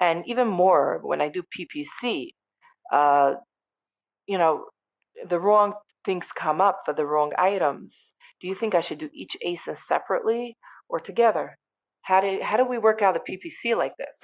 And 0.00 0.24
even 0.26 0.48
more, 0.48 1.00
when 1.02 1.20
I 1.20 1.28
do 1.28 1.42
PPC, 1.42 2.28
uh, 2.92 3.34
you 4.26 4.38
know, 4.38 4.66
the 5.28 5.40
wrong 5.40 5.74
things 6.04 6.32
come 6.32 6.60
up 6.60 6.82
for 6.84 6.94
the 6.94 7.04
wrong 7.04 7.32
items. 7.36 8.12
Do 8.40 8.48
you 8.48 8.54
think 8.54 8.74
I 8.74 8.80
should 8.80 8.98
do 8.98 9.10
each 9.12 9.36
ASIN 9.44 9.76
separately 9.76 10.56
or 10.88 11.00
together? 11.00 11.56
How 12.02 12.20
do, 12.20 12.38
how 12.42 12.56
do 12.56 12.64
we 12.64 12.78
work 12.78 13.02
out 13.02 13.14
the 13.14 13.32
PPC 13.32 13.76
like 13.76 13.92
this? 13.98 14.16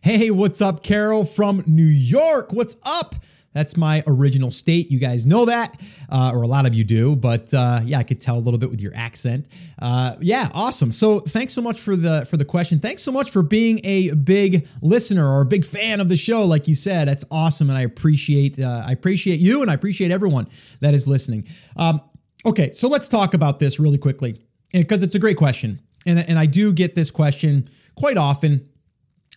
Hey, 0.00 0.30
what's 0.30 0.60
up, 0.60 0.82
Carol 0.82 1.24
from 1.24 1.62
New 1.66 1.84
York? 1.84 2.52
What's 2.52 2.76
up? 2.82 3.14
That's 3.54 3.76
my 3.76 4.02
original 4.06 4.50
state. 4.50 4.90
You 4.90 4.98
guys 4.98 5.26
know 5.26 5.44
that, 5.44 5.78
uh, 6.08 6.32
or 6.32 6.42
a 6.42 6.46
lot 6.46 6.64
of 6.64 6.74
you 6.74 6.84
do. 6.84 7.14
But 7.16 7.52
uh, 7.52 7.80
yeah, 7.84 7.98
I 7.98 8.02
could 8.02 8.20
tell 8.20 8.36
a 8.36 8.40
little 8.40 8.58
bit 8.58 8.70
with 8.70 8.80
your 8.80 8.94
accent. 8.94 9.46
Uh, 9.80 10.16
yeah, 10.20 10.50
awesome. 10.54 10.90
So 10.90 11.20
thanks 11.20 11.52
so 11.52 11.60
much 11.60 11.80
for 11.80 11.94
the 11.96 12.26
for 12.30 12.36
the 12.36 12.44
question. 12.44 12.80
Thanks 12.80 13.02
so 13.02 13.12
much 13.12 13.30
for 13.30 13.42
being 13.42 13.80
a 13.84 14.10
big 14.12 14.66
listener 14.80 15.30
or 15.30 15.42
a 15.42 15.46
big 15.46 15.64
fan 15.64 16.00
of 16.00 16.08
the 16.08 16.16
show. 16.16 16.44
Like 16.44 16.66
you 16.66 16.74
said, 16.74 17.08
that's 17.08 17.24
awesome, 17.30 17.68
and 17.68 17.78
I 17.78 17.82
appreciate 17.82 18.58
uh, 18.58 18.84
I 18.86 18.92
appreciate 18.92 19.40
you, 19.40 19.62
and 19.62 19.70
I 19.70 19.74
appreciate 19.74 20.10
everyone 20.10 20.48
that 20.80 20.94
is 20.94 21.06
listening. 21.06 21.46
Um, 21.76 22.00
okay, 22.46 22.72
so 22.72 22.88
let's 22.88 23.08
talk 23.08 23.34
about 23.34 23.58
this 23.58 23.78
really 23.78 23.98
quickly 23.98 24.40
because 24.72 25.02
it's 25.02 25.14
a 25.14 25.18
great 25.18 25.36
question, 25.36 25.80
and 26.06 26.18
and 26.18 26.38
I 26.38 26.46
do 26.46 26.72
get 26.72 26.94
this 26.94 27.10
question 27.10 27.68
quite 27.96 28.16
often 28.16 28.66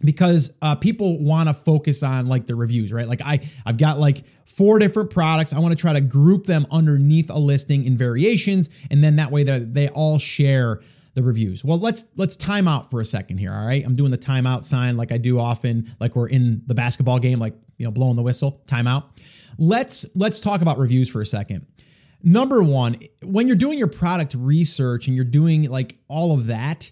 because 0.02 0.52
uh, 0.62 0.76
people 0.76 1.24
want 1.24 1.48
to 1.50 1.54
focus 1.54 2.04
on 2.04 2.28
like 2.28 2.48
the 2.48 2.56
reviews, 2.56 2.92
right? 2.92 3.08
Like 3.08 3.22
I, 3.22 3.50
I've 3.66 3.78
got 3.78 4.00
like 4.00 4.24
four 4.46 4.80
different 4.80 5.10
products. 5.10 5.54
I 5.54 5.60
want 5.60 5.72
to 5.72 5.80
try 5.80 5.94
to 5.94 6.02
group 6.02 6.46
them 6.46 6.68
underneath 6.72 7.30
a 7.30 7.40
listing 7.40 7.86
in 7.86 7.98
variations, 7.98 8.70
and 8.92 9.04
then 9.04 9.16
that 9.18 9.32
way 9.32 9.44
that 9.44 9.74
they 9.74 9.90
all 9.90 10.20
share 10.20 10.82
the 11.14 11.24
reviews. 11.24 11.64
Well, 11.64 11.80
let's 11.80 12.06
let's 12.16 12.36
time 12.36 12.68
out 12.68 12.92
for 12.92 13.02
a 13.02 13.06
second 13.06 13.38
here. 13.38 13.54
All 13.54 13.66
right, 13.66 13.84
I'm 13.86 13.96
doing 13.96 14.12
the 14.12 14.18
timeout 14.18 14.66
sign 14.66 14.98
like 14.98 15.12
I 15.12 15.18
do 15.18 15.40
often, 15.40 15.96
like 16.00 16.16
we're 16.16 16.28
in 16.28 16.62
the 16.68 16.76
basketball 16.76 17.20
game, 17.20 17.40
like 17.40 17.56
you 17.78 17.86
know, 17.86 17.92
blowing 17.92 18.16
the 18.16 18.22
whistle. 18.22 18.62
Timeout. 18.68 19.06
Let's 19.58 20.06
let's 20.16 20.40
talk 20.40 20.62
about 20.62 20.78
reviews 20.78 21.10
for 21.10 21.22
a 21.22 21.26
second. 21.26 21.66
Number 22.22 22.64
one, 22.64 22.98
when 23.22 23.48
you're 23.48 23.56
doing 23.56 23.78
your 23.78 23.88
product 23.88 24.34
research 24.36 25.08
and 25.08 25.16
you're 25.16 25.24
doing 25.24 25.70
like 25.70 25.98
all 26.08 26.34
of 26.34 26.48
that, 26.48 26.90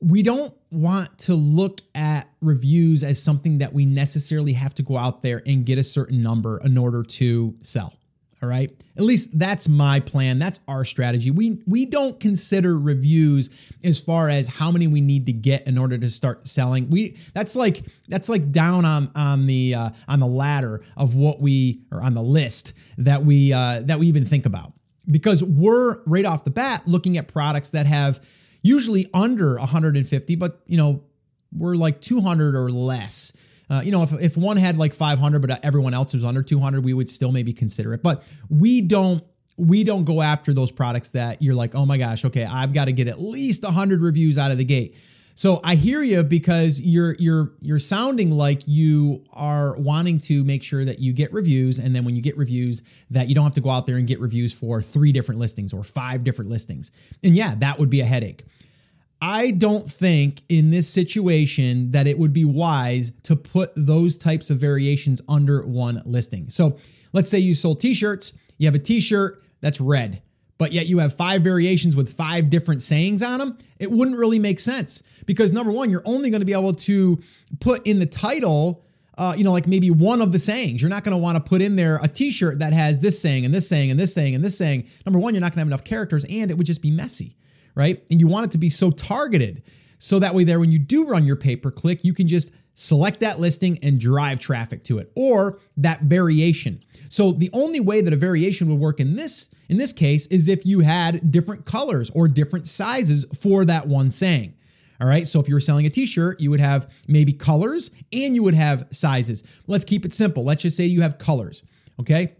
we 0.00 0.22
don't 0.22 0.54
want 0.70 1.18
to 1.18 1.34
look 1.34 1.80
at 1.94 2.28
reviews 2.40 3.04
as 3.04 3.22
something 3.22 3.58
that 3.58 3.72
we 3.72 3.84
necessarily 3.84 4.52
have 4.54 4.74
to 4.74 4.82
go 4.82 4.96
out 4.96 5.22
there 5.22 5.42
and 5.46 5.66
get 5.66 5.78
a 5.78 5.84
certain 5.84 6.22
number 6.22 6.58
in 6.64 6.78
order 6.78 7.02
to 7.02 7.54
sell. 7.60 7.94
All 8.42 8.48
right. 8.48 8.74
At 8.96 9.02
least 9.02 9.28
that's 9.38 9.68
my 9.68 10.00
plan. 10.00 10.38
That's 10.38 10.60
our 10.66 10.82
strategy. 10.86 11.30
We 11.30 11.62
we 11.66 11.84
don't 11.84 12.18
consider 12.18 12.78
reviews 12.78 13.50
as 13.84 14.00
far 14.00 14.30
as 14.30 14.48
how 14.48 14.70
many 14.70 14.86
we 14.86 15.02
need 15.02 15.26
to 15.26 15.32
get 15.32 15.66
in 15.66 15.76
order 15.76 15.98
to 15.98 16.10
start 16.10 16.48
selling. 16.48 16.88
We 16.88 17.18
that's 17.34 17.54
like 17.54 17.84
that's 18.08 18.30
like 18.30 18.50
down 18.50 18.86
on 18.86 19.10
on 19.14 19.46
the 19.46 19.74
uh, 19.74 19.90
on 20.08 20.20
the 20.20 20.26
ladder 20.26 20.82
of 20.96 21.14
what 21.14 21.42
we 21.42 21.82
or 21.92 22.02
on 22.02 22.14
the 22.14 22.22
list 22.22 22.72
that 22.96 23.22
we 23.22 23.52
uh, 23.52 23.80
that 23.84 23.98
we 23.98 24.06
even 24.06 24.24
think 24.24 24.46
about 24.46 24.72
because 25.10 25.44
we're 25.44 26.02
right 26.06 26.24
off 26.24 26.44
the 26.44 26.50
bat 26.50 26.88
looking 26.88 27.18
at 27.18 27.28
products 27.28 27.70
that 27.70 27.84
have 27.84 28.20
usually 28.62 29.08
under 29.14 29.58
150, 29.58 30.34
but 30.36 30.60
you 30.66 30.76
know, 30.76 31.02
we're 31.56 31.74
like 31.74 32.00
200 32.00 32.54
or 32.54 32.70
less. 32.70 33.32
Uh, 33.68 33.80
you 33.84 33.92
know, 33.92 34.02
if, 34.02 34.12
if 34.20 34.36
one 34.36 34.56
had 34.56 34.76
like 34.76 34.94
500, 34.94 35.40
but 35.46 35.64
everyone 35.64 35.94
else 35.94 36.12
was 36.12 36.24
under 36.24 36.42
200, 36.42 36.84
we 36.84 36.92
would 36.92 37.08
still 37.08 37.30
maybe 37.30 37.52
consider 37.52 37.94
it. 37.94 38.02
But 38.02 38.24
we 38.48 38.80
don't 38.80 39.22
we 39.56 39.84
don't 39.84 40.04
go 40.04 40.22
after 40.22 40.54
those 40.54 40.72
products 40.72 41.10
that 41.10 41.42
you're 41.42 41.54
like, 41.54 41.74
oh 41.74 41.84
my 41.84 41.98
gosh, 41.98 42.24
okay, 42.24 42.44
I've 42.44 42.72
got 42.72 42.86
to 42.86 42.92
get 42.92 43.08
at 43.08 43.20
least 43.20 43.62
100 43.62 44.00
reviews 44.00 44.38
out 44.38 44.50
of 44.50 44.56
the 44.58 44.64
gate. 44.64 44.96
So 45.40 45.58
I 45.64 45.74
hear 45.74 46.02
you 46.02 46.22
because 46.22 46.78
you're 46.82 47.14
you're 47.14 47.52
you're 47.62 47.78
sounding 47.78 48.30
like 48.30 48.60
you 48.66 49.24
are 49.32 49.74
wanting 49.78 50.18
to 50.18 50.44
make 50.44 50.62
sure 50.62 50.84
that 50.84 50.98
you 50.98 51.14
get 51.14 51.32
reviews 51.32 51.78
and 51.78 51.96
then 51.96 52.04
when 52.04 52.14
you 52.14 52.20
get 52.20 52.36
reviews 52.36 52.82
that 53.08 53.26
you 53.26 53.34
don't 53.34 53.44
have 53.44 53.54
to 53.54 53.62
go 53.62 53.70
out 53.70 53.86
there 53.86 53.96
and 53.96 54.06
get 54.06 54.20
reviews 54.20 54.52
for 54.52 54.82
three 54.82 55.12
different 55.12 55.40
listings 55.40 55.72
or 55.72 55.82
five 55.82 56.24
different 56.24 56.50
listings. 56.50 56.90
And 57.24 57.34
yeah, 57.34 57.54
that 57.60 57.78
would 57.78 57.88
be 57.88 58.02
a 58.02 58.04
headache. 58.04 58.44
I 59.22 59.52
don't 59.52 59.90
think 59.90 60.42
in 60.50 60.70
this 60.72 60.90
situation 60.90 61.90
that 61.92 62.06
it 62.06 62.18
would 62.18 62.34
be 62.34 62.44
wise 62.44 63.10
to 63.22 63.34
put 63.34 63.72
those 63.74 64.18
types 64.18 64.50
of 64.50 64.58
variations 64.58 65.22
under 65.26 65.62
one 65.62 66.02
listing. 66.04 66.50
So 66.50 66.76
let's 67.14 67.30
say 67.30 67.38
you 67.38 67.54
sold 67.54 67.80
t-shirts, 67.80 68.34
you 68.58 68.66
have 68.66 68.74
a 68.74 68.78
t-shirt 68.78 69.42
that's 69.62 69.80
red 69.80 70.20
but 70.60 70.74
yet 70.74 70.88
you 70.88 70.98
have 70.98 71.16
five 71.16 71.40
variations 71.40 71.96
with 71.96 72.12
five 72.12 72.50
different 72.50 72.82
sayings 72.82 73.22
on 73.22 73.38
them, 73.38 73.56
it 73.78 73.90
wouldn't 73.90 74.18
really 74.18 74.38
make 74.38 74.60
sense. 74.60 75.02
Because 75.24 75.54
number 75.54 75.72
one, 75.72 75.88
you're 75.88 76.02
only 76.04 76.28
going 76.28 76.42
to 76.42 76.44
be 76.44 76.52
able 76.52 76.74
to 76.74 77.18
put 77.60 77.86
in 77.86 77.98
the 77.98 78.04
title, 78.04 78.84
uh, 79.16 79.32
you 79.34 79.42
know, 79.42 79.52
like 79.52 79.66
maybe 79.66 79.90
one 79.90 80.20
of 80.20 80.32
the 80.32 80.38
sayings. 80.38 80.82
You're 80.82 80.90
not 80.90 81.02
going 81.02 81.14
to 81.14 81.18
want 81.18 81.42
to 81.42 81.48
put 81.48 81.62
in 81.62 81.76
there 81.76 81.98
a 82.02 82.08
t 82.08 82.30
shirt 82.30 82.58
that 82.58 82.74
has 82.74 83.00
this 83.00 83.18
saying 83.18 83.46
and 83.46 83.54
this 83.54 83.66
saying 83.66 83.90
and 83.90 83.98
this 83.98 84.12
saying 84.12 84.34
and 84.34 84.44
this 84.44 84.58
saying. 84.58 84.86
Number 85.06 85.18
one, 85.18 85.32
you're 85.32 85.40
not 85.40 85.52
going 85.52 85.54
to 85.54 85.60
have 85.60 85.68
enough 85.68 85.84
characters 85.84 86.26
and 86.28 86.50
it 86.50 86.58
would 86.58 86.66
just 86.66 86.82
be 86.82 86.90
messy, 86.90 87.38
right? 87.74 88.04
And 88.10 88.20
you 88.20 88.26
want 88.26 88.44
it 88.44 88.52
to 88.52 88.58
be 88.58 88.68
so 88.68 88.90
targeted. 88.90 89.62
So 89.98 90.18
that 90.18 90.34
way, 90.34 90.44
there, 90.44 90.60
when 90.60 90.72
you 90.72 90.78
do 90.78 91.08
run 91.08 91.24
your 91.24 91.36
pay 91.36 91.56
per 91.56 91.70
click, 91.70 92.04
you 92.04 92.12
can 92.12 92.28
just 92.28 92.50
select 92.80 93.20
that 93.20 93.38
listing 93.38 93.78
and 93.82 94.00
drive 94.00 94.40
traffic 94.40 94.82
to 94.82 94.96
it 94.96 95.12
or 95.14 95.58
that 95.76 96.00
variation. 96.04 96.82
So 97.10 97.32
the 97.32 97.50
only 97.52 97.78
way 97.78 98.00
that 98.00 98.10
a 98.10 98.16
variation 98.16 98.70
would 98.70 98.78
work 98.78 99.00
in 99.00 99.16
this 99.16 99.48
in 99.68 99.76
this 99.76 99.92
case 99.92 100.26
is 100.28 100.48
if 100.48 100.64
you 100.64 100.80
had 100.80 101.30
different 101.30 101.66
colors 101.66 102.10
or 102.14 102.26
different 102.26 102.66
sizes 102.66 103.26
for 103.38 103.66
that 103.66 103.86
one 103.86 104.10
saying. 104.10 104.54
All 104.98 105.06
right. 105.06 105.28
So 105.28 105.40
if 105.40 105.46
you 105.46 105.54
were 105.54 105.60
selling 105.60 105.84
a 105.84 105.90
t-shirt, 105.90 106.40
you 106.40 106.48
would 106.50 106.60
have 106.60 106.90
maybe 107.06 107.34
colors 107.34 107.90
and 108.14 108.34
you 108.34 108.42
would 108.42 108.54
have 108.54 108.86
sizes. 108.92 109.42
Let's 109.66 109.84
keep 109.84 110.06
it 110.06 110.14
simple. 110.14 110.42
Let's 110.42 110.62
just 110.62 110.76
say 110.76 110.84
you 110.84 111.02
have 111.02 111.18
colors. 111.18 111.62
Okay. 112.00 112.34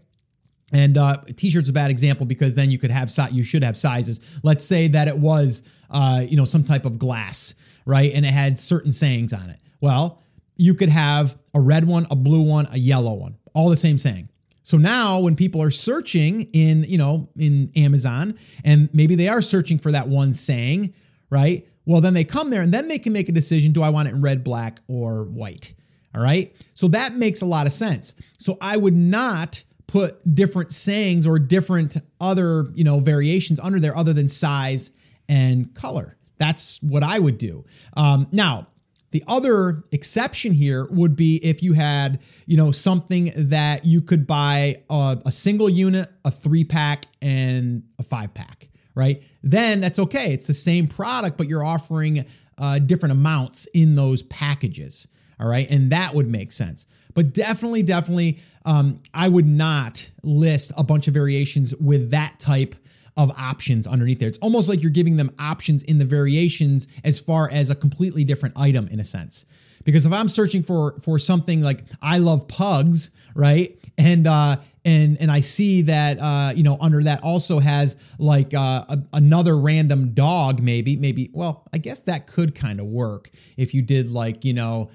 And 0.73 0.97
uh, 0.97 1.17
t-shirt's 1.37 1.69
a 1.69 1.73
bad 1.73 1.91
example 1.91 2.25
because 2.25 2.55
then 2.55 2.71
you 2.71 2.79
could 2.79 2.91
have 2.91 3.11
si- 3.11 3.31
you 3.31 3.43
should 3.43 3.63
have 3.63 3.77
sizes. 3.77 4.19
Let's 4.41 4.65
say 4.65 4.87
that 4.87 5.07
it 5.07 5.17
was 5.19 5.61
uh, 5.91 6.25
you 6.27 6.35
know 6.35 6.45
some 6.45 6.63
type 6.63 6.85
of 6.85 6.97
glass, 6.97 7.53
right? 7.85 8.11
And 8.11 8.25
it 8.25 8.31
had 8.31 8.57
certain 8.57 8.91
sayings 8.91 9.33
on 9.33 9.51
it. 9.51 9.59
Well, 9.81 10.20
you 10.61 10.75
could 10.75 10.89
have 10.89 11.39
a 11.55 11.59
red 11.59 11.87
one, 11.87 12.05
a 12.11 12.15
blue 12.15 12.43
one, 12.43 12.67
a 12.71 12.77
yellow 12.77 13.13
one, 13.13 13.35
all 13.55 13.67
the 13.67 13.75
same 13.75 13.97
saying. 13.97 14.29
So 14.61 14.77
now 14.77 15.19
when 15.19 15.35
people 15.35 15.59
are 15.59 15.71
searching 15.71 16.43
in, 16.53 16.83
you 16.83 16.99
know, 16.99 17.29
in 17.35 17.71
Amazon 17.75 18.37
and 18.63 18.87
maybe 18.93 19.15
they 19.15 19.27
are 19.27 19.41
searching 19.41 19.79
for 19.79 19.91
that 19.91 20.07
one 20.07 20.35
saying, 20.35 20.93
right? 21.31 21.67
Well, 21.87 21.99
then 21.99 22.13
they 22.13 22.23
come 22.23 22.51
there 22.51 22.61
and 22.61 22.71
then 22.71 22.89
they 22.89 22.99
can 22.99 23.11
make 23.11 23.27
a 23.27 23.31
decision 23.31 23.71
do 23.71 23.81
I 23.81 23.89
want 23.89 24.07
it 24.07 24.11
in 24.11 24.21
red, 24.21 24.43
black, 24.43 24.81
or 24.87 25.23
white? 25.23 25.73
All 26.13 26.21
right. 26.21 26.55
So 26.75 26.87
that 26.89 27.15
makes 27.15 27.41
a 27.41 27.47
lot 27.47 27.65
of 27.65 27.73
sense. 27.73 28.13
So 28.37 28.59
I 28.61 28.77
would 28.77 28.95
not 28.95 29.63
put 29.87 30.35
different 30.35 30.71
sayings 30.71 31.25
or 31.25 31.39
different 31.39 31.97
other, 32.19 32.69
you 32.75 32.83
know, 32.83 32.99
variations 32.99 33.59
under 33.59 33.79
there 33.79 33.97
other 33.97 34.13
than 34.13 34.29
size 34.29 34.91
and 35.27 35.73
color. 35.73 36.17
That's 36.37 36.77
what 36.83 37.01
I 37.01 37.17
would 37.17 37.39
do. 37.39 37.65
Um, 37.97 38.27
now, 38.31 38.67
the 39.11 39.23
other 39.27 39.83
exception 39.91 40.53
here 40.53 40.87
would 40.89 41.15
be 41.15 41.37
if 41.37 41.61
you 41.61 41.73
had, 41.73 42.19
you 42.45 42.57
know, 42.57 42.71
something 42.71 43.31
that 43.35 43.85
you 43.85 44.01
could 44.01 44.25
buy 44.25 44.81
a, 44.89 45.17
a 45.25 45.31
single 45.31 45.69
unit, 45.69 46.09
a 46.25 46.31
three 46.31 46.63
pack, 46.63 47.05
and 47.21 47.83
a 47.99 48.03
five 48.03 48.33
pack, 48.33 48.69
right? 48.95 49.21
Then 49.43 49.81
that's 49.81 49.99
okay. 49.99 50.33
It's 50.33 50.47
the 50.47 50.53
same 50.53 50.87
product, 50.87 51.37
but 51.37 51.47
you're 51.47 51.63
offering 51.63 52.25
uh, 52.57 52.79
different 52.79 53.11
amounts 53.11 53.65
in 53.73 53.95
those 53.95 54.21
packages, 54.23 55.07
all 55.39 55.47
right? 55.47 55.69
And 55.69 55.91
that 55.91 56.13
would 56.15 56.27
make 56.27 56.51
sense. 56.51 56.85
But 57.13 57.33
definitely, 57.33 57.83
definitely, 57.83 58.39
um, 58.63 59.01
I 59.13 59.27
would 59.27 59.47
not 59.47 60.07
list 60.23 60.71
a 60.77 60.83
bunch 60.83 61.07
of 61.07 61.13
variations 61.13 61.75
with 61.75 62.11
that 62.11 62.39
type 62.39 62.75
of 63.17 63.31
options 63.37 63.87
underneath 63.87 64.19
there. 64.19 64.29
It's 64.29 64.37
almost 64.39 64.69
like 64.69 64.81
you're 64.81 64.91
giving 64.91 65.17
them 65.17 65.33
options 65.39 65.83
in 65.83 65.97
the 65.97 66.05
variations 66.05 66.87
as 67.03 67.19
far 67.19 67.49
as 67.49 67.69
a 67.69 67.75
completely 67.75 68.23
different 68.23 68.57
item 68.57 68.87
in 68.87 68.99
a 68.99 69.03
sense. 69.03 69.45
Because 69.83 70.05
if 70.05 70.13
I'm 70.13 70.29
searching 70.29 70.63
for 70.63 70.99
for 71.01 71.19
something 71.19 71.61
like 71.61 71.83
I 72.01 72.19
love 72.19 72.47
pugs, 72.47 73.09
right? 73.35 73.77
And 73.97 74.27
uh 74.27 74.57
and 74.85 75.19
and 75.19 75.31
I 75.31 75.41
see 75.41 75.81
that 75.83 76.19
uh 76.19 76.53
you 76.55 76.63
know 76.63 76.77
under 76.79 77.03
that 77.03 77.21
also 77.23 77.59
has 77.59 77.95
like 78.17 78.53
uh 78.53 78.85
a, 78.87 78.99
another 79.13 79.57
random 79.57 80.13
dog 80.13 80.61
maybe 80.61 80.95
maybe 80.95 81.29
well 81.33 81.67
I 81.73 81.77
guess 81.79 81.99
that 82.01 82.27
could 82.27 82.55
kind 82.55 82.79
of 82.79 82.87
work 82.87 83.31
if 83.57 83.73
you 83.73 83.81
did 83.81 84.11
like 84.11 84.45
you 84.45 84.53
know 84.53 84.89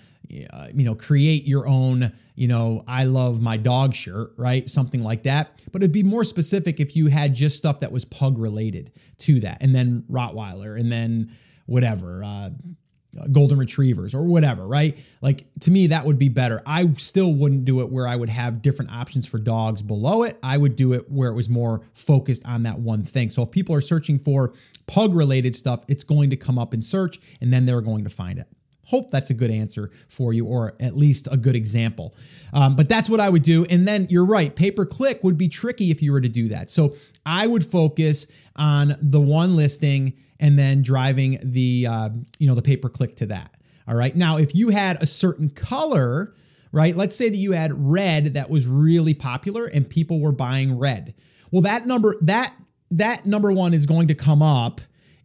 uh, 0.51 0.69
you 0.75 0.85
know 0.85 0.95
create 0.95 1.45
your 1.45 1.67
own 1.67 2.13
you 2.37 2.47
know, 2.47 2.85
I 2.87 3.05
love 3.05 3.41
my 3.41 3.57
dog 3.57 3.95
shirt, 3.95 4.33
right? 4.37 4.69
Something 4.69 5.03
like 5.03 5.23
that. 5.23 5.63
But 5.73 5.83
it'd 5.83 5.91
be 5.91 6.03
more 6.03 6.23
specific 6.23 6.81
if 6.81 6.95
you 6.95 7.07
had 7.07 7.35
just 7.35 7.57
stuff 7.57 7.81
that 7.81 7.91
was 7.91 8.05
pug 8.05 8.39
related 8.39 8.93
to 9.21 9.41
that, 9.41 9.59
and 9.63 9.75
then 9.75 10.05
Rottweiler, 10.11 10.79
and 10.79 10.93
then 10.93 11.35
whatever, 11.65 12.23
uh, 12.23 12.51
golden 13.33 13.59
retrievers 13.59 14.15
or 14.15 14.25
whatever, 14.25 14.67
right? 14.67 14.99
Like 15.23 15.47
to 15.61 15.71
me, 15.71 15.87
that 15.87 16.05
would 16.05 16.19
be 16.19 16.29
better. 16.29 16.63
I 16.67 16.93
still 16.99 17.33
wouldn't 17.33 17.65
do 17.65 17.81
it 17.81 17.91
where 17.91 18.07
I 18.07 18.15
would 18.15 18.29
have 18.29 18.61
different 18.61 18.93
options 18.93 19.27
for 19.27 19.39
dogs 19.39 19.81
below 19.81 20.23
it. 20.23 20.39
I 20.43 20.59
would 20.59 20.77
do 20.77 20.93
it 20.93 21.11
where 21.11 21.31
it 21.31 21.35
was 21.35 21.49
more 21.49 21.81
focused 21.95 22.43
on 22.45 22.63
that 22.65 22.79
one 22.79 23.05
thing. 23.05 23.31
So 23.31 23.43
if 23.43 23.51
people 23.51 23.75
are 23.75 23.81
searching 23.81 24.19
for 24.19 24.53
pug 24.87 25.15
related 25.15 25.55
stuff, 25.55 25.81
it's 25.89 26.05
going 26.05 26.29
to 26.29 26.37
come 26.37 26.59
up 26.59 26.75
in 26.75 26.83
search 26.83 27.19
and 27.41 27.51
then 27.51 27.65
they're 27.65 27.81
going 27.81 28.05
to 28.05 28.11
find 28.11 28.39
it. 28.39 28.47
Hope 28.87 29.11
that's 29.11 29.31
a 29.31 29.35
good 29.35 29.51
answer 29.51 29.91
for 30.09 30.33
you, 30.33 30.47
or 30.47 30.75
at 30.81 30.97
least 30.97 31.29
a 31.31 31.37
good 31.37 31.57
example. 31.57 32.15
Um, 32.53 32.77
but 32.77 32.89
that's 32.89 33.11
what 33.11 33.21
I 33.21 33.29
would 33.29 33.43
do. 33.43 33.65
And 33.67 33.87
then 33.87 34.07
you're 34.09 34.25
right, 34.25 34.55
pay 34.55 34.71
per 34.71 34.87
click 34.87 35.23
would 35.23 35.37
be 35.37 35.49
tricky 35.49 35.91
if 35.91 36.01
you 36.01 36.13
were 36.13 36.21
to 36.21 36.29
do 36.29 36.49
that. 36.49 36.71
So 36.71 36.97
I 37.25 37.47
would 37.47 37.69
focus 37.69 38.27
on 38.55 38.97
the 39.03 39.21
one 39.21 39.57
listing 39.57 40.15
and 40.39 40.59
then 40.59 40.83
driving 40.83 41.39
the 41.43 41.87
uh, 41.87 42.11
you 42.39 42.47
know 42.47 42.55
the 42.55 42.63
pay 42.63 42.77
per 42.77 42.89
click 42.89 43.17
to 43.17 43.27
that. 43.27 43.53
All 43.89 43.95
right. 43.95 44.15
Now, 44.17 44.37
if 44.37 44.55
you 44.55 44.71
had 44.71 45.03
a 45.03 45.07
certain 45.07 45.51
color, 45.51 46.35
right? 46.73 46.97
Let's 46.97 47.17
say 47.17 47.29
that 47.29 47.37
you 47.37 47.53
had 47.53 47.73
red 47.91 48.35
that 48.35 48.51
was 48.51 48.67
really 48.67 49.15
popular 49.15 49.67
and 49.67 49.89
people 49.89 50.21
were 50.21 50.33
buying 50.33 50.79
red. 50.79 51.15
Well, 51.51 51.63
that 51.63 51.87
number 51.87 52.17
that 52.23 52.55
that 52.91 53.27
number 53.27 53.53
one 53.53 53.75
is 53.75 53.87
going 53.87 54.09
to 54.09 54.15
come 54.15 54.43
up 54.43 54.81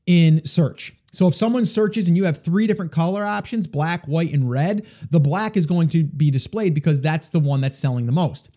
in 0.06 0.46
search. 0.46 0.96
So 1.12 1.28
if 1.28 1.36
someone 1.36 1.66
searches 1.66 2.08
and 2.08 2.16
you 2.16 2.24
have 2.24 2.42
three 2.42 2.68
different 2.68 2.92
color 2.92 3.26
options, 3.26 3.68
black, 3.68 4.06
white, 4.06 4.34
and 4.34 4.50
red, 4.50 4.86
the 5.10 5.20
black 5.20 5.58
is 5.58 5.66
going 5.66 5.90
to 5.90 6.04
be 6.04 6.32
displayed 6.32 6.74
because 6.74 7.02
that's 7.02 7.30
the 7.30 7.40
one 7.40 7.62
that's 7.62 7.78
selling 7.78 8.06
the 8.06 8.12
most. 8.14 8.50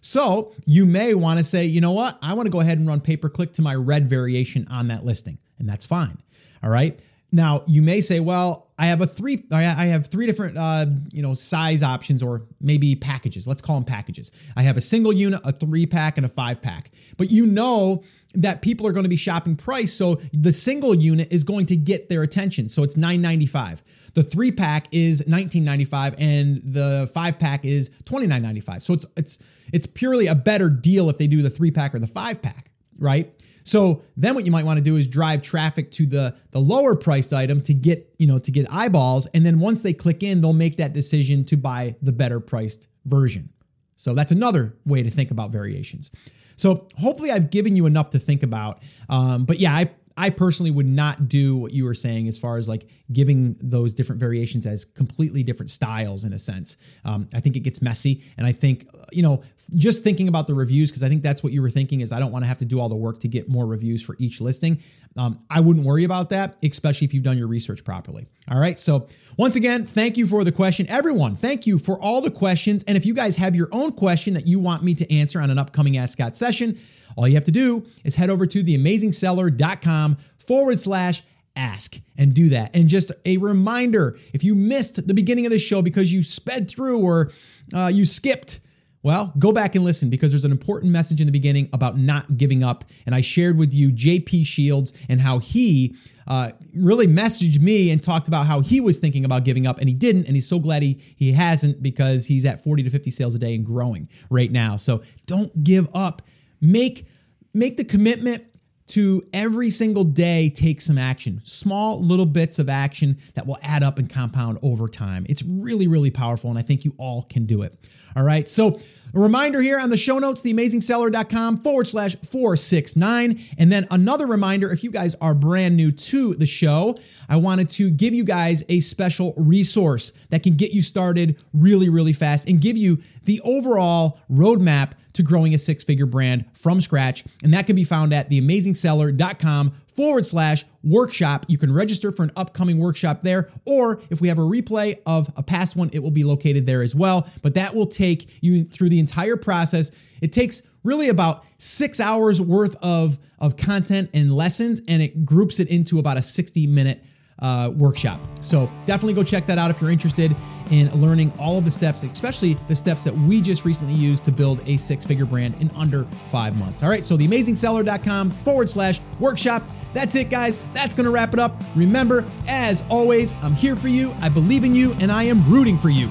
So 0.00 0.54
you 0.64 0.86
may 0.86 1.14
want 1.14 1.38
to 1.38 1.44
say, 1.44 1.66
you 1.66 1.80
know 1.80 1.92
what? 1.92 2.18
I 2.22 2.32
want 2.32 2.46
to 2.46 2.50
go 2.50 2.60
ahead 2.60 2.78
and 2.78 2.88
run 2.88 3.00
pay 3.00 3.16
per 3.16 3.28
click 3.28 3.52
to 3.54 3.62
my 3.62 3.74
red 3.74 4.08
variation 4.08 4.66
on 4.70 4.88
that 4.88 5.04
listing, 5.04 5.38
and 5.58 5.68
that's 5.68 5.84
fine. 5.84 6.18
All 6.62 6.70
right. 6.70 6.98
Now 7.30 7.62
you 7.66 7.82
may 7.82 8.00
say, 8.00 8.20
well, 8.20 8.68
I 8.78 8.86
have 8.86 9.00
a 9.00 9.06
three, 9.06 9.44
I 9.50 9.62
have 9.62 10.06
three 10.06 10.26
different, 10.26 10.56
uh, 10.56 10.86
you 11.12 11.20
know, 11.20 11.34
size 11.34 11.82
options 11.82 12.22
or 12.22 12.42
maybe 12.60 12.94
packages. 12.94 13.46
Let's 13.46 13.60
call 13.60 13.76
them 13.76 13.84
packages. 13.84 14.30
I 14.56 14.62
have 14.62 14.76
a 14.76 14.80
single 14.80 15.12
unit, 15.12 15.40
a 15.44 15.52
three 15.52 15.84
pack, 15.84 16.16
and 16.16 16.24
a 16.24 16.28
five 16.28 16.62
pack. 16.62 16.92
But 17.16 17.30
you 17.30 17.44
know 17.44 18.04
that 18.34 18.62
people 18.62 18.86
are 18.86 18.92
going 18.92 19.04
to 19.04 19.08
be 19.08 19.16
shopping 19.16 19.56
price. 19.56 19.92
So 19.94 20.20
the 20.32 20.52
single 20.52 20.94
unit 20.94 21.28
is 21.30 21.42
going 21.42 21.66
to 21.66 21.76
get 21.76 22.08
their 22.08 22.22
attention. 22.22 22.68
So 22.68 22.82
it's 22.82 22.94
9.95. 22.94 23.78
The 24.14 24.22
three 24.22 24.52
pack 24.52 24.86
is 24.92 25.22
19.95 25.22 26.14
and 26.18 26.62
the 26.64 27.10
five 27.12 27.38
pack 27.38 27.64
is 27.64 27.90
29.95. 28.04 28.82
So 28.82 28.94
it's 28.94 29.06
it's 29.16 29.38
it's 29.72 29.86
purely 29.86 30.26
a 30.26 30.34
better 30.34 30.70
deal 30.70 31.10
if 31.10 31.18
they 31.18 31.26
do 31.26 31.42
the 31.42 31.50
three 31.50 31.70
pack 31.70 31.94
or 31.94 31.98
the 31.98 32.06
five 32.06 32.40
pack, 32.42 32.70
right? 32.98 33.32
So 33.68 34.02
then 34.16 34.34
what 34.34 34.46
you 34.46 34.52
might 34.52 34.64
want 34.64 34.78
to 34.78 34.82
do 34.82 34.96
is 34.96 35.06
drive 35.06 35.42
traffic 35.42 35.90
to 35.92 36.06
the 36.06 36.34
the 36.52 36.58
lower 36.58 36.96
priced 36.96 37.34
item 37.34 37.60
to 37.62 37.74
get, 37.74 38.14
you 38.18 38.26
know, 38.26 38.38
to 38.38 38.50
get 38.50 38.66
eyeballs 38.72 39.26
and 39.34 39.44
then 39.44 39.60
once 39.60 39.82
they 39.82 39.92
click 39.92 40.22
in, 40.22 40.40
they'll 40.40 40.54
make 40.54 40.78
that 40.78 40.94
decision 40.94 41.44
to 41.44 41.56
buy 41.56 41.94
the 42.00 42.12
better 42.12 42.40
priced 42.40 42.88
version. 43.04 43.50
So 43.96 44.14
that's 44.14 44.32
another 44.32 44.74
way 44.86 45.02
to 45.02 45.10
think 45.10 45.30
about 45.30 45.50
variations. 45.50 46.10
So 46.56 46.88
hopefully 46.96 47.30
I've 47.30 47.50
given 47.50 47.76
you 47.76 47.84
enough 47.84 48.10
to 48.10 48.18
think 48.18 48.42
about. 48.42 48.80
Um, 49.10 49.44
but 49.44 49.60
yeah, 49.60 49.74
I 49.74 49.90
I 50.18 50.30
personally 50.30 50.72
would 50.72 50.86
not 50.86 51.28
do 51.28 51.56
what 51.56 51.72
you 51.72 51.84
were 51.84 51.94
saying 51.94 52.26
as 52.26 52.36
far 52.36 52.56
as 52.56 52.68
like 52.68 52.88
giving 53.12 53.56
those 53.60 53.94
different 53.94 54.18
variations 54.18 54.66
as 54.66 54.84
completely 54.84 55.44
different 55.44 55.70
styles 55.70 56.24
in 56.24 56.32
a 56.32 56.38
sense. 56.38 56.76
Um, 57.04 57.28
I 57.32 57.40
think 57.40 57.56
it 57.56 57.60
gets 57.60 57.80
messy, 57.80 58.24
and 58.36 58.46
I 58.46 58.52
think 58.52 58.88
you 59.12 59.22
know 59.22 59.42
just 59.76 60.02
thinking 60.02 60.28
about 60.28 60.46
the 60.46 60.54
reviews 60.54 60.90
because 60.90 61.02
I 61.02 61.08
think 61.08 61.22
that's 61.22 61.42
what 61.42 61.52
you 61.52 61.62
were 61.62 61.70
thinking 61.70 62.00
is 62.00 62.10
I 62.10 62.18
don't 62.18 62.32
want 62.32 62.42
to 62.42 62.48
have 62.48 62.58
to 62.58 62.64
do 62.64 62.80
all 62.80 62.88
the 62.88 62.96
work 62.96 63.20
to 63.20 63.28
get 63.28 63.48
more 63.48 63.66
reviews 63.66 64.02
for 64.02 64.16
each 64.18 64.40
listing. 64.40 64.82
Um, 65.16 65.40
I 65.50 65.60
wouldn't 65.60 65.86
worry 65.86 66.04
about 66.04 66.30
that, 66.30 66.56
especially 66.62 67.06
if 67.06 67.14
you've 67.14 67.24
done 67.24 67.38
your 67.38 67.48
research 67.48 67.84
properly. 67.84 68.26
All 68.50 68.58
right. 68.58 68.78
So, 68.78 69.08
once 69.36 69.54
again, 69.54 69.86
thank 69.86 70.16
you 70.16 70.26
for 70.26 70.42
the 70.42 70.50
question. 70.50 70.88
Everyone, 70.88 71.36
thank 71.36 71.64
you 71.66 71.78
for 71.78 72.00
all 72.00 72.20
the 72.20 72.30
questions. 72.30 72.82
And 72.88 72.96
if 72.96 73.06
you 73.06 73.14
guys 73.14 73.36
have 73.36 73.54
your 73.54 73.68
own 73.70 73.92
question 73.92 74.34
that 74.34 74.48
you 74.48 74.58
want 74.58 74.82
me 74.82 74.94
to 74.96 75.14
answer 75.14 75.40
on 75.40 75.50
an 75.50 75.58
upcoming 75.58 75.96
Ask 75.96 76.14
Scott 76.14 76.34
session, 76.34 76.78
all 77.16 77.28
you 77.28 77.34
have 77.34 77.44
to 77.44 77.50
do 77.50 77.86
is 78.04 78.14
head 78.14 78.30
over 78.30 78.46
to 78.46 78.62
theamazingseller.com 78.62 80.18
forward 80.46 80.80
slash 80.80 81.22
ask 81.56 82.00
and 82.16 82.32
do 82.32 82.48
that. 82.50 82.74
And 82.74 82.88
just 82.88 83.10
a 83.26 83.36
reminder 83.36 84.16
if 84.32 84.44
you 84.44 84.54
missed 84.54 85.06
the 85.06 85.14
beginning 85.14 85.44
of 85.44 85.52
the 85.52 85.58
show 85.58 85.82
because 85.82 86.12
you 86.12 86.22
sped 86.22 86.70
through 86.70 87.00
or 87.00 87.32
uh, 87.74 87.88
you 87.92 88.04
skipped, 88.04 88.60
well, 89.02 89.32
go 89.38 89.52
back 89.52 89.74
and 89.74 89.84
listen 89.84 90.08
because 90.08 90.30
there's 90.30 90.44
an 90.44 90.52
important 90.52 90.92
message 90.92 91.20
in 91.20 91.26
the 91.26 91.32
beginning 91.32 91.68
about 91.72 91.98
not 91.98 92.36
giving 92.36 92.62
up. 92.62 92.84
And 93.06 93.14
I 93.14 93.20
shared 93.20 93.58
with 93.58 93.72
you 93.72 93.90
JP 93.90 94.46
Shields 94.46 94.92
and 95.08 95.20
how 95.20 95.38
he 95.38 95.96
uh, 96.26 96.50
really 96.74 97.06
messaged 97.06 97.60
me 97.60 97.90
and 97.90 98.02
talked 98.02 98.28
about 98.28 98.46
how 98.46 98.60
he 98.60 98.80
was 98.80 98.98
thinking 98.98 99.24
about 99.24 99.44
giving 99.44 99.66
up 99.66 99.78
and 99.78 99.88
he 99.88 99.94
didn't. 99.94 100.26
And 100.26 100.36
he's 100.36 100.46
so 100.46 100.58
glad 100.58 100.82
he, 100.82 101.00
he 101.16 101.32
hasn't 101.32 101.82
because 101.82 102.26
he's 102.26 102.44
at 102.44 102.62
40 102.62 102.82
to 102.84 102.90
50 102.90 103.10
sales 103.10 103.34
a 103.34 103.38
day 103.38 103.54
and 103.54 103.64
growing 103.64 104.08
right 104.30 104.52
now. 104.52 104.76
So 104.76 105.02
don't 105.26 105.64
give 105.64 105.88
up. 105.94 106.22
Make, 106.60 107.06
make 107.54 107.76
the 107.76 107.84
commitment 107.84 108.44
to 108.88 109.22
every 109.34 109.70
single 109.70 110.04
day 110.04 110.48
take 110.50 110.80
some 110.80 110.98
action. 110.98 111.42
Small 111.44 112.02
little 112.02 112.26
bits 112.26 112.58
of 112.58 112.68
action 112.68 113.18
that 113.34 113.46
will 113.46 113.58
add 113.62 113.82
up 113.82 113.98
and 113.98 114.08
compound 114.08 114.58
over 114.62 114.88
time. 114.88 115.26
It's 115.28 115.42
really, 115.42 115.86
really 115.86 116.10
powerful. 116.10 116.48
And 116.50 116.58
I 116.58 116.62
think 116.62 116.84
you 116.84 116.94
all 116.98 117.22
can 117.24 117.44
do 117.44 117.62
it. 117.62 117.78
All 118.16 118.24
right. 118.24 118.48
So, 118.48 118.80
a 119.14 119.20
reminder 119.20 119.60
here 119.60 119.78
on 119.78 119.90
the 119.90 119.96
show 119.96 120.18
notes, 120.18 120.42
theamazingseller.com 120.42 121.58
forward 121.58 121.88
slash 121.88 122.16
469. 122.30 123.44
And 123.58 123.72
then 123.72 123.86
another 123.90 124.26
reminder 124.26 124.70
if 124.70 124.84
you 124.84 124.90
guys 124.90 125.14
are 125.20 125.34
brand 125.34 125.76
new 125.76 125.92
to 125.92 126.34
the 126.34 126.46
show, 126.46 126.98
I 127.28 127.36
wanted 127.36 127.70
to 127.70 127.90
give 127.90 128.14
you 128.14 128.24
guys 128.24 128.64
a 128.68 128.80
special 128.80 129.34
resource 129.36 130.12
that 130.30 130.42
can 130.42 130.56
get 130.56 130.72
you 130.72 130.82
started 130.82 131.36
really, 131.52 131.88
really 131.88 132.12
fast 132.12 132.48
and 132.48 132.60
give 132.60 132.76
you 132.76 132.98
the 133.24 133.40
overall 133.42 134.18
roadmap 134.30 134.92
to 135.14 135.22
growing 135.22 135.54
a 135.54 135.58
six 135.58 135.84
figure 135.84 136.06
brand 136.06 136.44
from 136.54 136.80
scratch. 136.80 137.24
And 137.42 137.52
that 137.52 137.66
can 137.66 137.76
be 137.76 137.84
found 137.84 138.12
at 138.12 138.30
theamazingseller.com 138.30 139.72
forward 139.98 140.24
slash 140.24 140.64
workshop. 140.84 141.44
You 141.48 141.58
can 141.58 141.74
register 141.74 142.12
for 142.12 142.22
an 142.22 142.30
upcoming 142.36 142.78
workshop 142.78 143.24
there, 143.24 143.50
or 143.64 144.00
if 144.10 144.20
we 144.20 144.28
have 144.28 144.38
a 144.38 144.42
replay 144.42 145.00
of 145.06 145.28
a 145.34 145.42
past 145.42 145.74
one, 145.74 145.90
it 145.92 145.98
will 145.98 146.12
be 146.12 146.22
located 146.22 146.66
there 146.66 146.82
as 146.82 146.94
well. 146.94 147.26
But 147.42 147.54
that 147.54 147.74
will 147.74 147.88
take 147.88 148.28
you 148.40 148.62
through 148.62 148.90
the 148.90 149.00
entire 149.00 149.36
process. 149.36 149.90
It 150.20 150.32
takes 150.32 150.62
really 150.84 151.08
about 151.08 151.44
six 151.58 151.98
hours 151.98 152.40
worth 152.40 152.76
of, 152.80 153.18
of 153.40 153.56
content 153.56 154.08
and 154.14 154.32
lessons, 154.32 154.80
and 154.86 155.02
it 155.02 155.26
groups 155.26 155.58
it 155.58 155.66
into 155.66 155.98
about 155.98 156.16
a 156.16 156.22
60 156.22 156.68
minute 156.68 157.02
uh, 157.40 157.70
workshop. 157.76 158.20
So 158.40 158.70
definitely 158.86 159.14
go 159.14 159.22
check 159.22 159.46
that 159.46 159.58
out 159.58 159.70
if 159.70 159.80
you're 159.80 159.90
interested 159.90 160.34
in 160.70 160.90
learning 161.00 161.32
all 161.38 161.58
of 161.58 161.64
the 161.64 161.70
steps, 161.70 162.02
especially 162.02 162.58
the 162.68 162.76
steps 162.76 163.04
that 163.04 163.16
we 163.16 163.40
just 163.40 163.64
recently 163.64 163.94
used 163.94 164.24
to 164.24 164.32
build 164.32 164.60
a 164.66 164.76
six 164.76 165.06
figure 165.06 165.24
brand 165.24 165.54
in 165.60 165.70
under 165.70 166.06
five 166.30 166.56
months. 166.56 166.82
All 166.82 166.90
right, 166.90 167.04
so 167.04 167.16
theamazingseller.com 167.16 168.36
forward 168.44 168.68
slash 168.68 169.00
workshop. 169.18 169.62
That's 169.94 170.14
it, 170.14 170.30
guys. 170.30 170.58
That's 170.74 170.94
going 170.94 171.06
to 171.06 171.10
wrap 171.10 171.32
it 171.32 171.40
up. 171.40 171.60
Remember, 171.74 172.24
as 172.46 172.82
always, 172.90 173.32
I'm 173.40 173.54
here 173.54 173.76
for 173.76 173.88
you, 173.88 174.14
I 174.20 174.28
believe 174.28 174.64
in 174.64 174.74
you, 174.74 174.92
and 174.94 175.10
I 175.10 175.22
am 175.24 175.50
rooting 175.50 175.78
for 175.78 175.88
you. 175.90 176.10